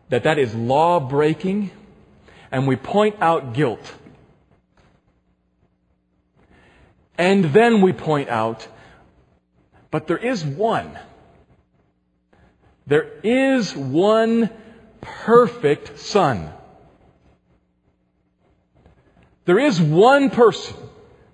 that 0.08 0.24
that 0.24 0.38
is 0.38 0.54
law 0.54 1.00
breaking, 1.00 1.70
and 2.50 2.66
we 2.66 2.76
point 2.76 3.16
out 3.20 3.54
guilt. 3.54 3.94
And 7.16 7.44
then 7.44 7.80
we 7.80 7.92
point 7.92 8.28
out, 8.28 8.66
but 9.90 10.06
there 10.06 10.18
is 10.18 10.44
one. 10.44 10.98
There 12.86 13.08
is 13.22 13.74
one 13.74 14.50
perfect 15.00 15.98
Son. 15.98 16.52
There 19.44 19.58
is 19.58 19.80
one 19.80 20.30
person 20.30 20.76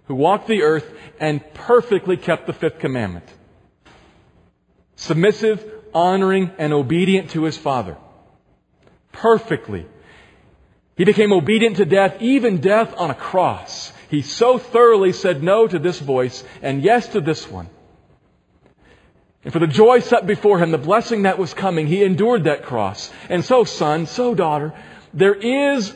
who 0.06 0.14
walked 0.14 0.46
the 0.46 0.62
earth 0.62 0.90
and 1.20 1.42
perfectly 1.54 2.16
kept 2.16 2.46
the 2.46 2.52
fifth 2.52 2.78
commandment 2.78 3.26
submissive, 4.98 5.64
honoring, 5.94 6.50
and 6.58 6.72
obedient 6.72 7.30
to 7.30 7.44
his 7.44 7.56
Father. 7.56 7.96
Perfectly. 9.12 9.86
He 10.96 11.04
became 11.04 11.32
obedient 11.32 11.76
to 11.76 11.84
death, 11.84 12.20
even 12.20 12.60
death 12.60 12.92
on 12.96 13.10
a 13.10 13.14
cross. 13.14 13.92
He 14.10 14.22
so 14.22 14.58
thoroughly 14.58 15.12
said 15.12 15.42
no 15.42 15.66
to 15.66 15.78
this 15.78 16.00
voice 16.00 16.44
and 16.60 16.82
yes 16.82 17.08
to 17.08 17.20
this 17.20 17.48
one. 17.48 17.68
And 19.44 19.52
for 19.52 19.60
the 19.60 19.68
joy 19.68 20.00
set 20.00 20.26
before 20.26 20.58
him, 20.58 20.72
the 20.72 20.78
blessing 20.78 21.22
that 21.22 21.38
was 21.38 21.54
coming, 21.54 21.86
he 21.86 22.02
endured 22.02 22.44
that 22.44 22.64
cross. 22.64 23.10
And 23.28 23.44
so, 23.44 23.62
son, 23.62 24.06
so 24.06 24.34
daughter, 24.34 24.74
there 25.14 25.34
is 25.34 25.94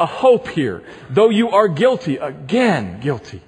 a 0.00 0.06
hope 0.06 0.48
here. 0.48 0.82
Though 1.10 1.28
you 1.28 1.50
are 1.50 1.68
guilty, 1.68 2.16
again 2.16 3.00
guilty. 3.00 3.42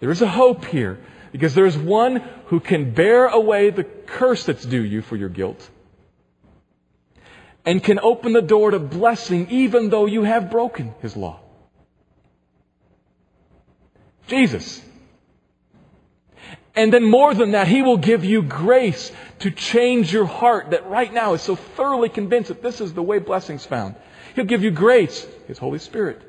There 0.00 0.10
is 0.10 0.20
a 0.20 0.28
hope 0.28 0.64
here 0.64 0.98
because 1.38 1.54
there 1.54 1.66
is 1.66 1.78
one 1.78 2.16
who 2.46 2.58
can 2.58 2.90
bear 2.90 3.28
away 3.28 3.70
the 3.70 3.84
curse 3.84 4.44
that's 4.44 4.64
due 4.64 4.82
you 4.82 5.02
for 5.02 5.14
your 5.14 5.28
guilt 5.28 5.70
and 7.64 7.80
can 7.80 8.00
open 8.00 8.32
the 8.32 8.42
door 8.42 8.72
to 8.72 8.80
blessing 8.80 9.48
even 9.48 9.88
though 9.88 10.06
you 10.06 10.24
have 10.24 10.50
broken 10.50 10.92
his 11.00 11.16
law. 11.16 11.38
Jesus. 14.26 14.82
And 16.74 16.92
then 16.92 17.04
more 17.04 17.34
than 17.34 17.52
that, 17.52 17.68
he 17.68 17.82
will 17.82 17.98
give 17.98 18.24
you 18.24 18.42
grace 18.42 19.12
to 19.38 19.52
change 19.52 20.12
your 20.12 20.26
heart 20.26 20.70
that 20.70 20.90
right 20.90 21.12
now 21.12 21.34
is 21.34 21.42
so 21.42 21.54
thoroughly 21.54 22.08
convinced 22.08 22.48
that 22.48 22.62
this 22.64 22.80
is 22.80 22.94
the 22.94 23.02
way 23.02 23.20
blessing's 23.20 23.64
found. 23.64 23.94
He'll 24.34 24.44
give 24.44 24.64
you 24.64 24.72
grace, 24.72 25.24
his 25.46 25.58
Holy 25.58 25.78
Spirit, 25.78 26.20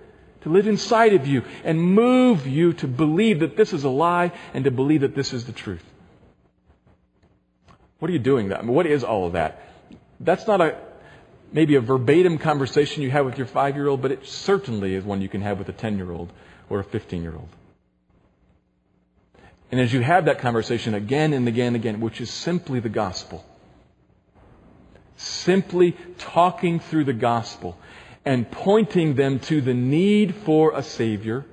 to 0.42 0.50
live 0.50 0.68
inside 0.68 1.14
of 1.14 1.28
you 1.28 1.44
and 1.64 1.82
move 1.82 2.48
you 2.48 2.74
to 2.74 2.88
believe 2.88 3.40
that 3.40 3.58
this 3.58 3.74
is 3.74 3.84
a 3.84 3.90
lie 3.90 4.32
and 4.54 4.64
to 4.66 4.72
believe 4.72 5.02
that 5.02 5.16
this 5.16 5.34
is 5.34 5.46
the 5.46 5.52
truth. 5.52 5.84
What 8.00 8.10
are 8.10 8.14
you 8.14 8.20
doing 8.20 8.50
that? 8.50 8.60
I 8.60 8.62
mean, 8.62 8.74
what 8.74 8.86
is 8.86 9.04
all 9.04 9.26
of 9.28 9.34
that? 9.34 9.62
That's 10.20 10.48
not 10.48 10.62
a 10.62 10.78
maybe 11.52 11.76
a 11.76 11.82
verbatim 11.82 12.38
conversation 12.38 13.04
you 13.04 13.12
have 13.12 13.26
with 13.26 13.38
your 13.38 13.48
five 13.48 13.76
year 13.76 13.88
old, 13.88 14.02
but 14.02 14.12
it 14.12 14.26
certainly 14.26 14.94
is 14.94 15.04
one 15.04 15.22
you 15.22 15.30
can 15.30 15.42
have 15.42 15.58
with 15.58 15.70
a 15.70 15.74
10 15.74 15.98
year 15.98 16.12
old 16.12 16.32
or 16.70 16.80
a 16.80 16.84
15 16.84 17.22
year 17.22 17.34
old. 17.34 17.50
And 19.72 19.80
as 19.80 19.94
you 19.94 20.02
have 20.02 20.26
that 20.26 20.40
conversation 20.40 20.94
again 20.94 21.34
and 21.34 21.48
again 21.48 21.68
and 21.68 21.76
again, 21.76 22.00
which 22.00 22.22
is 22.22 22.32
simply 22.32 22.80
the 22.80 22.90
gospel, 22.90 23.46
simply 25.18 25.96
talking 26.18 26.80
through 26.80 27.04
the 27.04 27.14
gospel 27.14 27.78
and 28.26 28.50
pointing 28.52 29.16
them 29.16 29.40
to 29.40 29.62
the 29.62 29.74
need 29.74 30.36
for 30.36 30.74
a 30.76 30.84
Savior 30.84 31.46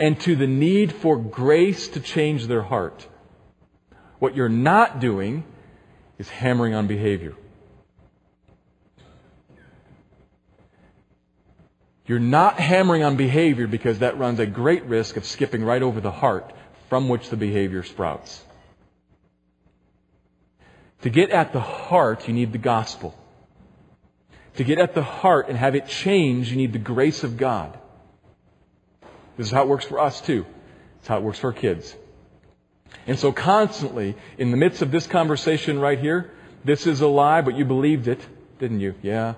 and 0.00 0.18
to 0.20 0.36
the 0.36 0.46
need 0.46 0.92
for 0.92 1.16
grace 1.16 1.88
to 1.88 2.00
change 2.00 2.46
their 2.46 2.62
heart. 2.62 3.06
What 4.18 4.34
you're 4.34 4.48
not 4.48 5.00
doing 5.00 5.44
is 6.18 6.28
hammering 6.28 6.74
on 6.74 6.86
behavior. 6.86 7.34
You're 12.06 12.18
not 12.18 12.58
hammering 12.58 13.02
on 13.02 13.16
behavior 13.16 13.66
because 13.66 13.98
that 13.98 14.18
runs 14.18 14.38
a 14.38 14.46
great 14.46 14.84
risk 14.84 15.16
of 15.16 15.26
skipping 15.26 15.62
right 15.62 15.82
over 15.82 16.00
the 16.00 16.10
heart 16.10 16.54
from 16.88 17.08
which 17.08 17.28
the 17.28 17.36
behavior 17.36 17.82
sprouts. 17.82 18.42
To 21.02 21.10
get 21.10 21.30
at 21.30 21.52
the 21.52 21.60
heart, 21.60 22.26
you 22.26 22.34
need 22.34 22.52
the 22.52 22.58
gospel. 22.58 23.17
To 24.58 24.64
get 24.64 24.78
at 24.78 24.92
the 24.92 25.04
heart 25.04 25.48
and 25.48 25.56
have 25.56 25.76
it 25.76 25.86
change, 25.86 26.50
you 26.50 26.56
need 26.56 26.72
the 26.72 26.80
grace 26.80 27.22
of 27.22 27.36
God. 27.36 27.78
This 29.36 29.46
is 29.46 29.52
how 29.52 29.62
it 29.62 29.68
works 29.68 29.84
for 29.84 30.00
us 30.00 30.20
too. 30.20 30.44
It's 30.98 31.06
how 31.06 31.18
it 31.18 31.22
works 31.22 31.38
for 31.38 31.46
our 31.46 31.52
kids. 31.52 31.94
And 33.06 33.16
so 33.16 33.30
constantly, 33.30 34.16
in 34.36 34.50
the 34.50 34.56
midst 34.56 34.82
of 34.82 34.90
this 34.90 35.06
conversation 35.06 35.78
right 35.78 35.96
here, 35.96 36.32
this 36.64 36.88
is 36.88 37.00
a 37.02 37.06
lie, 37.06 37.40
but 37.40 37.54
you 37.54 37.64
believed 37.64 38.08
it, 38.08 38.18
didn't 38.58 38.80
you? 38.80 38.96
Yeah. 39.00 39.34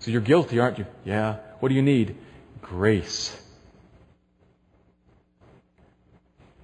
So 0.00 0.10
you're 0.10 0.20
guilty, 0.20 0.58
aren't 0.58 0.78
you? 0.78 0.86
Yeah. 1.04 1.36
What 1.60 1.68
do 1.68 1.76
you 1.76 1.82
need? 1.82 2.16
Grace. 2.60 3.40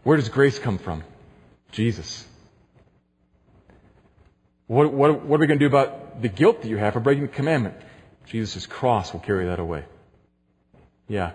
Where 0.03 0.17
does 0.17 0.29
grace 0.29 0.59
come 0.59 0.79
from? 0.79 1.05
Jesus. 1.71 2.27
What, 4.67 4.93
what, 4.93 5.25
what 5.25 5.37
are 5.37 5.41
we 5.43 5.47
going 5.47 5.61
to 5.61 5.69
do 5.69 5.69
about 5.69 6.23
the 6.23 6.29
guilt 6.29 6.63
that 6.63 6.69
you 6.69 6.77
have 6.77 6.95
for 6.95 7.01
breaking 7.01 7.23
the 7.23 7.29
commandment? 7.29 7.77
Jesus' 8.31 8.65
cross 8.65 9.13
will 9.13 9.19
carry 9.19 9.47
that 9.47 9.59
away. 9.59 9.85
Yeah. 11.09 11.33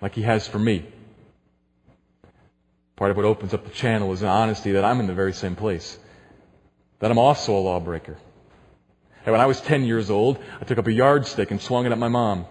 Like 0.00 0.14
he 0.14 0.22
has 0.22 0.48
for 0.48 0.58
me. 0.58 0.86
Part 2.96 3.10
of 3.10 3.18
what 3.18 3.26
opens 3.26 3.52
up 3.52 3.64
the 3.64 3.70
channel 3.70 4.10
is 4.14 4.22
an 4.22 4.28
honesty 4.28 4.72
that 4.72 4.84
I'm 4.84 4.98
in 4.98 5.06
the 5.06 5.12
very 5.12 5.34
same 5.34 5.56
place. 5.56 5.98
That 7.00 7.10
I'm 7.10 7.18
also 7.18 7.54
a 7.54 7.60
lawbreaker. 7.60 8.16
And 9.26 9.32
when 9.32 9.42
I 9.42 9.46
was 9.46 9.60
10 9.60 9.84
years 9.84 10.08
old, 10.08 10.38
I 10.58 10.64
took 10.64 10.78
up 10.78 10.86
a 10.86 10.92
yardstick 10.92 11.50
and 11.50 11.60
swung 11.60 11.84
it 11.84 11.92
at 11.92 11.98
my 11.98 12.08
mom. 12.08 12.46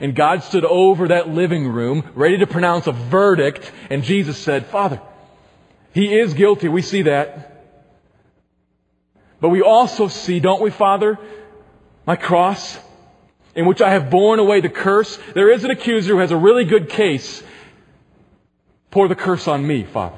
And 0.00 0.14
God 0.14 0.42
stood 0.42 0.64
over 0.64 1.08
that 1.08 1.28
living 1.28 1.68
room, 1.68 2.10
ready 2.14 2.38
to 2.38 2.46
pronounce 2.46 2.86
a 2.86 2.92
verdict, 2.92 3.70
and 3.90 4.02
Jesus 4.02 4.38
said, 4.38 4.64
Father, 4.64 4.98
he 5.92 6.18
is 6.18 6.32
guilty. 6.32 6.68
We 6.68 6.80
see 6.80 7.02
that. 7.02 7.51
But 9.42 9.48
we 9.48 9.60
also 9.60 10.06
see, 10.06 10.38
don't 10.38 10.62
we, 10.62 10.70
Father, 10.70 11.18
my 12.06 12.14
cross, 12.14 12.78
in 13.56 13.66
which 13.66 13.82
I 13.82 13.90
have 13.90 14.08
borne 14.08 14.38
away 14.38 14.60
the 14.60 14.68
curse. 14.68 15.18
There 15.34 15.50
is 15.50 15.64
an 15.64 15.72
accuser 15.72 16.14
who 16.14 16.20
has 16.20 16.30
a 16.30 16.36
really 16.36 16.64
good 16.64 16.88
case. 16.88 17.42
Pour 18.92 19.08
the 19.08 19.16
curse 19.16 19.48
on 19.48 19.66
me, 19.66 19.82
Father. 19.82 20.16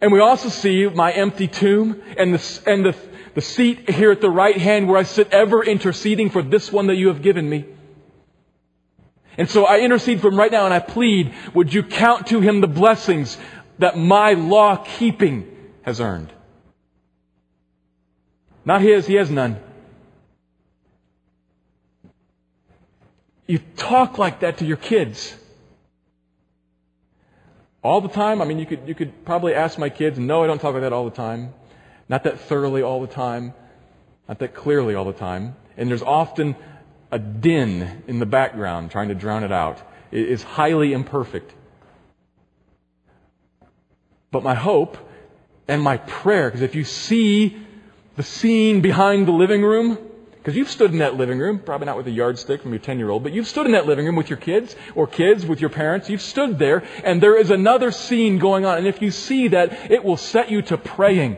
And 0.00 0.12
we 0.12 0.20
also 0.20 0.50
see 0.50 0.86
my 0.86 1.10
empty 1.10 1.48
tomb 1.48 2.00
and 2.16 2.34
the, 2.34 2.60
and 2.64 2.86
the, 2.86 2.96
the 3.34 3.40
seat 3.40 3.90
here 3.90 4.12
at 4.12 4.20
the 4.20 4.30
right 4.30 4.56
hand 4.56 4.86
where 4.86 4.98
I 4.98 5.02
sit 5.02 5.32
ever 5.32 5.64
interceding 5.64 6.30
for 6.30 6.42
this 6.42 6.70
one 6.70 6.86
that 6.86 6.94
you 6.94 7.08
have 7.08 7.22
given 7.22 7.50
me. 7.50 7.64
And 9.36 9.50
so 9.50 9.64
I 9.64 9.80
intercede 9.80 10.20
for 10.20 10.28
him 10.28 10.36
right 10.36 10.52
now 10.52 10.64
and 10.64 10.72
I 10.72 10.78
plead, 10.78 11.34
would 11.54 11.74
you 11.74 11.82
count 11.82 12.28
to 12.28 12.40
him 12.40 12.60
the 12.60 12.68
blessings 12.68 13.36
that 13.80 13.98
my 13.98 14.34
law 14.34 14.76
keeping 14.84 15.52
has 15.82 16.00
earned? 16.00 16.32
Not 18.68 18.82
his, 18.82 19.06
he 19.06 19.14
has 19.14 19.30
none. 19.30 19.58
You 23.46 23.60
talk 23.78 24.18
like 24.18 24.40
that 24.40 24.58
to 24.58 24.66
your 24.66 24.76
kids. 24.76 25.34
All 27.82 28.02
the 28.02 28.10
time? 28.10 28.42
I 28.42 28.44
mean, 28.44 28.58
you 28.58 28.66
could, 28.66 28.86
you 28.86 28.94
could 28.94 29.24
probably 29.24 29.54
ask 29.54 29.78
my 29.78 29.88
kids, 29.88 30.18
no, 30.18 30.44
I 30.44 30.46
don't 30.46 30.60
talk 30.60 30.74
like 30.74 30.82
that 30.82 30.92
all 30.92 31.06
the 31.06 31.16
time. 31.16 31.54
Not 32.10 32.24
that 32.24 32.40
thoroughly 32.40 32.82
all 32.82 33.00
the 33.00 33.06
time. 33.06 33.54
Not 34.28 34.38
that 34.40 34.52
clearly 34.52 34.94
all 34.94 35.06
the 35.06 35.14
time. 35.14 35.56
And 35.78 35.88
there's 35.88 36.02
often 36.02 36.54
a 37.10 37.18
din 37.18 38.02
in 38.06 38.18
the 38.18 38.26
background 38.26 38.90
trying 38.90 39.08
to 39.08 39.14
drown 39.14 39.44
it 39.44 39.52
out. 39.52 39.80
It 40.10 40.28
is 40.28 40.42
highly 40.42 40.92
imperfect. 40.92 41.54
But 44.30 44.42
my 44.42 44.54
hope 44.54 44.98
and 45.66 45.80
my 45.80 45.96
prayer, 45.96 46.50
because 46.50 46.60
if 46.60 46.74
you 46.74 46.84
see 46.84 47.64
the 48.18 48.24
scene 48.24 48.80
behind 48.80 49.28
the 49.28 49.32
living 49.32 49.62
room, 49.62 49.96
because 50.32 50.56
you've 50.56 50.68
stood 50.68 50.90
in 50.90 50.98
that 50.98 51.14
living 51.14 51.38
room, 51.38 51.60
probably 51.60 51.86
not 51.86 51.96
with 51.96 52.08
a 52.08 52.10
yardstick 52.10 52.62
from 52.62 52.72
your 52.72 52.80
10 52.80 52.98
year 52.98 53.10
old, 53.10 53.22
but 53.22 53.32
you've 53.32 53.46
stood 53.46 53.64
in 53.64 53.72
that 53.72 53.86
living 53.86 54.06
room 54.06 54.16
with 54.16 54.28
your 54.28 54.38
kids 54.38 54.74
or 54.96 55.06
kids 55.06 55.46
with 55.46 55.60
your 55.60 55.70
parents. 55.70 56.10
You've 56.10 56.20
stood 56.20 56.58
there 56.58 56.82
and 57.04 57.22
there 57.22 57.36
is 57.36 57.52
another 57.52 57.92
scene 57.92 58.40
going 58.40 58.66
on. 58.66 58.76
And 58.76 58.88
if 58.88 59.00
you 59.02 59.12
see 59.12 59.46
that, 59.48 59.92
it 59.92 60.02
will 60.02 60.16
set 60.16 60.50
you 60.50 60.62
to 60.62 60.76
praying. 60.76 61.36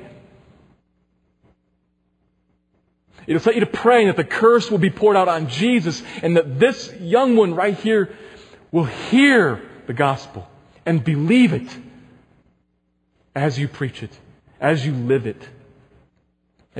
It'll 3.27 3.43
set 3.43 3.57
you 3.57 3.61
to 3.61 3.67
praying 3.67 4.07
that 4.07 4.17
the 4.17 4.25
curse 4.25 4.71
will 4.71 4.79
be 4.79 4.91
poured 4.91 5.19
out 5.19 5.29
on 5.29 5.51
Jesus 5.51 6.03
and 6.23 6.39
that 6.39 6.59
this 6.59 6.91
young 6.99 7.37
one 7.37 7.55
right 7.55 7.77
here 7.77 8.17
will 8.73 8.87
hear 8.87 9.61
the 9.87 9.93
gospel 9.93 10.49
and 10.87 11.05
believe 11.05 11.53
it 11.53 11.69
as 13.37 13.59
you 13.59 13.69
preach 13.69 14.03
it, 14.03 14.19
as 14.59 14.87
you 14.87 14.95
live 14.95 15.27
it, 15.27 15.47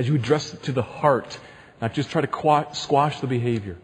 as 0.01 0.07
you 0.07 0.15
address 0.15 0.51
it 0.51 0.63
to 0.63 0.71
the 0.71 0.81
heart, 0.81 1.37
not 1.79 1.93
just 1.93 2.09
try 2.09 2.21
to 2.21 2.67
squash 2.73 3.19
the 3.19 3.27
behavior. 3.27 3.77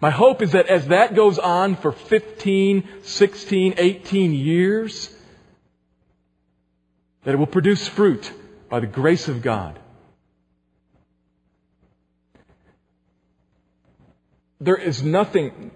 My 0.00 0.10
hope 0.10 0.42
is 0.42 0.52
that 0.52 0.68
as 0.68 0.86
that 0.86 1.16
goes 1.16 1.40
on 1.40 1.74
for 1.74 1.90
15, 1.90 2.88
16, 3.02 3.74
18 3.76 4.32
years, 4.32 5.12
that 7.24 7.34
it 7.34 7.36
will 7.36 7.48
produce 7.48 7.88
fruit 7.88 8.30
by 8.68 8.78
the 8.78 8.86
grace 8.86 9.26
of 9.26 9.42
God. 9.42 9.76
There 14.60 14.76
is 14.76 15.02
nothing, 15.02 15.72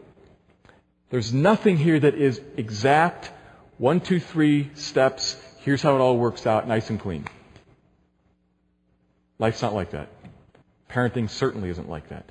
there's 1.11 1.33
nothing 1.33 1.77
here 1.77 1.99
that 1.99 2.15
is 2.15 2.41
exact. 2.57 3.33
One, 3.77 4.01
two, 4.01 4.21
three 4.21 4.71
steps. 4.75 5.35
Here's 5.63 5.83
how 5.83 5.97
it 5.97 6.01
all 6.01 6.17
works 6.17 6.47
out, 6.47 6.69
nice 6.69 6.91
and 6.91 7.01
clean. 7.01 7.25
Life's 9.39 9.63
not 9.63 9.75
like 9.75 9.93
that. 9.93 10.09
Parenting 10.91 11.31
certainly 11.31 11.71
isn't 11.71 11.89
like 11.89 12.09
that. 12.09 12.29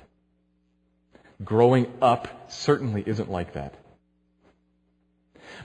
Growing 1.44 1.92
up 2.02 2.50
certainly 2.50 3.02
isn't 3.06 3.30
like 3.30 3.54
that. 3.54 3.74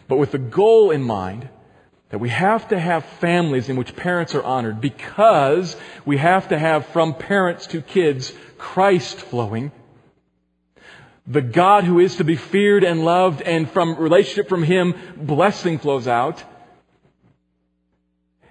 But 0.08 0.18
with 0.18 0.32
the 0.32 0.38
goal 0.38 0.92
in 0.92 1.02
mind 1.02 1.50
that 2.10 2.20
we 2.20 2.30
have 2.30 2.68
to 2.70 2.80
have 2.80 3.04
families 3.06 3.70
in 3.70 3.76
which 3.76 3.96
parents 3.96 4.36
are 4.36 4.44
honored 4.44 4.80
because 4.80 5.76
we 6.06 6.18
have 6.18 6.50
to 6.50 6.60
have 6.60 6.86
from 6.88 7.16
parents 7.16 7.68
to 7.68 7.82
kids 7.82 8.32
Christ 8.58 9.20
flowing 9.20 9.72
the 11.26 11.42
God 11.42 11.86
who 11.86 12.00
is 12.00 12.18
to 12.18 12.24
be 12.24 12.36
feared 12.36 12.84
and 12.84 13.06
loved, 13.06 13.42
and 13.42 13.70
from 13.70 13.96
relationship 13.96 14.50
from 14.50 14.64
Him, 14.64 14.94
blessing 15.16 15.80
flows 15.80 16.08
out. 16.08 16.44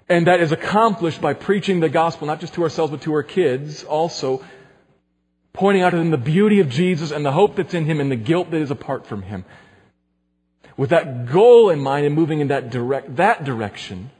And 0.08 0.26
that 0.26 0.40
is 0.40 0.52
accomplished 0.52 1.20
by 1.20 1.34
preaching 1.34 1.80
the 1.80 1.88
gospel, 1.88 2.26
not 2.26 2.40
just 2.40 2.54
to 2.54 2.62
ourselves, 2.62 2.90
but 2.90 3.02
to 3.02 3.12
our 3.14 3.22
kids 3.22 3.84
also, 3.84 4.44
pointing 5.52 5.82
out 5.82 5.90
to 5.90 5.96
them 5.96 6.10
the 6.10 6.18
beauty 6.18 6.60
of 6.60 6.68
Jesus 6.68 7.10
and 7.10 7.24
the 7.24 7.32
hope 7.32 7.56
that's 7.56 7.74
in 7.74 7.84
Him 7.84 8.00
and 8.00 8.10
the 8.10 8.16
guilt 8.16 8.50
that 8.50 8.60
is 8.60 8.70
apart 8.70 9.06
from 9.06 9.22
Him. 9.22 9.44
With 10.76 10.90
that 10.90 11.30
goal 11.30 11.70
in 11.70 11.80
mind 11.80 12.06
and 12.06 12.14
moving 12.14 12.40
in 12.40 12.48
that 12.48 12.70
direct, 12.70 13.16
that 13.16 13.44
direction, 13.44 14.10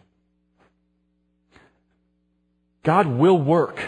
God 2.83 3.07
will 3.07 3.39
work 3.39 3.81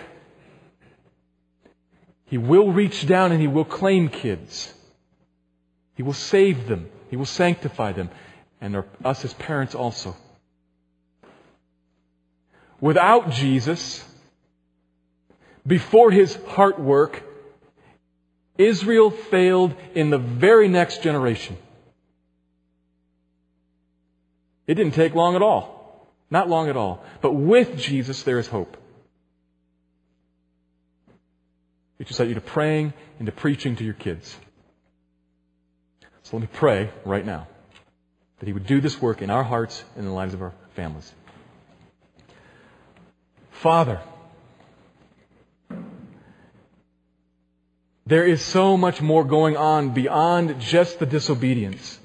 he 2.35 2.39
will 2.39 2.73
reach 2.73 3.07
down 3.07 3.31
and 3.31 3.41
He 3.41 3.47
will 3.47 3.65
claim 3.65 4.09
kids. 4.09 4.75
He 5.95 6.03
will 6.03 6.15
save 6.15 6.67
them. 6.67 6.91
He 7.09 7.17
will 7.17 7.27
sanctify 7.27 7.93
them. 7.93 8.11
And 8.61 8.83
us 9.05 9.25
as 9.25 9.33
parents 9.35 9.77
also. 9.77 10.17
Without 12.85 13.31
Jesus, 13.31 14.05
before 15.67 16.11
His 16.11 16.39
heart 16.49 16.79
work, 16.79 17.23
Israel 18.59 19.11
failed 19.11 19.75
in 19.95 20.11
the 20.11 20.19
very 20.19 20.69
next 20.69 21.03
generation. 21.03 21.57
It 24.67 24.75
didn't 24.75 24.93
take 24.93 25.15
long 25.15 25.35
at 25.35 25.41
all. 25.41 26.11
Not 26.31 26.51
long 26.51 26.69
at 26.69 26.77
all. 26.77 27.03
But 27.23 27.33
with 27.33 27.79
Jesus, 27.79 28.23
there 28.23 28.39
is 28.39 28.49
hope. 28.49 28.77
It 31.99 32.07
just 32.07 32.19
set 32.19 32.29
you 32.29 32.35
to 32.35 32.43
praying 32.43 32.93
and 33.19 33.25
to 33.25 33.33
preaching 33.33 33.77
to 33.77 33.85
your 33.85 33.95
kids. 33.95 34.37
So 36.25 36.37
let 36.37 36.43
me 36.43 36.49
pray 36.53 36.91
right 37.07 37.25
now 37.25 37.49
that 38.41 38.47
He 38.47 38.53
would 38.53 38.67
do 38.67 38.83
this 38.83 39.01
work 39.01 39.23
in 39.23 39.31
our 39.31 39.43
hearts 39.43 39.83
and 39.95 40.05
in 40.05 40.11
the 40.11 40.15
lives 40.15 40.35
of 40.35 40.43
our 40.43 40.53
families. 40.77 41.11
Father, 43.55 44.01
there 48.07 48.27
is 48.27 48.43
so 48.43 48.77
much 48.77 49.01
more 49.01 49.25
going 49.25 49.57
on 49.57 49.95
beyond 49.95 50.61
just 50.61 50.99
the 50.99 51.07
disobedience. 51.07 51.99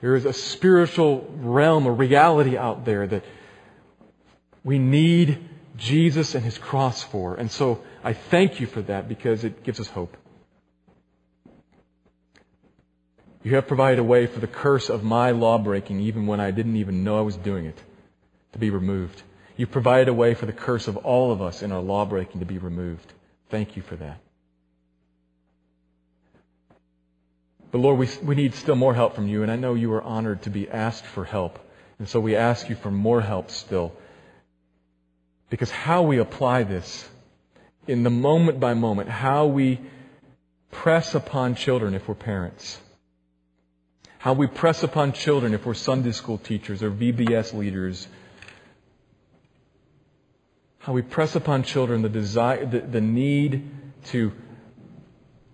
There 0.00 0.16
is 0.16 0.24
a 0.24 0.32
spiritual 0.32 1.30
realm, 1.36 1.86
a 1.86 1.92
reality 1.92 2.56
out 2.56 2.84
there 2.84 3.06
that 3.06 3.24
we 4.62 4.78
need 4.78 5.38
Jesus 5.76 6.34
and 6.34 6.44
His 6.44 6.56
cross 6.56 7.02
for. 7.02 7.34
And 7.34 7.50
so 7.50 7.82
I 8.02 8.12
thank 8.14 8.60
you 8.60 8.66
for 8.66 8.80
that 8.82 9.08
because 9.08 9.44
it 9.44 9.62
gives 9.62 9.80
us 9.80 9.88
hope. 9.88 10.16
You 13.42 13.56
have 13.56 13.66
provided 13.66 13.98
a 13.98 14.04
way 14.04 14.26
for 14.26 14.40
the 14.40 14.46
curse 14.46 14.88
of 14.88 15.04
my 15.04 15.32
law 15.32 15.58
breaking, 15.58 16.00
even 16.00 16.26
when 16.26 16.40
I 16.40 16.50
didn't 16.50 16.76
even 16.76 17.04
know 17.04 17.18
I 17.18 17.22
was 17.22 17.36
doing 17.36 17.66
it, 17.66 17.78
to 18.52 18.58
be 18.58 18.70
removed. 18.70 19.22
You 19.56 19.66
provided 19.66 20.08
a 20.08 20.14
way 20.14 20.34
for 20.34 20.46
the 20.46 20.52
curse 20.52 20.88
of 20.88 20.96
all 20.98 21.30
of 21.30 21.40
us 21.40 21.62
in 21.62 21.70
our 21.70 21.80
law 21.80 22.04
breaking 22.04 22.40
to 22.40 22.46
be 22.46 22.58
removed. 22.58 23.12
Thank 23.50 23.76
you 23.76 23.82
for 23.82 23.96
that. 23.96 24.18
But 27.70 27.78
Lord, 27.78 27.98
we, 27.98 28.08
we 28.22 28.34
need 28.34 28.54
still 28.54 28.76
more 28.76 28.94
help 28.94 29.14
from 29.14 29.28
you, 29.28 29.42
and 29.42 29.50
I 29.50 29.56
know 29.56 29.74
you 29.74 29.92
are 29.94 30.02
honored 30.02 30.42
to 30.42 30.50
be 30.50 30.68
asked 30.68 31.04
for 31.04 31.24
help. 31.24 31.58
And 31.98 32.08
so 32.08 32.20
we 32.20 32.36
ask 32.36 32.68
you 32.68 32.76
for 32.76 32.90
more 32.90 33.20
help 33.20 33.50
still. 33.50 33.92
Because 35.50 35.70
how 35.70 36.02
we 36.02 36.18
apply 36.18 36.64
this 36.64 37.08
in 37.86 38.02
the 38.02 38.10
moment 38.10 38.58
by 38.60 38.74
moment, 38.74 39.08
how 39.08 39.46
we 39.46 39.80
press 40.70 41.14
upon 41.14 41.54
children 41.54 41.94
if 41.94 42.08
we're 42.08 42.14
parents, 42.14 42.78
how 44.18 44.32
we 44.32 44.46
press 44.46 44.82
upon 44.82 45.12
children 45.12 45.54
if 45.54 45.66
we're 45.66 45.74
Sunday 45.74 46.12
school 46.12 46.38
teachers 46.38 46.82
or 46.82 46.90
VBS 46.90 47.54
leaders, 47.54 48.08
how 50.84 50.92
we 50.92 51.00
press 51.00 51.34
upon 51.34 51.62
children 51.62 52.02
the 52.02 52.10
desire, 52.10 52.66
the, 52.66 52.80
the 52.80 53.00
need 53.00 53.70
to 54.04 54.30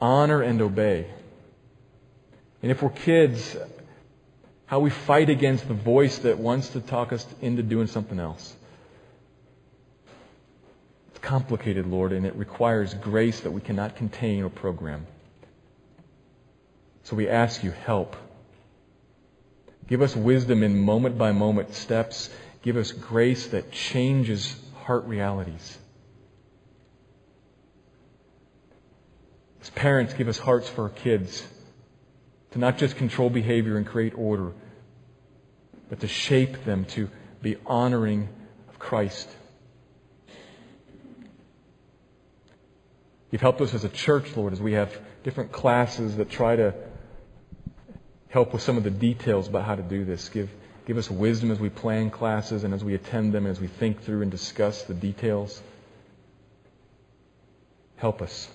honor 0.01 0.43
and 0.43 0.61
obey. 0.61 1.07
And 2.65 2.73
if 2.73 2.83
we're 2.83 2.91
kids, 2.91 3.57
how 4.67 4.81
we 4.81 4.91
fight 4.91 5.31
against 5.31 5.69
the 5.69 5.75
voice 5.75 6.19
that 6.19 6.39
wants 6.39 6.71
to 6.71 6.81
talk 6.81 7.13
us 7.13 7.25
into 7.41 7.63
doing 7.63 7.87
something 7.87 8.19
else 8.19 8.57
It's 11.11 11.21
complicated, 11.21 11.87
Lord, 11.87 12.11
and 12.11 12.27
it 12.27 12.35
requires 12.35 12.93
grace 12.95 13.39
that 13.41 13.53
we 13.53 13.61
cannot 13.61 13.95
contain 13.95 14.43
or 14.43 14.49
program. 14.49 15.07
So 17.05 17.15
we 17.15 17.29
ask 17.29 17.63
you, 17.63 17.71
help. 17.71 18.17
Give 19.87 20.03
us 20.03 20.17
wisdom 20.17 20.65
in 20.65 20.77
moment 20.77 21.19
by 21.19 21.31
moment 21.31 21.73
steps. 21.75 22.31
Give 22.63 22.77
us 22.77 22.91
grace 22.91 23.47
that 23.49 23.71
changes 23.71 24.57
heart 24.91 25.05
realities. 25.05 25.79
As 29.63 29.71
parents, 29.71 30.15
give 30.15 30.27
us 30.27 30.37
hearts 30.37 30.69
for 30.69 30.83
our 30.83 30.89
kids 30.89 31.47
to 32.51 32.59
not 32.59 32.77
just 32.77 32.97
control 32.97 33.31
behavior 33.31 33.77
and 33.77 33.87
create 33.87 34.15
order, 34.19 34.53
but 35.89 36.01
to 36.01 36.09
shape 36.09 36.65
them 36.65 36.87
to 36.87 37.09
be 37.41 37.57
honoring 37.67 38.31
of 38.69 38.81
Christ. 38.81 39.29
You've 43.31 43.43
helped 43.43 43.61
us 43.61 43.75
as 43.75 43.85
a 43.85 43.89
church, 43.89 44.37
Lord, 44.37 44.53
as 44.53 44.61
we 44.61 44.73
have 44.73 45.01
different 45.23 45.53
classes 45.53 46.17
that 46.17 46.31
try 46.31 46.57
to 46.57 46.75
help 48.29 48.53
with 48.53 48.63
some 48.63 48.77
of 48.77 48.83
the 48.83 48.91
details 48.91 49.47
about 49.47 49.67
how 49.67 49.77
to 49.77 49.85
do 49.85 50.05
this. 50.05 50.29
Give 50.31 50.51
give 50.91 50.99
us 50.99 51.09
wisdom 51.09 51.53
as 51.53 51.61
we 51.61 51.71
plan 51.71 52.11
classes 52.11 52.65
and 52.65 52.75
as 52.75 52.83
we 52.83 52.95
attend 52.95 53.33
them, 53.33 53.47
and 53.47 53.53
as 53.53 53.61
we 53.61 53.69
think 53.69 54.03
through 54.03 54.23
and 54.23 54.31
discuss 54.33 54.83
the 54.83 54.93
details. 54.93 55.63
Help 57.95 58.21
us. 58.21 58.49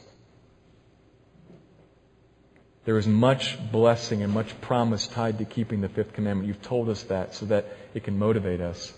There 2.83 2.97
is 2.97 3.07
much 3.07 3.57
blessing 3.71 4.21
and 4.21 4.33
much 4.33 4.59
promise 4.59 5.07
tied 5.07 5.37
to 5.37 5.45
keeping 5.45 5.79
the 5.79 5.87
fifth 5.87 6.11
commandment. 6.11 6.49
You've 6.49 6.61
told 6.61 6.89
us 6.89 7.03
that 7.03 7.35
so 7.35 7.45
that 7.45 7.67
it 7.93 8.03
can 8.03 8.19
motivate 8.19 8.59
us. 8.59 8.93